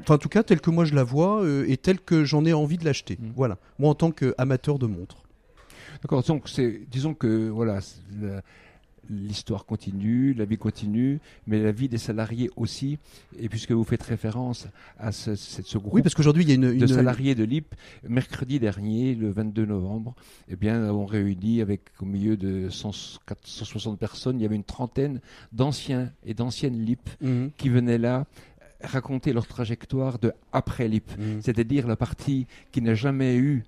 Enfin, 0.00 0.14
en 0.14 0.18
tout 0.18 0.28
cas, 0.28 0.42
telle 0.42 0.60
que 0.60 0.70
moi 0.70 0.84
je 0.84 0.94
la 0.94 1.04
vois 1.04 1.42
euh, 1.42 1.64
et 1.68 1.76
telle 1.76 2.00
que 2.00 2.24
j'en 2.24 2.44
ai 2.44 2.52
envie 2.52 2.78
de 2.78 2.84
l'acheter. 2.84 3.18
Mm. 3.20 3.30
Voilà. 3.36 3.58
Moi, 3.78 3.90
en 3.90 3.94
tant 3.94 4.10
qu'amateur 4.10 4.78
de 4.78 4.86
montres. 4.86 5.16
D'accord. 6.02 6.22
Donc 6.22 6.48
c'est, 6.48 6.82
disons 6.90 7.14
que 7.14 7.48
voilà, 7.48 7.80
la- 8.20 8.42
l'histoire 9.10 9.64
continue, 9.66 10.34
la 10.34 10.44
vie 10.44 10.56
continue, 10.58 11.20
mais 11.46 11.62
la 11.62 11.72
vie 11.72 11.88
des 11.88 11.98
salariés 11.98 12.50
aussi. 12.56 12.98
Et 13.38 13.48
puisque 13.48 13.72
vous 13.72 13.84
faites 13.84 14.02
référence 14.02 14.66
à 14.98 15.12
ce, 15.12 15.34
ce- 15.34 15.62
ce 15.62 15.78
groupe 15.78 15.94
Oui, 15.94 16.02
parce 16.02 16.14
qu'aujourd'hui, 16.14 16.44
il 16.44 16.48
y 16.48 16.52
a 16.52 16.54
une. 16.54 16.76
de 16.78 16.86
salariés 16.86 17.34
de 17.34 17.44
l'IP, 17.44 17.74
mercredi 18.08 18.58
dernier, 18.58 19.14
le 19.14 19.30
22 19.30 19.64
novembre, 19.66 20.14
eh 20.48 20.56
bien, 20.56 20.80
nous 20.80 20.88
avons 20.88 21.06
réuni 21.06 21.60
avec 21.60 21.82
au 22.00 22.04
milieu 22.06 22.36
de 22.36 22.68
100 22.70 22.92
160 23.44 23.98
personnes, 23.98 24.38
il 24.38 24.42
y 24.42 24.46
avait 24.46 24.56
une 24.56 24.64
trentaine 24.64 25.20
d'anciens 25.52 26.10
et 26.24 26.34
d'anciennes 26.34 26.84
LIP 26.84 27.08
Mhm. 27.20 27.50
qui 27.56 27.68
venaient 27.68 27.98
là 27.98 28.26
raconter 28.86 29.32
leur 29.32 29.46
trajectoire 29.46 30.18
de 30.18 30.32
après 30.52 30.88
LIP, 30.88 31.10
Mhm. 31.18 31.40
c'est-à-dire 31.42 31.86
la 31.86 31.96
partie 31.96 32.46
qui 32.72 32.80
n'a 32.82 32.94
jamais 32.94 33.36
eu 33.36 33.64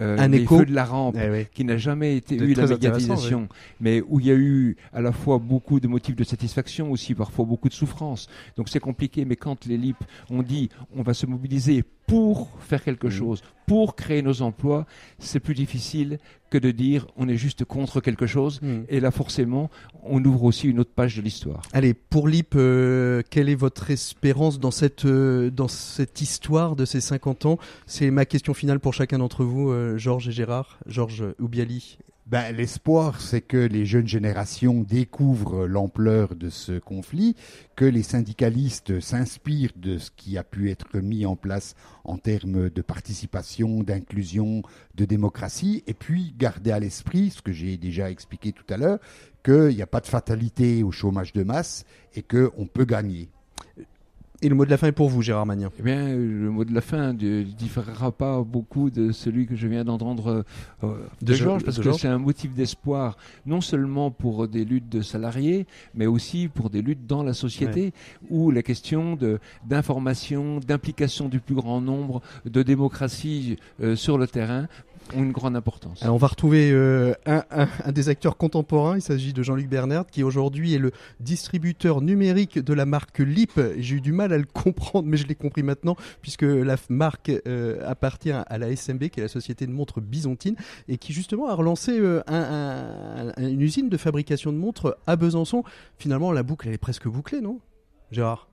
euh, 0.00 0.16
Un 0.18 0.28
les 0.28 0.38
écho. 0.42 0.58
feux 0.60 0.64
de 0.64 0.72
la 0.74 0.84
rampe, 0.86 1.16
Eh 1.18 1.46
qui 1.52 1.62
n'a 1.62 1.76
jamais 1.76 2.16
été 2.16 2.36
eu 2.36 2.54
la 2.54 2.66
médiatisation, 2.66 3.48
mais 3.80 4.02
où 4.08 4.18
il 4.18 4.26
y 4.26 4.30
a 4.30 4.34
eu 4.34 4.76
à 4.94 5.02
la 5.02 5.12
fois 5.12 5.38
beaucoup 5.38 5.78
de 5.78 5.86
motifs 5.88 6.16
de 6.16 6.24
satisfaction, 6.24 6.90
aussi 6.90 7.14
parfois 7.14 7.44
beaucoup 7.44 7.68
de 7.68 7.74
souffrance. 7.74 8.28
Donc 8.56 8.70
c'est 8.70 8.80
compliqué, 8.80 9.26
mais 9.26 9.36
quand 9.36 9.66
les 9.66 9.76
LIP 9.76 9.98
ont 10.30 10.42
dit 10.42 10.70
on 10.96 11.02
va 11.02 11.12
se 11.12 11.26
mobiliser 11.26 11.84
pour 12.06 12.50
faire 12.60 12.82
quelque 12.84 13.06
Mhm. 13.06 13.12
chose, 13.12 13.42
pour 13.66 13.96
créer 13.96 14.20
nos 14.22 14.42
emplois, 14.42 14.86
c'est 15.18 15.40
plus 15.40 15.54
difficile 15.54 16.18
que 16.50 16.58
de 16.58 16.70
dire 16.70 17.06
on 17.16 17.28
est 17.28 17.36
juste 17.36 17.64
contre 17.64 18.00
quelque 18.00 18.26
chose. 18.26 18.60
Mhm. 18.62 18.84
Et 18.88 19.00
là, 19.00 19.10
forcément, 19.10 19.70
on 20.02 20.22
ouvre 20.24 20.44
aussi 20.44 20.68
une 20.68 20.80
autre 20.80 20.92
page 20.94 21.16
de 21.16 21.22
l'histoire. 21.22 21.62
Allez, 21.72 21.94
pour 21.94 22.28
l'IP, 22.28 22.54
euh, 22.56 23.22
quelle 23.30 23.48
est 23.48 23.54
votre 23.54 23.90
espérance 23.90 24.60
dans 24.60 24.70
cette, 24.70 25.06
euh, 25.06 25.50
dans 25.50 25.68
cette 25.68 26.20
histoire 26.20 26.76
de 26.76 26.84
ces 26.84 27.00
50 27.00 27.46
ans? 27.46 27.58
C'est 27.86 28.10
ma 28.10 28.26
question 28.26 28.52
finale 28.54 28.80
pour 28.80 28.92
chacun 28.94 29.18
d'entre 29.18 29.44
vous, 29.44 29.70
euh, 29.70 29.96
Georges 29.96 30.28
et 30.28 30.32
Gérard. 30.32 30.78
Georges 30.86 31.24
Oubiali. 31.38 31.98
Ben, 32.26 32.56
L'espoir, 32.56 33.20
c'est 33.20 33.42
que 33.42 33.58
les 33.58 33.84
jeunes 33.84 34.08
générations 34.08 34.80
découvrent 34.80 35.66
l'ampleur 35.66 36.34
de 36.34 36.48
ce 36.48 36.78
conflit, 36.78 37.36
que 37.76 37.84
les 37.84 38.02
syndicalistes 38.02 38.98
s'inspirent 38.98 39.74
de 39.76 39.98
ce 39.98 40.10
qui 40.10 40.38
a 40.38 40.42
pu 40.42 40.70
être 40.70 41.00
mis 41.00 41.26
en 41.26 41.36
place 41.36 41.74
en 42.02 42.16
termes 42.16 42.70
de 42.70 42.82
participation, 42.82 43.82
d'inclusion, 43.82 44.62
de 44.94 45.04
démocratie, 45.04 45.84
et 45.86 45.92
puis 45.92 46.34
garder 46.38 46.70
à 46.70 46.80
l'esprit, 46.80 47.28
ce 47.28 47.42
que 47.42 47.52
j'ai 47.52 47.76
déjà 47.76 48.10
expliqué 48.10 48.52
tout 48.52 48.64
à 48.70 48.78
l'heure, 48.78 49.00
qu'il 49.44 49.76
n'y 49.76 49.82
a 49.82 49.86
pas 49.86 50.00
de 50.00 50.06
fatalité 50.06 50.82
au 50.82 50.92
chômage 50.92 51.34
de 51.34 51.42
masse 51.42 51.84
et 52.14 52.22
qu'on 52.22 52.66
peut 52.66 52.86
gagner. 52.86 53.28
Et 54.44 54.48
le 54.50 54.54
mot 54.54 54.66
de 54.66 54.70
la 54.70 54.76
fin 54.76 54.88
est 54.88 54.92
pour 54.92 55.08
vous, 55.08 55.22
Gérard 55.22 55.46
Magnin. 55.46 55.70
Eh 55.78 55.82
bien, 55.82 56.14
le 56.14 56.50
mot 56.50 56.66
de 56.66 56.74
la 56.74 56.82
fin 56.82 57.14
ne 57.14 57.44
différera 57.44 58.12
pas 58.12 58.42
beaucoup 58.42 58.90
de 58.90 59.10
celui 59.10 59.46
que 59.46 59.56
je 59.56 59.66
viens 59.66 59.86
d'entendre 59.86 60.44
euh, 60.84 60.96
de, 61.22 61.32
Georges, 61.32 61.64
parce 61.64 61.78
de 61.78 61.82
que 61.82 61.92
c'est 61.92 62.08
un 62.08 62.18
motif 62.18 62.52
d'espoir, 62.52 63.16
non 63.46 63.62
seulement 63.62 64.10
pour 64.10 64.46
des 64.46 64.66
luttes 64.66 64.90
de 64.90 65.00
salariés, 65.00 65.66
mais 65.94 66.04
aussi 66.04 66.48
pour 66.48 66.68
des 66.68 66.82
luttes 66.82 67.06
dans 67.06 67.22
la 67.22 67.32
société, 67.32 67.94
où 68.28 68.50
la 68.50 68.62
question 68.62 69.18
d'information, 69.64 70.60
d'implication 70.60 71.30
du 71.30 71.40
plus 71.40 71.54
grand 71.54 71.80
nombre, 71.80 72.20
de 72.44 72.62
démocratie 72.62 73.56
euh, 73.80 73.96
sur 73.96 74.18
le 74.18 74.26
terrain 74.26 74.68
ont 75.14 75.22
une 75.22 75.32
grande 75.32 75.54
importance. 75.56 76.02
Alors 76.02 76.14
on 76.14 76.18
va 76.18 76.26
retrouver 76.28 76.70
euh, 76.72 77.12
un, 77.26 77.92
des 77.92 78.08
acteurs 78.08 78.36
contemporains, 78.36 78.96
il 78.96 79.02
s'agit 79.02 79.32
de 79.32 79.42
Jean-Luc 79.42 79.68
Bernard, 79.68 80.06
qui 80.06 80.22
aujourd'hui 80.22 80.74
est 80.74 80.78
le 80.78 80.92
distributeur 81.20 82.00
numérique 82.00 82.58
de 82.58 82.72
la 82.72 82.86
marque 82.86 83.18
LIP. 83.18 83.60
J'ai 83.78 83.96
eu 83.96 84.00
du 84.00 84.12
mal 84.12 84.32
à 84.32 84.38
le 84.38 84.44
comprendre, 84.52 85.08
mais 85.08 85.16
je 85.16 85.26
l'ai 85.26 85.34
compris 85.34 85.62
maintenant, 85.62 85.96
puisque 86.22 86.42
la 86.42 86.76
marque 86.88 87.30
euh, 87.46 87.80
appartient 87.88 88.30
à 88.32 88.58
la 88.58 88.74
SMB, 88.74 89.08
qui 89.08 89.20
est 89.20 89.24
la 89.24 89.28
société 89.28 89.66
de 89.66 89.72
montres 89.72 90.00
byzantine, 90.00 90.56
et 90.88 90.96
qui 90.98 91.12
justement 91.12 91.48
a 91.48 91.54
relancé 91.54 91.98
euh, 91.98 92.22
un- 92.26 93.32
un- 93.36 93.48
une 93.48 93.60
usine 93.60 93.88
de 93.88 93.96
fabrication 93.96 94.52
de 94.52 94.58
montres 94.58 94.96
à 95.06 95.16
Besançon. 95.16 95.64
Finalement, 95.98 96.32
la 96.32 96.42
boucle, 96.42 96.68
elle 96.68 96.74
est 96.74 96.78
presque 96.78 97.08
bouclée, 97.08 97.40
non 97.40 97.60
Gérard? 98.10 98.48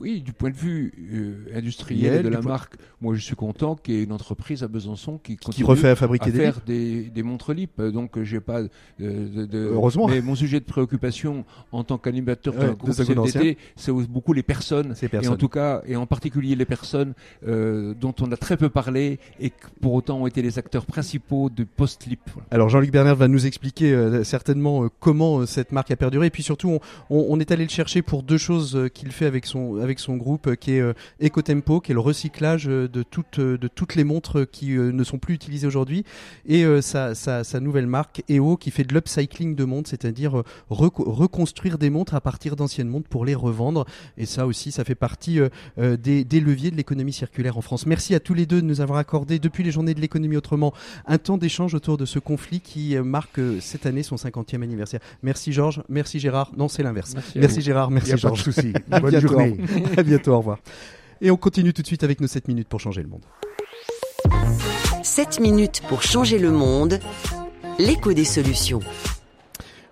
Oui, 0.00 0.20
du 0.20 0.32
point 0.32 0.50
de 0.50 0.56
vue 0.56 0.92
euh, 1.12 1.56
industriel 1.58 2.22
de 2.22 2.28
la 2.28 2.38
point- 2.40 2.52
marque, 2.52 2.74
moi 3.00 3.14
je 3.14 3.20
suis 3.20 3.36
content 3.36 3.76
qu'il 3.76 3.94
y 3.94 3.98
ait 3.98 4.02
une 4.04 4.12
entreprise 4.12 4.62
à 4.62 4.68
Besançon 4.68 5.18
qui, 5.18 5.36
Qui 5.36 5.62
refait 5.64 5.88
à 5.88 5.96
fabriquer 5.96 6.28
à 6.28 6.32
des 6.32 6.38
faire 6.38 6.54
LIP 6.56 6.64
des, 6.66 7.02
des 7.10 7.22
montres 7.22 7.52
LIP. 7.52 7.80
Donc 7.80 8.16
euh, 8.18 8.24
j'ai 8.24 8.40
pas 8.40 8.62
de, 8.62 8.68
de- 9.00 9.46
de- 9.46 9.58
Heureusement. 9.72 10.08
Mais 10.08 10.20
mon 10.20 10.34
sujet 10.34 10.60
de 10.60 10.64
préoccupation 10.64 11.44
en 11.72 11.84
tant 11.84 11.98
qu'animateur 11.98 12.54
Ouais, 12.56 12.68
de 12.74 12.92
CFDT, 12.92 13.58
c'est 13.76 13.92
beaucoup 13.92 14.32
les 14.32 14.42
personnes. 14.42 14.94
Ces 14.94 15.06
Et 15.06 15.08
en 15.08 15.10
personnes. 15.10 15.36
tout 15.38 15.48
cas, 15.48 15.82
et 15.86 15.96
en 15.96 16.06
particulier 16.06 16.54
les 16.56 16.64
personnes 16.64 17.14
euh, 17.46 17.94
dont 18.00 18.14
on 18.20 18.30
a 18.32 18.36
très 18.36 18.56
peu 18.56 18.68
parlé 18.68 19.18
et 19.40 19.50
qui 19.50 19.56
pour 19.80 19.94
autant 19.94 20.20
ont 20.22 20.26
été 20.26 20.42
les 20.42 20.58
acteurs 20.58 20.86
principaux 20.86 21.50
de 21.50 21.64
post-LIP. 21.64 22.20
Voilà. 22.34 22.46
Alors 22.50 22.68
Jean-Luc 22.68 22.90
Bernard 22.90 23.16
va 23.16 23.28
nous 23.28 23.46
expliquer 23.46 23.92
euh, 23.92 24.24
certainement 24.24 24.84
euh, 24.84 24.88
comment 25.00 25.38
euh, 25.40 25.46
cette 25.46 25.72
marque 25.72 25.90
a 25.90 25.96
perduré 25.96 26.26
et 26.26 26.30
puis 26.30 26.42
surtout 26.42 26.68
on, 26.70 26.80
on- 27.10 27.26
on 27.30 27.40
est 27.40 27.50
allé 27.50 27.64
le 27.64 27.70
chercher 27.70 28.02
pour 28.02 28.22
deux 28.22 28.38
choses 28.38 28.76
euh, 28.76 28.88
qu'il 28.88 29.10
fait 29.12 29.26
avec 29.26 29.46
son 29.46 29.76
avec 29.86 29.98
son 30.00 30.16
groupe 30.16 30.56
qui 30.56 30.72
est 30.72 30.82
Ecotempo, 31.22 31.80
qui 31.80 31.92
est 31.92 31.94
le 31.94 32.00
recyclage 32.00 32.64
de 32.66 33.02
toutes 33.02 33.40
de 33.40 33.68
toutes 33.68 33.94
les 33.94 34.04
montres 34.04 34.48
qui 34.50 34.72
ne 34.72 35.04
sont 35.04 35.18
plus 35.18 35.34
utilisées 35.34 35.66
aujourd'hui, 35.66 36.04
et 36.46 36.64
sa, 36.82 37.14
sa, 37.14 37.44
sa, 37.44 37.60
nouvelle 37.60 37.86
marque 37.86 38.22
EO 38.28 38.56
qui 38.56 38.70
fait 38.70 38.84
de 38.84 38.92
l'upcycling 38.92 39.54
de 39.54 39.64
montres, 39.64 39.90
c'est-à-dire 39.90 40.42
reconstruire 40.68 41.78
des 41.78 41.90
montres 41.90 42.14
à 42.14 42.20
partir 42.20 42.56
d'anciennes 42.56 42.88
montres 42.88 43.08
pour 43.08 43.24
les 43.24 43.34
revendre. 43.34 43.86
Et 44.18 44.26
ça 44.26 44.46
aussi, 44.46 44.72
ça 44.72 44.84
fait 44.84 44.94
partie 44.94 45.38
des, 45.78 46.24
des 46.24 46.40
leviers 46.40 46.70
de 46.70 46.76
l'économie 46.76 47.12
circulaire 47.12 47.56
en 47.56 47.62
France. 47.62 47.86
Merci 47.86 48.14
à 48.14 48.20
tous 48.20 48.34
les 48.34 48.46
deux 48.46 48.60
de 48.60 48.66
nous 48.66 48.80
avoir 48.80 48.98
accordé 48.98 49.38
depuis 49.38 49.62
les 49.62 49.70
journées 49.70 49.94
de 49.94 50.00
l'économie 50.00 50.36
autrement 50.36 50.72
un 51.06 51.18
temps 51.18 51.38
d'échange 51.38 51.74
autour 51.74 51.96
de 51.96 52.04
ce 52.04 52.18
conflit 52.18 52.60
qui 52.60 52.96
marque 52.96 53.40
cette 53.60 53.86
année 53.86 54.02
son 54.02 54.16
50e 54.16 54.62
anniversaire. 54.62 55.00
Merci 55.22 55.52
Georges, 55.52 55.82
merci 55.88 56.18
Gérard. 56.18 56.52
Non, 56.56 56.68
c'est 56.68 56.82
l'inverse. 56.82 57.14
Merci, 57.34 57.60
Gérard, 57.60 57.90
merci 57.90 58.16
Georges. 58.16 58.44
Pas 58.44 58.50
de 58.50 58.54
souci. 58.54 58.72
Bonne 58.88 59.20
journée. 59.20 59.56
à 59.96 60.02
bientôt, 60.02 60.32
au 60.32 60.38
revoir. 60.38 60.58
Et 61.20 61.30
on 61.30 61.36
continue 61.36 61.72
tout 61.72 61.82
de 61.82 61.86
suite 61.86 62.04
avec 62.04 62.20
nos 62.20 62.26
7 62.26 62.48
minutes 62.48 62.68
pour 62.68 62.80
changer 62.80 63.02
le 63.02 63.08
monde. 63.08 63.24
7 65.02 65.40
minutes 65.40 65.82
pour 65.88 66.02
changer 66.02 66.38
le 66.38 66.50
monde. 66.50 67.00
L'écho 67.78 68.12
des 68.12 68.24
solutions. 68.24 68.80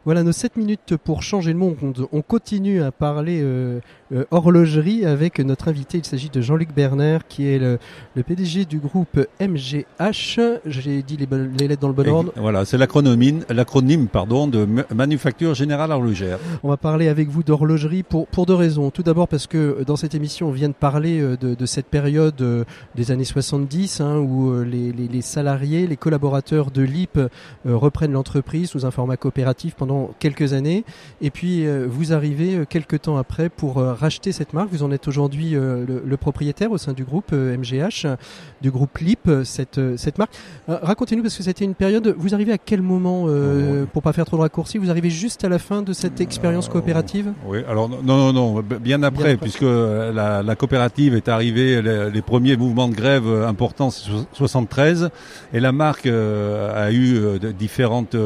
Voilà 0.05 0.23
nos 0.23 0.33
7 0.33 0.59
minutes 0.59 0.97
pour 1.03 1.23
changer 1.23 1.55
le 1.55 1.59
monde. 1.59 2.07
On 2.13 2.21
continue 2.21 2.83
à 2.83 2.93
parler 2.93 3.41
euh, 3.43 3.81
euh, 4.13 4.25
horlogerie 4.31 5.07
avec 5.07 5.39
notre 5.39 5.69
invité. 5.69 5.97
Il 5.97 6.05
s'agit 6.05 6.29
de 6.29 6.43
Jean-Luc 6.43 6.75
Berner 6.75 7.21
qui 7.27 7.49
est 7.49 7.59
le, 7.59 7.79
PDG 8.23 8.67
du 8.67 8.81
groupe 8.81 9.19
MGH. 9.41 10.41
J'ai 10.67 11.03
dit 11.03 11.17
les, 11.17 11.27
les, 11.59 11.69
lettres 11.69 11.81
dans 11.81 11.89
le 11.89 11.95
bon 11.95 12.07
ordre. 12.07 12.33
Voilà, 12.37 12.67
c'est 12.67 12.77
l'acronyme, 12.77 14.09
pardon, 14.09 14.47
de 14.47 14.69
Manufacture 14.95 15.55
Générale 15.55 15.91
Horlogère. 15.91 16.39
On 16.63 16.69
va 16.69 16.77
parler 16.77 17.09
avec 17.09 17.31
vous 17.31 17.43
d'horlogerie 17.43 18.03
pour, 18.03 18.27
pour 18.27 18.45
deux 18.45 18.55
raisons. 18.55 18.91
Tout 18.91 19.05
d'abord 19.05 19.27
parce 19.27 19.47
que 19.47 19.57
euh, 19.57 19.85
dans 19.87 19.97
cette 19.97 20.15
émission, 20.15 20.49
on 20.49 20.53
vient 20.53 20.69
de 20.69 20.75
parler 20.75 21.19
de, 21.19 21.55
de 21.55 21.67
cette 21.67 21.87
période 21.87 22.67
des 22.95 23.11
années 23.11 23.25
70 23.25 24.03
hein, 24.03 24.19
où 24.19 24.53
les, 24.65 24.93
les, 24.93 25.09
les, 25.09 25.23
salariés, 25.23 25.87
les 25.87 25.97
collaborateurs 25.97 26.71
de 26.71 26.83
l'IP 26.83 27.19
reprennent 27.65 28.13
l'entreprise 28.13 28.69
sous 28.69 28.85
un 28.85 28.91
format 28.91 29.17
coopératif 29.17 29.75
pendant 29.75 29.94
quelques 30.19 30.53
années. 30.53 30.85
Et 31.21 31.31
puis 31.31 31.67
euh, 31.67 31.87
vous 31.89 32.13
arrivez 32.13 32.55
euh, 32.55 32.65
quelques 32.69 33.03
temps 33.03 33.17
après 33.17 33.49
pour 33.49 33.79
euh, 33.79 33.95
racheter 33.95 34.33
cette 34.33 34.53
marque. 34.53 34.71
Vous 34.71 34.83
en 34.83 34.91
êtes 34.91 35.09
aujourd'hui 35.09 35.53
le, 35.53 36.17
propriétaire 36.17 36.71
au 36.71 36.79
sein 36.79 36.93
du 36.93 37.05
groupe 37.05 37.33
MGH, 37.33 38.07
du 38.63 38.71
groupe 38.71 38.97
LIP, 38.99 39.29
cette, 39.45 39.81
cette 39.97 40.17
marque. 40.17 40.33
Racontez-nous 40.69 41.23
parce 41.23 41.37
que 41.37 41.43
c'était 41.43 41.65
une 41.65 41.75
période. 41.75 42.15
Vous 42.17 42.35
arrivez 42.35 42.53
à 42.53 42.59
quel 42.59 42.81
moment, 42.83 43.25
oh, 43.25 43.87
pour 43.93 44.03
pas 44.03 44.13
faire 44.13 44.25
trop 44.25 44.37
de 44.37 44.43
raccourcis, 44.43 44.79
vous 44.79 44.91
arrivez 44.91 45.11
juste 45.11 45.45
à 45.45 45.49
la 45.49 45.59
fin 45.59 45.83
de 45.83 45.93
cette 45.93 46.21
expérience 46.21 46.69
coopérative? 46.69 47.33
Oui, 47.47 47.59
alors 47.69 47.89
non, 47.89 48.03
non, 48.03 48.33
non, 48.33 48.63
bien 48.63 49.03
après, 49.03 49.37
puisque 49.37 49.63
la, 49.63 50.55
coopérative 50.57 51.15
est 51.15 51.29
arrivée, 51.29 51.83
les, 51.83 52.23
premiers 52.23 52.57
mouvements 52.57 52.89
de 52.89 52.95
grève 52.95 53.27
importants, 53.45 53.91
73, 53.91 55.11
et 55.53 55.61
la 55.61 55.73
marque 55.73 56.07
a 56.07 56.93
eu 56.93 57.39
différentes 57.59 58.17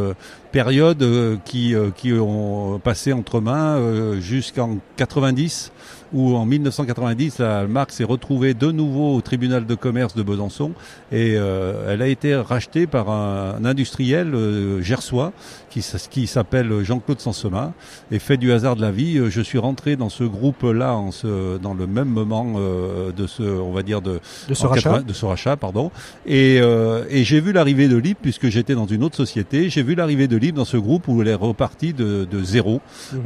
périodes 0.51 1.03
euh, 1.03 1.36
qui, 1.44 1.74
euh, 1.74 1.90
qui 1.90 2.12
ont 2.12 2.78
passé 2.78 3.12
entre 3.12 3.40
mains 3.40 3.76
euh, 3.76 4.20
jusqu'en 4.20 4.78
90 4.96 5.72
où 6.12 6.34
en 6.36 6.46
1990, 6.46 7.38
la 7.38 7.66
marque 7.66 7.92
s'est 7.92 8.04
retrouvée 8.04 8.54
de 8.54 8.70
nouveau 8.70 9.14
au 9.16 9.20
tribunal 9.20 9.66
de 9.66 9.74
commerce 9.74 10.14
de 10.14 10.22
Besançon 10.22 10.72
et 11.12 11.34
euh, 11.36 11.92
elle 11.92 12.02
a 12.02 12.09
été 12.09 12.34
rachetée 12.34 12.86
par 12.86 13.11
un, 13.11 13.64
industriel 13.64 14.34
euh, 14.34 14.82
gersois 14.82 15.32
qui, 15.70 15.84
qui 16.11 16.26
s'appelle 16.26 16.82
Jean-Claude 16.82 17.20
Sansemin 17.20 17.72
et 18.11 18.18
fait 18.18 18.36
du 18.36 18.52
hasard 18.52 18.76
de 18.76 18.80
la 18.80 18.90
vie, 18.90 19.18
euh, 19.18 19.30
je 19.30 19.40
suis 19.40 19.59
rentré 19.59 19.96
dans 19.96 20.09
ce 20.09 20.24
groupe-là 20.24 20.94
en 20.94 21.11
ce, 21.11 21.59
dans 21.59 21.74
le 21.74 21.86
même 21.86 22.09
moment 22.09 22.54
euh, 22.56 23.12
de 23.12 23.26
ce, 23.26 23.42
on 23.42 23.72
va 23.72 23.82
dire 23.82 24.00
de, 24.00 24.20
de 24.48 24.54
ce 24.54 24.66
rachat, 24.66 25.00
de 25.00 25.12
ce 25.12 25.26
rachat, 25.26 25.56
pardon. 25.56 25.90
Et, 26.26 26.59
euh, 26.61 27.04
et 27.11 27.24
j'ai 27.24 27.40
vu 27.40 27.52
l'arrivée 27.52 27.88
de 27.88 27.96
Lip 27.96 28.18
puisque 28.20 28.48
j'étais 28.48 28.74
dans 28.74 28.86
une 28.86 29.04
autre 29.04 29.16
société. 29.16 29.68
J'ai 29.68 29.82
vu 29.82 29.94
l'arrivée 29.94 30.28
de 30.28 30.36
Lip 30.36 30.54
dans 30.54 30.64
ce 30.64 30.76
groupe 30.76 31.09
où 31.09 31.20
elle 31.22 31.28
est 31.28 31.34
repartie 31.34 31.92
de, 31.92 32.26
de 32.30 32.42
zéro, 32.42 32.80
mmh. 33.12 33.18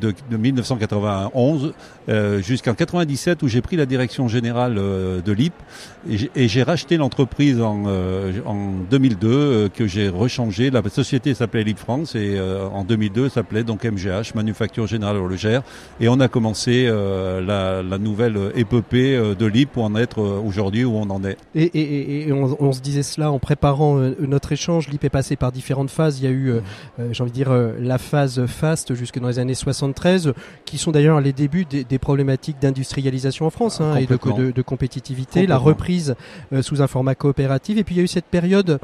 de, 0.00 0.14
de 0.30 0.36
1991 0.36 1.72
euh, 2.08 2.25
jusqu'en 2.42 2.74
97 2.74 3.42
où 3.42 3.48
j'ai 3.48 3.60
pris 3.60 3.76
la 3.76 3.86
direction 3.86 4.28
générale 4.28 4.76
euh, 4.78 5.20
de 5.20 5.32
l'IP 5.32 5.52
et 6.36 6.46
j'ai 6.46 6.62
racheté 6.62 6.96
l'entreprise 6.96 7.60
en, 7.60 7.84
euh, 7.86 8.32
en 8.46 8.70
2002 8.88 9.70
que 9.74 9.86
j'ai 9.86 10.08
rechangé. 10.08 10.70
La 10.70 10.82
société 10.88 11.34
s'appelait 11.34 11.64
LIP 11.64 11.78
France 11.78 12.14
et 12.14 12.38
en 12.40 12.84
2002 12.84 13.28
s'appelait 13.28 13.64
donc 13.64 13.84
MGH, 13.84 14.34
Manufacture 14.34 14.86
Générale 14.86 15.16
Horlogère 15.16 15.62
et 16.00 16.08
on 16.08 16.20
a 16.20 16.28
commencé 16.28 16.86
la, 16.86 17.82
nouvelle 17.98 18.52
épopée 18.54 19.18
de 19.36 19.46
l'IP 19.46 19.72
pour 19.72 19.84
en 19.84 19.96
être 19.96 20.20
aujourd'hui 20.20 20.84
où 20.84 20.94
on 20.94 21.10
en 21.10 21.24
est. 21.24 21.36
Et, 21.54 22.32
on, 22.32 22.72
se 22.72 22.80
disait 22.80 23.02
cela 23.02 23.32
en 23.32 23.38
préparant 23.38 23.96
notre 24.20 24.52
échange. 24.52 24.88
L'IP 24.88 25.04
est 25.04 25.10
passé 25.10 25.34
par 25.34 25.50
différentes 25.50 25.90
phases. 25.90 26.20
Il 26.20 26.24
y 26.24 26.28
a 26.28 26.30
eu, 26.30 26.54
j'ai 27.10 27.22
envie 27.22 27.32
de 27.32 27.36
dire, 27.36 27.52
la 27.80 27.98
phase 27.98 28.46
fast 28.46 28.94
jusque 28.94 29.18
dans 29.18 29.28
les 29.28 29.38
années 29.38 29.54
73, 29.54 30.34
qui 30.64 30.78
sont 30.78 30.92
d'ailleurs 30.92 31.20
les 31.20 31.32
débuts 31.32 31.64
des, 31.64 31.84
des 31.84 31.98
d'industrialisation 32.60 33.46
en 33.46 33.50
France 33.50 33.80
hein, 33.80 33.96
et 33.96 34.06
de, 34.06 34.50
de, 34.50 34.62
compétitivité, 34.62 35.46
la 35.46 35.58
reprise 35.58 36.16
euh, 36.52 36.62
sous 36.62 36.82
un 36.82 36.86
format 36.86 37.14
coopératif. 37.14 37.78
Et 37.78 37.84
puis 37.84 37.94
il 37.94 37.98
y 37.98 38.00
a 38.00 38.04
eu 38.04 38.08
cette 38.08 38.26
période 38.26 38.78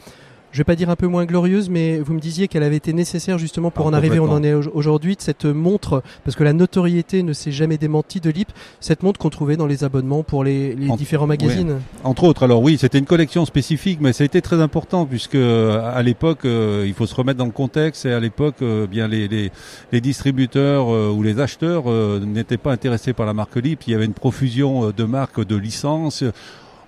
je 0.53 0.59
vais 0.59 0.64
pas 0.64 0.76
dire 0.76 0.90
un 0.90 0.96
peu 0.96 1.07
moins 1.07 1.24
glorieuse, 1.24 1.70
mais 1.70 1.98
vous 1.98 2.12
me 2.12 2.20
disiez 2.20 2.46
qu'elle 2.46 2.62
avait 2.62 2.76
été 2.76 2.92
nécessaire 2.92 3.38
justement 3.38 3.70
pour 3.70 3.86
ah, 3.86 3.90
en 3.90 3.92
arriver 3.94 4.18
où 4.18 4.24
on 4.24 4.30
en 4.30 4.42
est 4.42 4.53
aujourd'hui, 4.53 5.16
de 5.16 5.22
cette 5.22 5.46
montre, 5.46 6.03
parce 6.24 6.36
que 6.36 6.44
la 6.44 6.53
notoriété 6.53 7.22
ne 7.22 7.32
s'est 7.32 7.53
jamais 7.53 7.78
démentie 7.78 8.20
de 8.20 8.30
l'IP, 8.30 8.48
cette 8.78 9.03
montre 9.03 9.18
qu'on 9.18 9.30
trouvait 9.30 9.57
dans 9.57 9.66
les 9.66 9.82
abonnements 9.82 10.22
pour 10.22 10.44
les, 10.44 10.74
différents 10.98 11.26
magazines. 11.26 11.80
Entre 12.05 12.24
autres, 12.24 12.42
alors 12.42 12.62
oui, 12.62 12.76
c'était 12.78 12.98
une 12.98 13.07
collection 13.07 13.46
spécifique, 13.46 13.98
mais 14.00 14.12
ça 14.12 14.24
a 14.24 14.26
été 14.26 14.42
très 14.42 14.61
important 14.61 15.07
puisque 15.07 15.34
euh, 15.36 15.80
à 15.94 16.03
l'époque, 16.03 16.44
euh, 16.44 16.84
il 16.86 16.92
faut 16.92 17.07
se 17.07 17.14
remettre 17.14 17.38
dans 17.38 17.46
le 17.46 17.50
contexte, 17.50 18.05
et 18.05 18.12
à 18.12 18.20
l'époque, 18.20 18.57
euh, 18.61 18.86
bien 18.86 19.09
les, 19.09 19.28
les, 19.28 19.50
les 19.90 20.00
distributeurs 20.03 20.88
ou 20.88 21.22
les 21.22 21.40
acheteurs 21.40 21.84
n'étaient 22.20 22.59
pas 22.59 22.72
intéressés 22.72 23.12
par 23.14 23.24
la 23.24 23.32
marque 23.32 23.57
LIP. 23.57 23.84
Il 23.86 23.92
y 23.92 23.94
avait 23.94 24.05
une 24.05 24.12
profusion 24.12 24.90
de 24.90 25.05
marques, 25.05 25.44
de 25.44 25.57
licences 25.57 26.24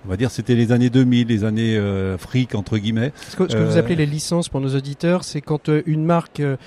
on 0.05 0.09
va 0.09 0.17
dire 0.17 0.31
c'était 0.31 0.55
les 0.55 0.71
années 0.71 0.89
2000, 0.89 1.27
les 1.27 1.43
années 1.43 1.77
euh, 1.77 2.17
fric 2.17 2.55
entre 2.55 2.77
guillemets. 2.77 3.11
Ce 3.29 3.35
que, 3.35 3.43
vous 3.43 3.55
euh, 3.55 3.79
appelez 3.79 3.95
les 3.95 4.05
licences 4.05 4.49
pour 4.49 4.61
nos 4.61 4.75
auditeurs, 4.75 5.23
c'est 5.23 5.41
quand 5.41 5.69
euh, 5.69 5.81
une 5.85 6.05
marque 6.05 6.41
de, 6.41 6.57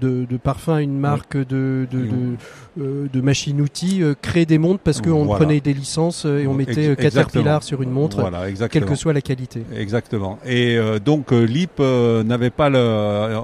de, 0.00 0.36
parfum, 0.36 0.78
une 0.78 0.98
marque 0.98 1.36
de, 1.36 1.86
de, 1.90 1.98
de, 1.98 2.36
de 2.76 3.20
machine-outil 3.20 4.02
crée 4.20 4.46
des 4.46 4.58
montres 4.58 4.80
parce 4.82 5.00
qu'on 5.00 5.26
prenait 5.26 5.60
des 5.60 5.74
licences 5.74 6.24
et 6.24 6.46
on 6.46 6.54
mettait 6.54 6.96
Caterpillar 6.96 7.62
sur 7.62 7.82
une 7.82 7.90
montre, 7.90 8.20
voilà, 8.20 8.50
quelle 8.68 8.84
que 8.84 8.94
soit 8.94 9.12
la 9.12 9.20
qualité. 9.20 9.62
Exactement. 9.76 10.38
Et 10.46 10.78
donc 11.04 11.30
l'IP 11.32 11.80
n'avait 11.80 12.50
pas 12.50 12.70
le, 12.70 12.78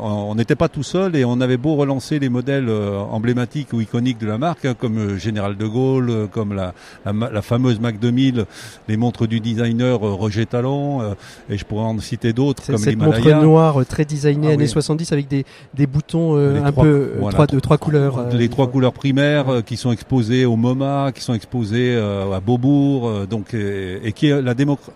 on 0.03 0.35
n'était 0.35 0.57
pas 0.57 0.69
tout 0.69 0.83
seul 0.83 1.17
et 1.17 1.25
on 1.25 1.41
avait 1.41 1.57
beau 1.57 1.77
relancer 1.77 2.19
les 2.19 2.29
modèles 2.29 2.71
emblématiques 2.71 3.73
ou 3.73 3.81
iconiques 3.81 4.19
de 4.19 4.27
la 4.27 4.39
marque, 4.39 4.65
hein, 4.65 4.75
comme 4.79 5.17
Général 5.17 5.57
de 5.57 5.67
Gaulle, 5.67 6.29
comme 6.33 6.55
la, 6.55 6.75
la, 7.05 7.13
la 7.31 7.43
fameuse 7.43 7.81
Mac 7.81 7.99
2000, 7.99 8.47
les 8.89 8.97
montre 8.97 9.27
du 9.27 9.41
designer 9.41 10.07
euh, 10.07 10.13
Roger 10.13 10.47
Talon, 10.47 11.03
euh, 11.03 11.15
et 11.49 11.59
je 11.59 11.65
pourrais 11.65 11.85
en 11.85 11.99
citer 11.99 12.33
d'autres 12.33 12.67
comme 12.67 12.79
cette 12.79 12.97
montre 12.97 13.29
noire 13.43 13.81
euh, 13.81 13.85
très 13.85 14.05
designée 14.05 14.49
ah 14.51 14.55
années 14.55 14.67
70 14.67 15.13
avec 15.13 15.29
des, 15.29 15.45
des 15.75 15.87
boutons 15.87 16.37
un 16.37 16.73
peu 16.73 17.13
trois, 17.31 17.47
de 17.47 17.61
trois 17.61 17.79
couleurs. 17.79 18.29
les 18.33 18.49
trois 18.49 18.69
couleurs 18.69 18.93
primaires 18.93 19.20
qui 19.67 19.77
sont 19.77 19.93
exposées 19.93 20.45
au 20.47 20.57
MoMA, 20.57 21.13
qui 21.15 21.21
sont 21.21 21.35
exposées 21.35 21.97
à 21.97 22.41
Beaubourg, 22.41 23.27
donc 23.27 23.55
et, 23.55 24.13
qui 24.13 24.29
est 24.29 24.43
la 24.43 24.55
démocratie. 24.55 24.93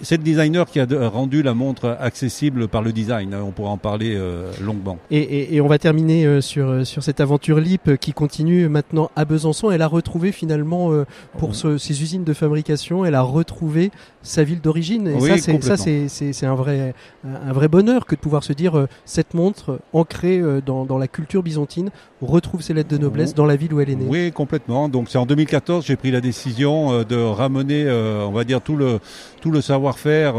C'est 0.00 0.16
le 0.16 0.22
designer 0.22 0.66
qui 0.66 0.80
a 0.80 0.86
rendu 1.08 1.42
la 1.42 1.54
montre 1.54 1.96
accessible 2.00 2.68
par 2.68 2.82
le 2.82 2.92
design. 2.92 3.34
On 3.34 3.50
pourra 3.50 3.70
en 3.70 3.78
parler 3.78 4.18
longuement. 4.60 4.98
Et, 5.10 5.18
et, 5.18 5.56
et, 5.56 5.60
on 5.60 5.66
va 5.66 5.78
terminer 5.78 6.40
sur 6.40 6.86
sur 6.86 7.02
cette 7.02 7.20
aventure 7.20 7.58
LIP 7.58 7.96
qui 7.96 8.12
continue 8.12 8.68
maintenant 8.68 9.10
à 9.16 9.24
Besançon. 9.24 9.70
Elle 9.70 9.82
a 9.82 9.88
retrouvé 9.88 10.32
finalement 10.32 10.90
pour 11.38 11.54
ce, 11.54 11.78
ses 11.78 12.02
usines 12.02 12.24
de 12.24 12.32
fabrication, 12.32 13.04
elle 13.04 13.14
a 13.14 13.22
retrouver 13.22 13.90
sa 14.22 14.44
ville 14.44 14.60
d'origine. 14.60 15.08
Et 15.08 15.20
ça, 15.20 15.36
c'est 15.76 16.08
ça, 16.08 16.32
c'est 16.32 16.46
un 16.46 16.54
vrai 16.54 16.94
un 17.24 17.52
vrai 17.52 17.68
bonheur 17.68 18.06
que 18.06 18.14
de 18.14 18.20
pouvoir 18.20 18.44
se 18.44 18.52
dire 18.52 18.76
euh, 18.78 18.86
cette 19.04 19.34
montre 19.34 19.80
ancrée 19.92 20.38
euh, 20.38 20.60
dans, 20.64 20.84
dans, 20.84 20.98
la 20.98 21.08
culture 21.08 21.42
byzantine 21.42 21.90
retrouve 22.20 22.62
ses 22.62 22.74
lettres 22.74 22.90
de 22.90 22.98
noblesse 22.98 23.34
dans 23.34 23.46
la 23.46 23.56
ville 23.56 23.72
où 23.72 23.80
elle 23.80 23.90
est 23.90 23.96
née. 23.96 24.06
Oui, 24.08 24.32
complètement. 24.32 24.88
Donc 24.88 25.08
c'est 25.08 25.18
en 25.18 25.26
2014 25.26 25.84
j'ai 25.84 25.96
pris 25.96 26.10
la 26.10 26.20
décision 26.20 26.92
euh, 26.92 27.04
de 27.04 27.16
ramener, 27.16 27.90
on 27.90 28.32
va 28.32 28.44
dire 28.44 28.60
tout 28.60 28.76
le 28.76 29.00
tout 29.40 29.50
le 29.50 29.60
savoir-faire 29.72 30.34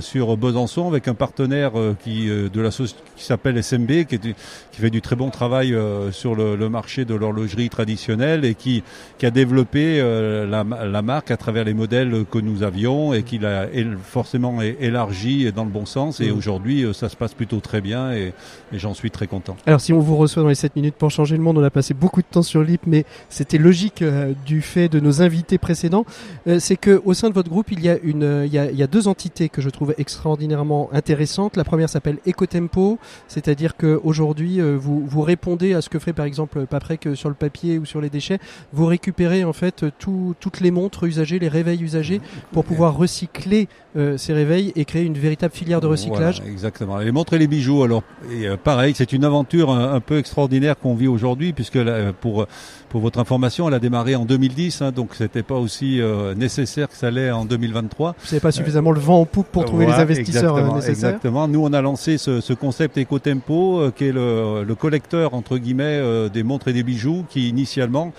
sur 0.00 0.36
Besançon 0.36 0.88
avec 0.88 1.06
un 1.06 1.14
partenaire 1.14 1.72
qui 2.02 2.26
de 2.26 2.60
la 2.60 2.70
qui 2.70 3.24
s'appelle 3.24 3.62
SMB 3.62 4.04
qui, 4.06 4.14
est, 4.16 4.34
qui 4.72 4.80
fait 4.80 4.90
du 4.90 5.00
très 5.00 5.14
bon 5.14 5.30
travail 5.30 5.76
sur 6.10 6.34
le, 6.34 6.56
le, 6.56 6.68
marché 6.68 7.04
de 7.04 7.14
l'horlogerie 7.14 7.68
traditionnelle 7.68 8.44
et 8.44 8.54
qui 8.54 8.82
qui 9.18 9.26
a 9.26 9.30
développé 9.30 9.98
la, 10.00 10.64
la 10.64 11.02
marque 11.02 11.30
à 11.30 11.36
travers 11.36 11.64
les 11.64 11.74
modèles 11.74 12.24
que 12.30 12.38
nous 12.38 12.62
avions 12.62 13.14
et 13.14 13.22
qu'il 13.22 13.46
a 13.46 13.66
forcément 14.02 14.60
élargi 14.60 15.52
dans 15.52 15.64
le 15.64 15.70
bon 15.70 15.86
sens. 15.86 16.20
Et 16.20 16.30
mmh. 16.30 16.36
aujourd'hui, 16.36 16.84
euh, 16.84 16.92
ça 16.92 17.08
se 17.08 17.16
passe 17.16 17.34
plutôt 17.34 17.60
très 17.60 17.80
bien 17.80 18.12
et, 18.12 18.32
j'en 18.72 18.94
suis 18.94 19.10
très 19.10 19.26
content. 19.26 19.56
Alors, 19.66 19.80
si 19.80 19.92
on 19.92 19.98
vous 19.98 20.16
reçoit 20.16 20.42
dans 20.42 20.48
les 20.48 20.54
7 20.54 20.76
minutes 20.76 20.94
pour 20.94 21.10
changer 21.10 21.36
le 21.36 21.42
monde, 21.42 21.58
on 21.58 21.62
a 21.62 21.70
passé 21.70 21.94
beaucoup 21.94 22.22
de 22.22 22.26
temps 22.26 22.42
sur 22.42 22.62
Lip, 22.62 22.82
mais 22.86 23.04
c'était 23.28 23.58
logique 23.58 24.02
euh, 24.02 24.32
du 24.46 24.62
fait 24.62 24.88
de 24.88 24.98
nos 24.98 25.20
invités 25.20 25.58
précédents. 25.58 26.06
Euh, 26.46 26.58
c'est 26.58 26.76
que 26.76 27.02
au 27.04 27.12
sein 27.12 27.28
de 27.28 27.34
votre 27.34 27.50
groupe, 27.50 27.70
il 27.70 27.80
y 27.80 27.88
a 27.88 27.98
une, 28.02 28.22
euh, 28.22 28.46
il 28.46 28.52
y 28.52 28.58
a, 28.58 28.61
il 28.70 28.78
y 28.78 28.82
a 28.82 28.86
deux 28.86 29.08
entités 29.08 29.48
que 29.48 29.60
je 29.60 29.70
trouve 29.70 29.94
extraordinairement 29.98 30.90
intéressantes. 30.92 31.56
La 31.56 31.64
première 31.64 31.88
s'appelle 31.88 32.18
Ecotempo, 32.26 32.98
c'est-à-dire 33.28 33.76
que 33.76 34.00
aujourd'hui, 34.04 34.60
euh, 34.60 34.76
vous 34.78 35.04
vous 35.06 35.22
répondez 35.22 35.74
à 35.74 35.80
ce 35.80 35.88
que 35.88 35.98
ferait 35.98 36.12
par 36.12 36.26
exemple 36.26 36.66
Paprec 36.66 37.08
sur 37.14 37.28
le 37.28 37.34
papier 37.34 37.78
ou 37.78 37.84
sur 37.84 38.00
les 38.00 38.10
déchets. 38.10 38.38
Vous 38.72 38.86
récupérez 38.86 39.44
en 39.44 39.52
fait 39.52 39.84
tout, 39.98 40.34
toutes 40.40 40.60
les 40.60 40.70
montres 40.70 41.04
usagées, 41.04 41.38
les 41.38 41.48
réveils 41.48 41.82
usagés, 41.82 42.20
pour 42.52 42.64
pouvoir 42.64 42.96
recycler 42.96 43.68
euh, 43.96 44.16
ces 44.16 44.32
réveils 44.32 44.72
et 44.76 44.84
créer 44.84 45.04
une 45.04 45.18
véritable 45.18 45.54
filière 45.54 45.80
de 45.80 45.86
recyclage. 45.86 46.38
Voilà, 46.38 46.52
exactement. 46.52 46.98
Les 46.98 47.12
montres 47.12 47.34
et 47.34 47.38
les 47.38 47.46
bijoux, 47.46 47.82
alors 47.82 48.02
et, 48.30 48.46
euh, 48.46 48.56
pareil, 48.56 48.94
c'est 48.96 49.12
une 49.12 49.24
aventure 49.24 49.70
un, 49.70 49.94
un 49.94 50.00
peu 50.00 50.18
extraordinaire 50.18 50.78
qu'on 50.78 50.94
vit 50.94 51.08
aujourd'hui, 51.08 51.52
puisque 51.52 51.76
là, 51.76 52.12
pour 52.12 52.46
pour 52.92 53.00
votre 53.00 53.18
information, 53.18 53.68
elle 53.68 53.74
a 53.74 53.78
démarré 53.78 54.16
en 54.16 54.26
2010, 54.26 54.82
hein, 54.82 54.92
donc 54.92 55.14
c'était 55.14 55.42
pas 55.42 55.54
aussi 55.54 55.98
euh, 56.02 56.34
nécessaire 56.34 56.90
que 56.90 56.94
ça 56.94 57.10
l'est 57.10 57.30
en 57.30 57.46
2023. 57.46 58.14
Vous 58.18 58.26
n'avez 58.26 58.40
pas 58.52 58.56
suffisamment 58.58 58.92
le 58.92 59.00
vent 59.00 59.20
en 59.20 59.24
poupe 59.26 59.48
pour 59.50 59.64
trouver 59.64 59.86
Voilà, 59.86 60.04
les 60.04 60.10
investisseurs 60.12 60.54
euh, 60.54 60.58
exactement, 60.58 60.76
nécessaires. 60.76 61.08
Exactement. 61.10 61.48
Nous, 61.48 61.62
on 61.64 61.72
a 61.72 61.80
lancé 61.82 62.18
ce, 62.18 62.40
ce 62.40 62.52
concept 62.52 62.98
EcoTempo, 62.98 63.80
euh, 63.80 63.92
qui 63.94 64.04
est 64.06 64.12
le, 64.12 64.64
le 64.64 64.74
collecteur 64.74 65.34
entre 65.34 65.58
guillemets 65.58 65.84
euh, 66.00 66.28
des 66.28 66.42
montres 66.42 66.68
et 66.68 66.72
des 66.72 66.82
bijoux, 66.82 67.24
qui 67.28 67.48
initialement 67.48 68.12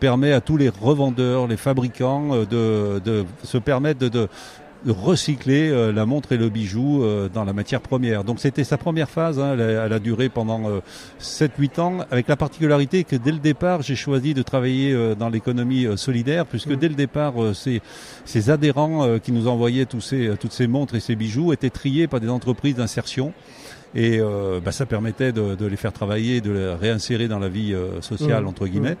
permet 0.00 0.32
à 0.32 0.40
tous 0.40 0.56
les 0.56 0.68
revendeurs, 0.68 1.48
les 1.48 1.56
fabricants 1.56 2.28
de, 2.48 3.00
de 3.04 3.24
se 3.42 3.58
permettre 3.58 4.08
de 4.08 4.28
recycler 4.86 5.68
euh, 5.70 5.92
la 5.92 6.06
montre 6.06 6.32
et 6.32 6.36
le 6.36 6.48
bijou 6.48 7.02
euh, 7.02 7.28
dans 7.28 7.44
la 7.44 7.52
matière 7.52 7.80
première. 7.80 8.24
Donc 8.24 8.38
c'était 8.40 8.64
sa 8.64 8.78
première 8.78 9.10
phase, 9.10 9.38
hein, 9.40 9.54
elle, 9.54 9.60
a, 9.60 9.86
elle 9.86 9.92
a 9.92 9.98
duré 9.98 10.28
pendant 10.28 10.70
euh, 10.70 10.80
7-8 11.20 11.80
ans, 11.80 11.98
avec 12.10 12.28
la 12.28 12.36
particularité 12.36 13.04
que 13.04 13.16
dès 13.16 13.32
le 13.32 13.38
départ 13.38 13.82
j'ai 13.82 13.96
choisi 13.96 14.34
de 14.34 14.42
travailler 14.42 14.92
euh, 14.92 15.14
dans 15.14 15.28
l'économie 15.28 15.84
euh, 15.86 15.96
solidaire, 15.96 16.46
puisque 16.46 16.68
Mm. 16.68 16.76
dès 16.76 16.88
le 16.88 16.94
départ 16.94 17.42
euh, 17.42 17.54
ces, 17.54 17.80
ces 18.24 18.50
adhérents 18.50 19.04
euh, 19.04 19.18
qui 19.18 19.32
nous 19.32 19.48
envoyaient 19.48 19.86
tous 19.86 20.00
ces, 20.00 20.34
toutes 20.40 20.52
ces 20.52 20.66
montres 20.66 20.94
et 20.94 21.00
ces 21.00 21.16
bijoux 21.16 21.52
étaient 21.52 21.70
triés 21.70 22.06
par 22.06 22.20
des 22.20 22.28
entreprises 22.28 22.76
d'insertion. 22.76 23.32
Et 23.94 24.18
euh, 24.20 24.60
bah, 24.62 24.70
ça 24.70 24.84
permettait 24.84 25.32
de, 25.32 25.54
de 25.54 25.66
les 25.66 25.76
faire 25.76 25.92
travailler, 25.94 26.40
de 26.42 26.50
les 26.50 26.74
réinsérer 26.74 27.26
dans 27.26 27.38
la 27.38 27.48
vie 27.48 27.72
euh, 27.72 28.00
sociale 28.02 28.44
Mmh, 28.44 28.48
entre 28.48 28.66
guillemets. 28.66 28.96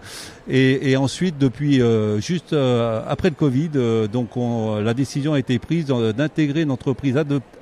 Et, 0.48 0.90
et 0.90 0.96
ensuite, 0.96 1.36
depuis 1.38 1.82
euh, 1.82 2.20
juste 2.20 2.54
euh, 2.54 3.02
après 3.06 3.28
le 3.28 3.34
Covid, 3.34 3.70
euh, 3.76 4.06
donc 4.08 4.36
on- 4.36 4.80
la 4.80 4.94
décision 4.94 5.34
a 5.34 5.38
été 5.38 5.58
prise 5.58 5.86
d'intégrer 5.86 6.62
une 6.62 6.70
entreprise 6.70 7.16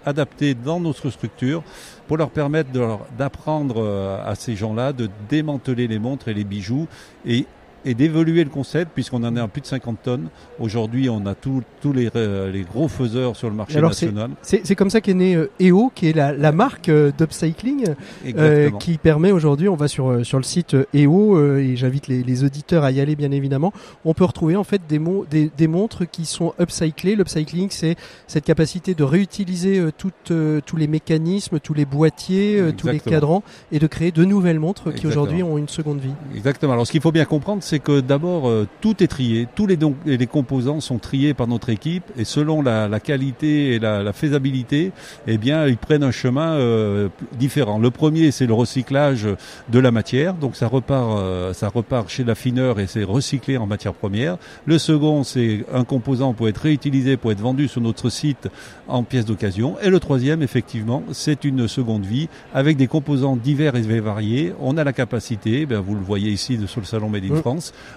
adaptée 0.04 0.54
dans 0.54 0.78
notre 0.78 1.10
structure 1.10 1.62
pour 2.06 2.16
leur 2.16 2.30
permettre 2.30 2.70
d'apprendre 3.18 4.20
à 4.24 4.34
ces 4.36 4.54
gens-là 4.54 4.92
de 4.92 5.08
démanteler 5.28 5.88
les 5.88 5.98
montres 5.98 6.28
et 6.28 6.34
les 6.34 6.44
bijoux 6.44 6.86
et 7.26 7.46
et 7.86 7.94
d'évoluer 7.94 8.44
le 8.44 8.50
concept 8.50 8.90
puisqu'on 8.94 9.24
en 9.24 9.34
est 9.36 9.40
à 9.40 9.48
plus 9.48 9.62
de 9.62 9.66
50 9.66 10.02
tonnes. 10.02 10.26
Aujourd'hui, 10.60 11.08
on 11.08 11.24
a 11.24 11.34
tous 11.34 11.62
les, 11.94 12.10
euh, 12.16 12.50
les 12.52 12.62
gros 12.62 12.88
faiseurs 12.88 13.36
sur 13.36 13.48
le 13.48 13.54
marché 13.54 13.78
Alors, 13.78 13.90
national. 13.90 14.30
C'est 14.42 14.74
comme 14.74 14.90
ça 14.90 15.00
qu'est 15.00 15.14
né 15.14 15.34
euh, 15.36 15.48
EO, 15.60 15.90
qui 15.94 16.08
est 16.08 16.12
la, 16.12 16.32
la 16.32 16.52
marque 16.52 16.88
euh, 16.88 17.12
d'upcycling, 17.16 17.94
euh, 18.36 18.70
qui 18.80 18.98
permet 18.98 19.30
aujourd'hui, 19.30 19.68
on 19.68 19.76
va 19.76 19.88
sur, 19.88 20.26
sur 20.26 20.38
le 20.38 20.44
site 20.44 20.76
EO, 20.94 21.36
euh, 21.38 21.58
et 21.58 21.76
j'invite 21.76 22.08
les, 22.08 22.22
les 22.22 22.44
auditeurs 22.44 22.82
à 22.84 22.90
y 22.90 23.00
aller 23.00 23.14
bien 23.16 23.30
évidemment, 23.30 23.72
on 24.04 24.14
peut 24.14 24.24
retrouver 24.24 24.56
en 24.56 24.64
fait 24.64 24.82
des, 24.88 24.98
mo- 24.98 25.24
des, 25.30 25.50
des 25.56 25.68
montres 25.68 26.10
qui 26.10 26.24
sont 26.26 26.52
upcyclées. 26.60 27.14
L'upcycling, 27.14 27.68
c'est 27.70 27.94
cette 28.26 28.44
capacité 28.44 28.94
de 28.94 29.04
réutiliser 29.04 29.80
toutes, 29.96 30.32
tous 30.66 30.76
les 30.76 30.88
mécanismes, 30.88 31.60
tous 31.60 31.74
les 31.74 31.84
boîtiers, 31.84 32.60
tous 32.76 32.88
les 32.88 32.98
cadrans, 33.00 33.42
et 33.70 33.78
de 33.78 33.86
créer 33.86 34.10
de 34.10 34.24
nouvelles 34.24 34.58
montres 34.58 34.92
qui 34.92 35.06
aujourd'hui 35.06 35.42
ont 35.44 35.56
une 35.58 35.68
seconde 35.68 36.00
vie. 36.00 36.10
Exactement. 36.34 36.72
Alors, 36.72 36.86
ce 36.86 36.92
qu'il 36.92 37.00
faut 37.00 37.12
bien 37.12 37.24
comprendre, 37.24 37.62
c'est 37.62 37.75
que 37.78 38.00
d'abord, 38.00 38.48
euh, 38.48 38.66
tout 38.80 39.02
est 39.02 39.06
trié. 39.06 39.46
Tous 39.54 39.66
les, 39.66 39.76
don- 39.76 39.94
les 40.04 40.26
composants 40.26 40.80
sont 40.80 40.98
triés 40.98 41.34
par 41.34 41.46
notre 41.46 41.68
équipe 41.70 42.04
et 42.18 42.24
selon 42.24 42.62
la, 42.62 42.88
la 42.88 43.00
qualité 43.00 43.74
et 43.74 43.78
la, 43.78 44.02
la 44.02 44.12
faisabilité, 44.12 44.92
eh 45.26 45.38
bien, 45.38 45.66
ils 45.66 45.76
prennent 45.76 46.02
un 46.02 46.10
chemin 46.10 46.52
euh, 46.54 47.08
différent. 47.38 47.78
Le 47.78 47.90
premier, 47.90 48.30
c'est 48.30 48.46
le 48.46 48.54
recyclage 48.54 49.26
de 49.70 49.78
la 49.78 49.90
matière. 49.90 50.34
Donc, 50.34 50.56
ça 50.56 50.66
repart, 50.68 51.18
euh, 51.18 51.52
ça 51.52 51.68
repart 51.68 52.08
chez 52.08 52.24
l'affineur 52.24 52.80
et 52.80 52.86
c'est 52.86 53.04
recyclé 53.04 53.56
en 53.56 53.66
matière 53.66 53.94
première. 53.94 54.36
Le 54.66 54.78
second, 54.78 55.22
c'est 55.24 55.64
un 55.72 55.84
composant 55.84 56.32
pour 56.34 56.48
être 56.48 56.58
réutilisé, 56.62 57.16
pour 57.16 57.32
être 57.32 57.40
vendu 57.40 57.68
sur 57.68 57.80
notre 57.80 58.10
site 58.10 58.48
en 58.88 59.02
pièces 59.02 59.24
d'occasion. 59.26 59.76
Et 59.82 59.90
le 59.90 60.00
troisième, 60.00 60.42
effectivement, 60.42 61.02
c'est 61.12 61.44
une 61.44 61.68
seconde 61.68 62.04
vie 62.04 62.28
avec 62.54 62.76
des 62.76 62.86
composants 62.86 63.36
divers 63.36 63.76
et 63.76 63.82
variés. 64.00 64.52
On 64.60 64.76
a 64.76 64.84
la 64.84 64.92
capacité, 64.92 65.66
ben, 65.66 65.80
vous 65.80 65.94
le 65.94 66.00
voyez 66.00 66.30
ici 66.30 66.58
sur 66.66 66.80
le 66.80 66.86
salon 66.86 67.08
Made 67.08 67.24
in 67.24 67.34
Mm. 67.36 67.42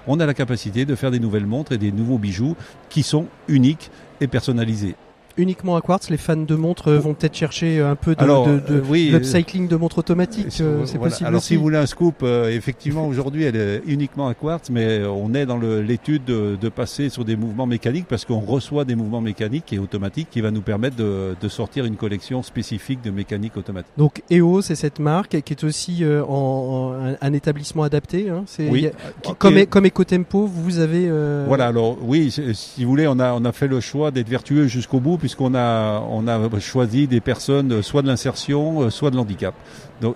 On 0.08 0.20
a 0.20 0.26
la 0.26 0.34
capacité 0.34 0.86
de 0.86 0.96
faire 0.96 1.12
des 1.12 1.20
nouvelles 1.20 1.46
montres 1.46 1.72
et 1.72 1.78
des 1.78 1.92
nouveaux 1.92 2.18
bijoux 2.18 2.56
qui 2.90 3.04
sont 3.04 3.28
uniques 3.48 3.92
et 4.22 4.28
personnalisés. 4.28 4.96
Uniquement 5.40 5.76
à 5.78 5.82
quartz, 5.82 6.10
les 6.10 6.18
fans 6.18 6.36
de 6.36 6.56
montres 6.56 6.90
euh, 6.90 7.00
vont 7.00 7.14
peut-être 7.14 7.36
chercher 7.36 7.80
un 7.82 7.96
peu 7.96 8.14
de, 8.14 8.22
Alors, 8.22 8.46
de, 8.48 8.60
de 8.60 8.76
euh, 8.76 8.84
oui, 8.90 9.10
l'upcycling 9.12 9.68
de 9.68 9.76
montres 9.78 9.98
automatiques. 10.00 10.60
euh, 10.62 10.82
c'est 10.86 10.98
Voilà. 10.98 11.12
possible 11.12 11.28
Alors 11.28 11.38
aussi. 11.40 11.48
si 11.48 11.56
vous 11.56 11.62
voulez 11.64 11.78
un 11.78 11.86
scoop, 11.86 12.16
euh, 12.24 12.50
effectivement 12.50 13.08
aujourd'hui 13.08 13.44
elle 13.46 13.56
est 13.56 13.82
uniquement 13.88 14.28
à 14.28 14.34
quartz, 14.34 14.70
mais 14.70 14.86
euh, 15.00 15.10
on 15.10 15.34
est 15.34 15.46
dans 15.46 15.58
l'étude 15.58 16.26
de, 16.26 16.70
passer 16.70 17.10
sur 17.10 17.26
des 17.26 17.36
mouvements 17.36 17.66
mécaniques 17.66 18.06
parce 18.08 18.26
qu'on 18.26 18.40
reçoit 18.42 18.86
des 18.86 18.96
mouvements 18.96 19.22
mécaniques 19.22 19.74
et 19.74 19.80
automatiques 19.80 20.28
qui 20.30 20.42
va 20.42 20.52
nous 20.52 20.62
permettre 20.62 20.96
de, 20.98 21.36
sortir 21.48 21.86
une 21.86 21.96
collection 21.96 22.44
spécifique 22.44 23.02
de 23.02 23.10
mécanique 23.12 23.58
automatique. 23.58 23.92
Donc 23.98 24.22
EO, 24.32 24.62
c'est 24.62 24.76
cette 24.76 25.00
marque 25.00 25.42
qui 25.42 25.54
est 25.54 25.64
aussi 25.64 26.04
euh, 26.04 26.24
en, 26.26 26.30
en- 26.30 27.06
un, 27.12 27.16
un 27.22 27.34
établissement 27.34 27.84
adapté. 27.84 28.30
Hein. 28.30 28.44
Oui. 28.60 28.88
a- 28.88 29.34
comme, 29.34 29.58
E- 29.58 29.66
comme 29.66 29.86
Ecotempo, 29.86 30.46
vous 30.46 30.80
avez. 30.80 31.06
euh, 31.08 31.46
Voilà, 31.48 31.68
alors 31.68 31.98
oui, 32.04 32.30
si 32.54 32.84
vous 32.84 32.90
voulez, 32.90 33.08
on 33.08 33.20
a, 33.20 33.34
on 33.34 33.46
a 33.46 33.52
fait 33.52 33.68
le 33.68 33.80
choix 33.80 34.12
d'être 34.12 34.30
vertueux 34.30 34.68
jusqu'au 34.68 35.00
bout 35.00 35.18
puisqu'on 35.30 35.54
a, 35.54 36.02
a 36.28 36.60
choisi 36.60 37.06
des 37.06 37.20
personnes 37.20 37.72
euh, 37.72 37.82
soit 37.84 38.02
de 38.02 38.08
l'insertion, 38.08 38.82
euh, 38.82 38.90
soit 38.90 39.12
de 39.12 39.16
l'handicap. 39.16 39.54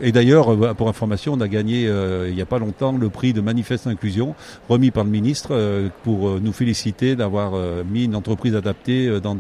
Et 0.02 0.12
d'ailleurs, 0.12 0.52
euh, 0.52 0.74
pour 0.74 0.90
information, 0.90 1.34
on 1.34 1.42
a 1.42 1.48
gagné 1.48 1.84
il 1.84 2.34
n'y 2.34 2.42
a 2.42 2.48
pas 2.48 2.58
longtemps 2.58 2.94
le 2.94 3.10
prix 3.10 3.32
de 3.32 3.42
Manifeste 3.42 3.86
Inclusion 3.86 4.34
remis 4.70 4.90
par 4.90 5.04
le 5.04 5.12
ministre 5.12 5.90
pour 6.04 6.40
nous 6.40 6.54
féliciter 6.54 7.16
d'avoir 7.16 7.54
mis 7.86 8.06
une 8.06 8.16
entreprise 8.16 8.56
adaptée 8.56 9.20
dans, 9.22 9.36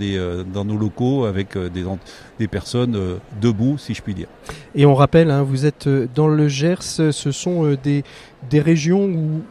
nos 0.66 0.78
locaux 0.78 1.26
avec 1.26 1.58
des, 1.58 2.48
personnes 2.48 2.98
debout, 3.42 3.78
si 3.78 3.94
je 3.94 4.02
puis 4.02 4.14
dire. 4.14 4.28
Et 4.76 4.86
on 4.86 4.96
rappelle, 4.96 5.32
hein, 5.32 5.44
vous 5.44 5.66
êtes 5.66 5.88
dans 6.14 6.28
le 6.28 6.50
Gers, 6.50 6.84
ce 6.84 7.32
sont 7.32 7.76
des, 7.82 8.04
régions 8.60 9.06
où 9.06 9.42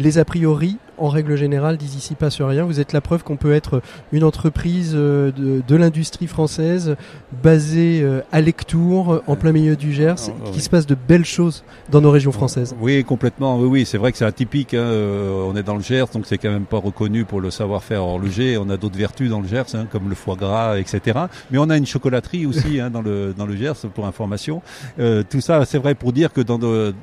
les 0.00 0.18
a 0.18 0.24
priori, 0.24 0.76
en 0.98 1.08
règle 1.08 1.36
générale, 1.36 1.76
disent 1.76 1.94
ici 1.94 2.14
passe 2.14 2.40
rien. 2.40 2.64
Vous 2.64 2.80
êtes 2.80 2.92
la 2.92 3.00
preuve 3.00 3.22
qu'on 3.22 3.36
peut 3.36 3.52
être 3.52 3.80
une 4.12 4.24
entreprise 4.24 4.92
euh, 4.94 5.30
de, 5.32 5.62
de 5.66 5.76
l'industrie 5.76 6.26
française 6.26 6.96
basée 7.42 8.00
euh, 8.02 8.20
à 8.32 8.40
Lectour, 8.40 9.12
euh, 9.14 9.22
en 9.26 9.36
plein 9.36 9.52
milieu 9.52 9.76
du 9.76 9.92
Gers, 9.92 10.16
Ah, 10.28 10.32
qui 10.50 10.52
oui. 10.58 10.60
se 10.60 10.68
passe 10.70 10.86
de 10.86 10.94
belles 10.94 11.24
choses 11.24 11.64
dans 11.90 12.00
nos 12.00 12.10
régions 12.10 12.32
françaises. 12.32 12.74
Oui, 12.80 13.02
complètement. 13.04 13.58
Oui, 13.58 13.66
oui, 13.68 13.86
c'est 13.86 13.98
vrai 13.98 14.12
que 14.12 14.18
c'est 14.18 14.24
atypique. 14.24 14.74
Hein. 14.74 14.78
euh, 14.78 15.42
on 15.46 15.56
est 15.56 15.62
dans 15.62 15.76
le 15.76 15.82
Gers, 15.82 16.06
donc 16.12 16.26
c'est 16.26 16.38
quand 16.38 16.50
même 16.50 16.66
pas 16.66 16.78
reconnu 16.78 17.24
pour 17.24 17.40
le 17.40 17.50
savoir-faire 17.50 18.02
horloger. 18.02 18.58
On 18.58 18.68
a 18.70 18.76
d'autres 18.76 18.98
vertus 18.98 19.30
dans 19.30 19.40
le 19.40 19.48
Gers, 19.48 19.74
hein, 19.74 19.86
comme 19.90 20.08
le 20.08 20.14
foie 20.14 20.36
gras, 20.36 20.78
etc. 20.78 21.18
Mais 21.50 21.58
on 21.58 21.70
a 21.70 21.76
une 21.76 21.86
chocolaterie 21.86 22.46
aussi 22.46 22.80
hein, 22.80 22.90
dans 22.90 23.02
le 23.02 23.32
dans 23.36 23.46
le 23.46 23.56
Gers, 23.56 23.76
pour 23.94 24.06
information. 24.06 24.60
Euh, 24.98 25.22
tout 25.28 25.40
ça, 25.40 25.64
c'est 25.64 25.78
vrai 25.78 25.94
pour 25.94 26.12
dire 26.12 26.32
que 26.32 26.40
dans 26.40 26.58
de 26.58 26.94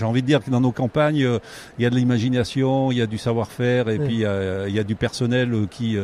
j'ai 0.00 0.04
envie 0.06 0.22
de 0.22 0.26
dire 0.26 0.42
que 0.42 0.50
dans 0.50 0.60
nos 0.60 0.72
campagnes, 0.72 1.22
euh, 1.22 1.38
il 1.78 1.82
y 1.82 1.86
a 1.86 1.90
de 1.90 1.94
l'imagination, 1.94 2.90
il 2.90 2.98
y 2.98 3.02
a 3.02 3.06
du 3.06 3.18
savoir-faire, 3.18 3.88
et 3.88 3.98
Oui. 3.98 4.04
puis 4.06 4.24
euh, 4.24 4.66
il 4.68 4.74
y 4.74 4.78
a 4.80 4.82
du 4.84 4.94
personnel 4.96 5.52
euh, 5.54 5.66
qui 5.70 5.96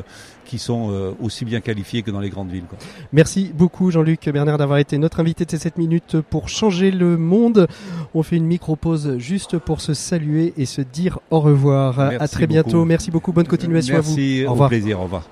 qui 0.45 0.59
sont 0.61 1.15
aussi 1.21 1.45
bien 1.45 1.61
qualifiés 1.61 2.03
que 2.03 2.13
dans 2.13 2.21
les 2.21 2.31
grandes 2.31 2.51
villes. 2.53 2.67
Quoi. 2.69 2.79
Merci 3.13 3.51
beaucoup 3.53 3.91
Jean-Luc 3.91 4.29
Bernard 4.29 4.59
d'avoir 4.59 4.79
été 4.79 4.97
notre 4.97 5.19
invité 5.19 5.45
de 5.45 5.51
ces 5.51 5.59
7 5.59 5.77
minutes 5.77 6.21
pour 6.21 6.49
changer 6.49 6.93
le 6.93 7.17
monde. 7.17 7.67
On 8.15 8.23
fait 8.23 8.37
une 8.37 8.47
micro-pause 8.47 9.19
juste 9.19 9.59
pour 9.59 9.81
se 9.81 9.93
saluer 9.93 10.55
et 10.57 10.65
se 10.65 10.83
dire 10.83 11.19
au 11.31 11.41
revoir. 11.41 11.99
à 11.99 12.11
Merci 12.11 12.35
très 12.37 12.47
bientôt. 12.47 12.71
beaucoup. 12.71 12.85
Merci 12.85 13.11
beaucoup. 13.11 13.33
Bonne 13.33 13.49
continuation 13.49 13.95
Merci, 13.95 14.43
à 14.43 14.43
vous. 14.43 14.47
Au 14.47 14.49
au 14.51 14.53
revoir. 14.53 14.69
plaisir, 14.69 15.01
au 15.01 15.03
revoir. 15.03 15.29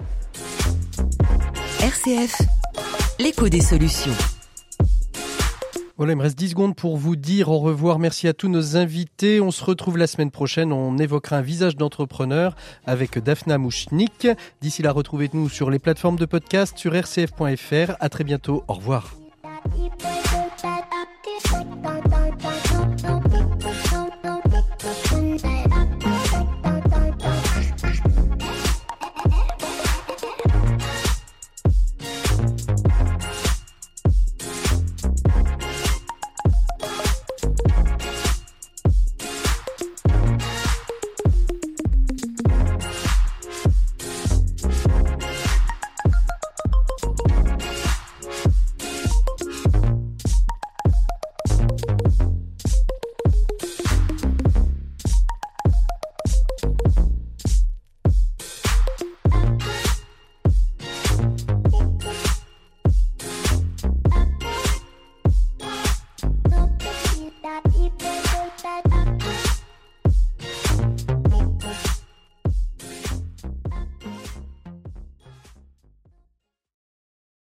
RCF, 1.80 2.34
l'écho 3.20 3.48
des 3.48 3.60
solutions. 3.60 4.10
Voilà, 5.96 6.14
il 6.14 6.16
me 6.16 6.22
reste 6.22 6.36
10 6.36 6.50
secondes 6.50 6.74
pour 6.74 6.96
vous 6.96 7.14
dire 7.14 7.50
au 7.50 7.60
revoir. 7.60 8.00
Merci 8.00 8.26
à 8.26 8.32
tous 8.32 8.48
nos 8.48 8.76
invités. 8.76 9.40
On 9.40 9.52
se 9.52 9.64
retrouve 9.64 9.96
la 9.96 10.08
semaine 10.08 10.32
prochaine. 10.32 10.72
On 10.72 10.98
évoquera 10.98 11.36
un 11.36 11.42
visage 11.42 11.76
d'entrepreneur 11.76 12.56
avec 12.84 13.18
Daphna 13.20 13.58
Mouchnik. 13.58 14.26
D'ici 14.60 14.82
là, 14.82 14.90
retrouvez-nous 14.90 15.48
sur 15.48 15.70
les 15.70 15.78
plateformes 15.78 16.18
de 16.18 16.26
podcast 16.26 16.76
sur 16.78 16.94
rcf.fr. 16.94 17.94
À 18.00 18.08
très 18.08 18.24
bientôt. 18.24 18.64
Au 18.66 18.74
revoir. 18.74 19.14